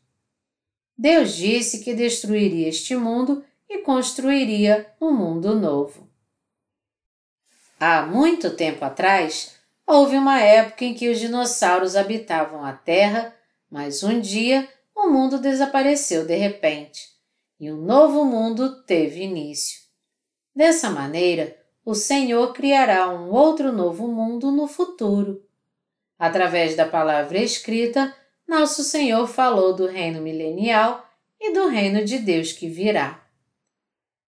Deus 0.98 1.36
disse 1.36 1.84
que 1.84 1.94
destruiria 1.94 2.70
este 2.70 2.96
mundo 2.96 3.44
e 3.70 3.80
construiria 3.80 4.90
um 5.02 5.12
mundo 5.12 5.54
novo. 5.60 6.13
Há 7.86 8.06
muito 8.06 8.52
tempo 8.52 8.86
atrás, 8.86 9.58
houve 9.86 10.16
uma 10.16 10.40
época 10.40 10.86
em 10.86 10.94
que 10.94 11.10
os 11.10 11.20
dinossauros 11.20 11.98
habitavam 11.98 12.64
a 12.64 12.72
Terra, 12.72 13.36
mas 13.70 14.04
um 14.04 14.22
dia 14.22 14.70
o 14.96 15.10
mundo 15.10 15.38
desapareceu 15.38 16.26
de 16.26 16.34
repente 16.34 17.10
e 17.60 17.70
um 17.70 17.76
novo 17.76 18.24
mundo 18.24 18.86
teve 18.86 19.24
início. 19.24 19.82
Dessa 20.56 20.90
maneira, 20.90 21.58
o 21.84 21.94
Senhor 21.94 22.54
criará 22.54 23.10
um 23.10 23.30
outro 23.30 23.70
novo 23.74 24.08
mundo 24.08 24.50
no 24.50 24.66
futuro. 24.66 25.46
Através 26.18 26.78
da 26.78 26.86
palavra 26.86 27.38
escrita, 27.38 28.16
nosso 28.48 28.82
Senhor 28.82 29.28
falou 29.28 29.76
do 29.76 29.88
reino 29.88 30.22
milenial 30.22 31.06
e 31.38 31.52
do 31.52 31.68
reino 31.68 32.06
de 32.06 32.18
Deus 32.20 32.54
que 32.54 32.70
virá. 32.70 33.28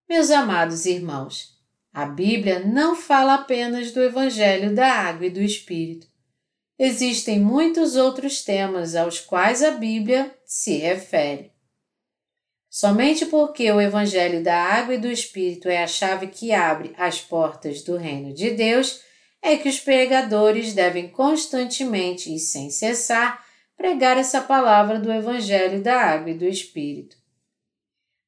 Meus 0.09 0.29
amados 0.29 0.85
irmãos, 0.85 1.54
a 1.95 2.05
Bíblia 2.05 2.59
não 2.59 2.93
fala 2.93 3.35
apenas 3.35 3.93
do 3.93 4.03
Evangelho 4.03 4.75
da 4.75 4.85
Água 4.85 5.27
e 5.27 5.29
do 5.29 5.41
Espírito. 5.41 6.05
Existem 6.77 7.39
muitos 7.39 7.95
outros 7.95 8.43
temas 8.43 8.97
aos 8.97 9.21
quais 9.21 9.63
a 9.63 9.71
Bíblia 9.71 10.35
se 10.45 10.75
refere. 10.75 11.53
Somente 12.69 13.25
porque 13.27 13.71
o 13.71 13.79
Evangelho 13.79 14.43
da 14.43 14.61
Água 14.61 14.95
e 14.95 14.97
do 14.97 15.07
Espírito 15.07 15.69
é 15.69 15.81
a 15.81 15.87
chave 15.87 16.27
que 16.27 16.51
abre 16.51 16.93
as 16.97 17.21
portas 17.21 17.81
do 17.81 17.95
Reino 17.95 18.33
de 18.33 18.49
Deus, 18.51 18.99
é 19.41 19.55
que 19.55 19.69
os 19.69 19.79
pregadores 19.79 20.73
devem 20.73 21.07
constantemente 21.07 22.35
e 22.35 22.37
sem 22.39 22.69
cessar 22.71 23.41
pregar 23.77 24.17
essa 24.17 24.41
palavra 24.41 24.99
do 24.99 25.09
Evangelho 25.09 25.81
da 25.81 25.97
Água 25.97 26.31
e 26.31 26.37
do 26.37 26.45
Espírito. 26.45 27.15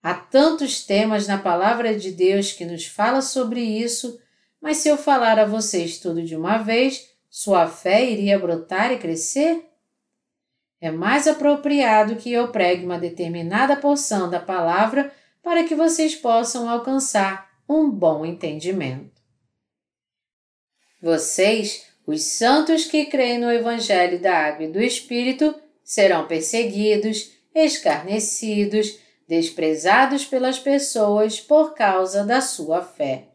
Há 0.01 0.13
tantos 0.13 0.85
temas 0.85 1.27
na 1.27 1.37
palavra 1.37 1.97
de 1.97 2.11
Deus 2.11 2.51
que 2.51 2.65
nos 2.65 2.85
fala 2.85 3.21
sobre 3.21 3.61
isso, 3.61 4.19
mas 4.61 4.77
se 4.77 4.87
eu 4.89 4.97
falar 4.97 5.39
a 5.39 5.45
vocês 5.45 5.97
tudo 5.99 6.21
de 6.21 6.35
uma 6.35 6.57
vez, 6.57 7.09
sua 7.29 7.67
fé 7.67 8.09
iria 8.09 8.39
brotar 8.39 8.91
e 8.91 8.97
crescer? 8.97 9.65
É 10.79 10.91
mais 10.91 11.27
apropriado 11.27 12.15
que 12.15 12.31
eu 12.31 12.49
pregue 12.49 12.85
uma 12.85 12.99
determinada 12.99 13.75
porção 13.75 14.29
da 14.29 14.39
palavra 14.39 15.11
para 15.41 15.63
que 15.63 15.75
vocês 15.75 16.15
possam 16.15 16.69
alcançar 16.69 17.49
um 17.67 17.89
bom 17.89 18.25
entendimento. 18.25 19.21
Vocês, 21.01 21.85
os 22.05 22.23
santos 22.23 22.85
que 22.85 23.05
creem 23.05 23.39
no 23.39 23.51
Evangelho 23.51 24.19
da 24.19 24.35
Água 24.35 24.65
e 24.65 24.71
do 24.71 24.81
Espírito, 24.81 25.53
serão 25.83 26.27
perseguidos, 26.27 27.31
escarnecidos, 27.53 28.99
desprezados 29.27 30.25
pelas 30.25 30.57
pessoas 30.57 31.39
por 31.39 31.73
causa 31.73 32.23
da 32.23 32.39
sua 32.39 32.81
fé. 32.81 33.27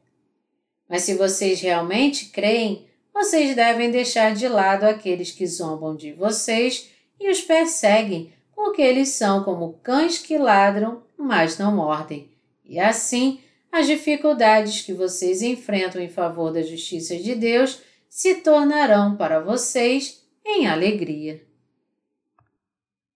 Mas 0.88 1.02
se 1.02 1.14
vocês 1.14 1.60
realmente 1.60 2.26
creem, 2.26 2.86
vocês 3.12 3.54
devem 3.54 3.90
deixar 3.90 4.34
de 4.34 4.48
lado 4.48 4.84
aqueles 4.84 5.30
que 5.30 5.46
zombam 5.46 5.94
de 5.94 6.12
vocês 6.12 6.90
e 7.20 7.30
os 7.30 7.40
perseguem, 7.42 8.32
porque 8.54 8.80
eles 8.80 9.10
são 9.10 9.44
como 9.44 9.78
cães 9.82 10.18
que 10.18 10.38
ladram, 10.38 11.02
mas 11.16 11.58
não 11.58 11.74
mordem. 11.74 12.30
E 12.64 12.78
assim, 12.80 13.40
as 13.70 13.86
dificuldades 13.86 14.80
que 14.80 14.92
vocês 14.92 15.42
enfrentam 15.42 16.00
em 16.00 16.08
favor 16.08 16.52
da 16.52 16.62
justiça 16.62 17.16
de 17.16 17.34
Deus 17.34 17.80
se 18.08 18.36
tornarão 18.36 19.16
para 19.16 19.40
vocês 19.40 20.22
em 20.44 20.66
alegria. 20.66 21.42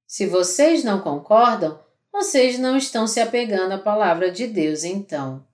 Se 0.06 0.26
vocês 0.26 0.84
não 0.84 1.00
concordam, 1.00 1.78
vocês 2.16 2.58
não 2.58 2.78
estão 2.78 3.06
se 3.06 3.20
apegando 3.20 3.72
à 3.72 3.78
palavra 3.78 4.30
de 4.30 4.46
Deus 4.46 4.84
então. 4.84 5.46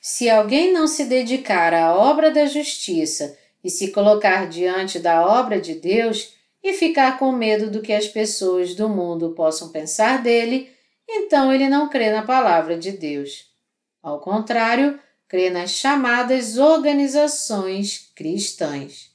Se 0.00 0.28
alguém 0.28 0.70
não 0.70 0.86
se 0.86 1.06
dedicar 1.06 1.72
à 1.72 1.94
obra 1.96 2.30
da 2.30 2.44
justiça 2.44 3.36
e 3.64 3.70
se 3.70 3.90
colocar 3.90 4.46
diante 4.48 4.98
da 4.98 5.26
obra 5.26 5.58
de 5.58 5.74
Deus, 5.74 6.34
e 6.62 6.72
ficar 6.74 7.18
com 7.18 7.32
medo 7.32 7.70
do 7.70 7.80
que 7.80 7.92
as 7.92 8.06
pessoas 8.06 8.74
do 8.74 8.88
mundo 8.88 9.30
possam 9.30 9.70
pensar 9.70 10.22
dele, 10.22 10.70
então 11.08 11.52
ele 11.52 11.68
não 11.68 11.88
crê 11.88 12.10
na 12.10 12.22
palavra 12.22 12.76
de 12.76 12.92
Deus. 12.92 13.46
Ao 14.02 14.20
contrário, 14.20 14.98
crê 15.26 15.48
nas 15.48 15.70
chamadas 15.70 16.58
organizações 16.58 18.10
cristãs. 18.14 19.10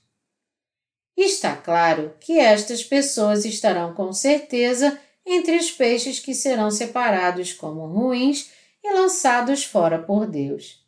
Está 1.15 1.55
claro 1.55 2.15
que 2.19 2.39
estas 2.39 2.83
pessoas 2.83 3.45
estarão 3.45 3.93
com 3.93 4.11
certeza 4.11 4.99
entre 5.25 5.55
os 5.55 5.71
peixes 5.71 6.19
que 6.19 6.33
serão 6.33 6.69
separados 6.69 7.53
como 7.53 7.85
ruins 7.85 8.51
e 8.83 8.93
lançados 8.93 9.63
fora 9.63 9.99
por 9.99 10.27
Deus. 10.27 10.83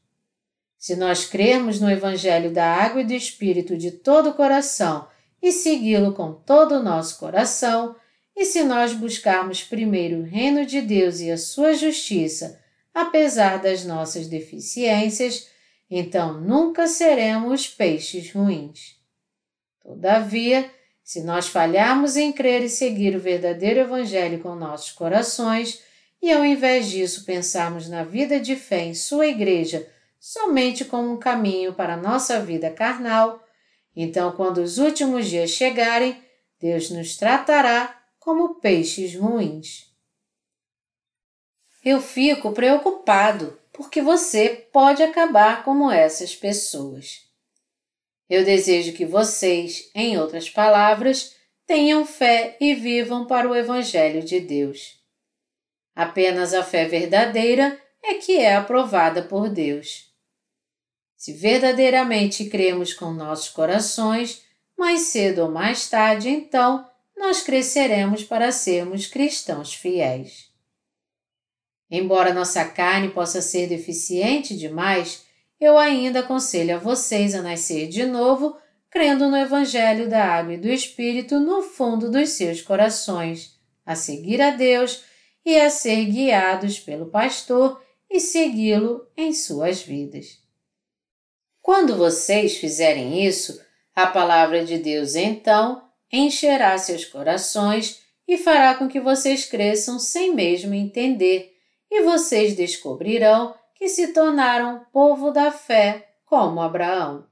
Se 0.78 0.96
nós 0.96 1.26
crermos 1.26 1.80
no 1.80 1.90
Evangelho 1.90 2.52
da 2.52 2.66
Água 2.66 3.02
e 3.02 3.06
do 3.06 3.14
Espírito 3.14 3.78
de 3.78 3.92
todo 3.92 4.30
o 4.30 4.34
coração 4.34 5.08
e 5.42 5.52
segui-lo 5.52 6.14
com 6.14 6.34
todo 6.34 6.76
o 6.76 6.84
nosso 6.84 7.20
coração, 7.20 7.96
e 8.36 8.46
se 8.46 8.64
nós 8.64 8.94
buscarmos 8.94 9.64
primeiro 9.64 10.20
o 10.20 10.24
reino 10.24 10.66
de 10.66 10.82
Deus 10.82 11.20
e 11.20 11.32
a 11.32 11.38
sua 11.38 11.74
justiça, 11.74 12.60
apesar 12.94 13.62
das 13.62 13.86
nossas 13.86 14.28
deficiências, 14.28 15.48
então 15.90 16.42
nunca 16.42 16.88
seremos 16.88 17.68
peixes 17.68 18.32
ruins. 18.32 19.00
Todavia, 19.82 20.70
se 21.06 21.22
nós 21.22 21.47
falharmos 21.47 22.18
em 22.18 22.34
crer 22.34 22.64
e 22.64 22.70
seguir 22.70 23.16
o 23.16 23.20
verdadeiro 23.20 23.82
Evangelho 23.82 24.39
com 24.39 24.56
nossos 24.56 24.91
corações, 24.91 25.84
e 26.20 26.34
ao 26.34 26.43
invés 26.43 26.89
disso 26.89 27.24
pensarmos 27.24 27.88
na 27.88 28.03
vida 28.03 28.39
de 28.39 28.56
fé 28.56 28.84
em 28.84 28.95
Sua 28.95 29.28
Igreja 29.28 29.88
somente 30.20 30.84
como 30.84 31.14
um 31.14 31.18
caminho 31.18 31.76
para 31.76 31.93
a 31.93 31.97
nossa 31.97 32.39
vida 32.39 32.72
carnal, 32.72 33.45
então, 33.95 34.32
quando 34.32 34.58
os 34.58 34.78
últimos 34.80 35.28
dias 35.28 35.51
chegarem, 35.51 36.22
Deus 36.60 36.89
nos 36.89 37.16
tratará 37.16 38.03
como 38.20 38.56
peixes 38.56 39.16
ruins. 39.16 39.95
Eu 41.84 42.01
fico 42.01 42.51
preocupado 42.51 43.58
porque 43.72 44.01
você 44.01 44.68
pode 44.74 45.03
acabar 45.03 45.64
como 45.64 45.91
essas 45.91 46.36
pessoas. 46.36 47.25
Eu 48.30 48.44
desejo 48.44 48.94
que 48.94 49.06
vocês, 49.06 49.90
em 49.94 50.18
outras 50.18 50.50
palavras, 50.50 51.36
tenham 51.66 52.06
fé 52.06 52.58
e 52.60 52.74
vivam 52.74 53.26
para 53.26 53.48
o 53.50 53.56
Evangelho 53.56 54.24
de 54.24 54.40
Deus. 54.40 55.00
Apenas 55.96 56.54
a 56.54 56.64
fé 56.64 56.86
verdadeira 56.86 57.80
é 58.04 58.16
que 58.16 58.38
é 58.38 58.56
aprovada 58.56 59.24
por 59.24 59.50
Deus. 59.50 60.12
Se 61.16 61.34
verdadeiramente 61.34 62.46
cremos 62.46 62.94
com 62.94 63.12
nossos 63.12 63.50
corações, 63.50 64.44
mais 64.78 65.02
cedo 65.02 65.44
ou 65.44 65.52
mais 65.52 65.90
tarde, 65.90 66.30
então, 66.30 66.88
nós 67.16 67.42
cresceremos 67.42 68.24
para 68.24 68.52
sermos 68.52 69.08
cristãos 69.08 69.74
fiéis. 69.74 70.52
Embora 71.90 72.34
nossa 72.34 72.66
carne 72.66 73.10
possa 73.10 73.42
ser 73.42 73.68
deficiente 73.68 74.56
demais, 74.56 75.25
eu 75.66 75.78
ainda 75.78 76.20
aconselho 76.20 76.76
a 76.76 76.80
vocês 76.80 77.34
a 77.34 77.41
nascer 77.41 77.88
de 77.88 78.05
novo, 78.05 78.55
crendo 78.89 79.30
no 79.30 79.36
Evangelho 79.36 80.07
da 80.07 80.24
Água 80.24 80.53
e 80.53 80.57
do 80.57 80.70
Espírito 80.70 81.39
no 81.39 81.63
fundo 81.63 82.09
dos 82.11 82.30
seus 82.30 82.61
corações, 82.61 83.59
a 83.86 83.95
seguir 83.95 84.41
a 84.41 84.51
Deus 84.51 85.03
e 85.43 85.59
a 85.59 85.70
ser 85.70 86.05
guiados 86.05 86.80
pelo 86.80 87.07
pastor 87.07 87.82
e 88.09 88.20
segui-lo 88.20 89.07
em 89.18 89.34
suas 89.34 89.82
vidas. 89.82 90.39
Quando 91.61 91.95
vocês 91.95 92.57
fizerem 92.57 93.26
isso, 93.26 93.59
a 93.95 94.05
palavra 94.05 94.63
de 94.63 94.78
Deus 94.78 95.16
então 95.16 95.84
encherá 96.11 96.78
seus 96.78 97.05
corações 97.05 98.01
e 98.28 98.38
fará 98.38 98.76
com 98.76 98.88
que 98.88 98.99
vocês 98.99 99.45
cresçam 99.45 99.97
sem 99.97 100.34
mesmo 100.34 100.74
entender, 100.74 101.53
e 101.89 102.01
vocês 102.03 102.55
descobrirão 102.55 103.55
que 103.76 103.88
se 103.90 104.08
tornaram 104.08 104.86
povo 104.92 105.30
da 105.32 105.52
fé, 105.52 106.16
como 106.26 106.62
Abraão. 106.62 107.28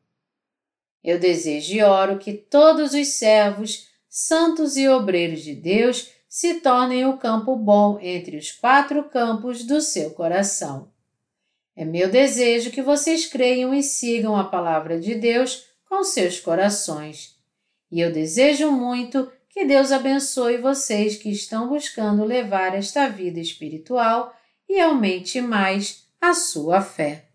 Eu 1.04 1.18
desejo 1.18 1.74
e 1.74 1.82
oro 1.82 2.20
que 2.20 2.34
todos 2.34 2.94
os 2.94 3.08
servos, 3.08 3.88
santos 4.08 4.78
e 4.78 4.88
obreiros 4.88 5.41
de 5.41 5.56
Deus 5.56 6.12
se 6.30 6.56
tornem 6.56 7.06
o 7.06 7.18
campo 7.18 7.56
bom 7.56 8.00
entre 8.02 8.38
os 8.38 8.52
quatro 8.52 9.04
campos 9.06 9.64
do 9.64 9.82
seu 9.82 10.12
coração. 10.12 10.91
É 11.76 11.84
meu 11.84 12.10
desejo 12.10 12.72
que 12.72 12.82
vocês 12.82 13.26
creiam 13.26 13.74
e 13.74 13.82
sigam 13.82 14.36
a 14.36 14.44
palavra 14.44 15.00
de 15.00 15.16
Deus 15.16 15.66
com 15.89 16.04
seus 16.04 16.39
corações. 16.39 17.36
E 17.91 18.00
eu 18.00 18.12
desejo 18.12 18.72
muito 18.72 19.32
que 19.50 19.66
Deus 19.66 19.91
abençoe 19.91 20.58
vocês 20.58 21.16
que 21.16 21.30
estão 21.30 21.68
buscando 21.68 22.24
levar 22.24 22.74
esta 22.76 23.08
vida 23.08 23.39
espiritual 23.39 24.36
e 24.68 24.80
aumente 24.80 25.39
mais 25.39 26.03
a 26.26 26.34
sua 26.34 26.80
fé. 26.80 27.32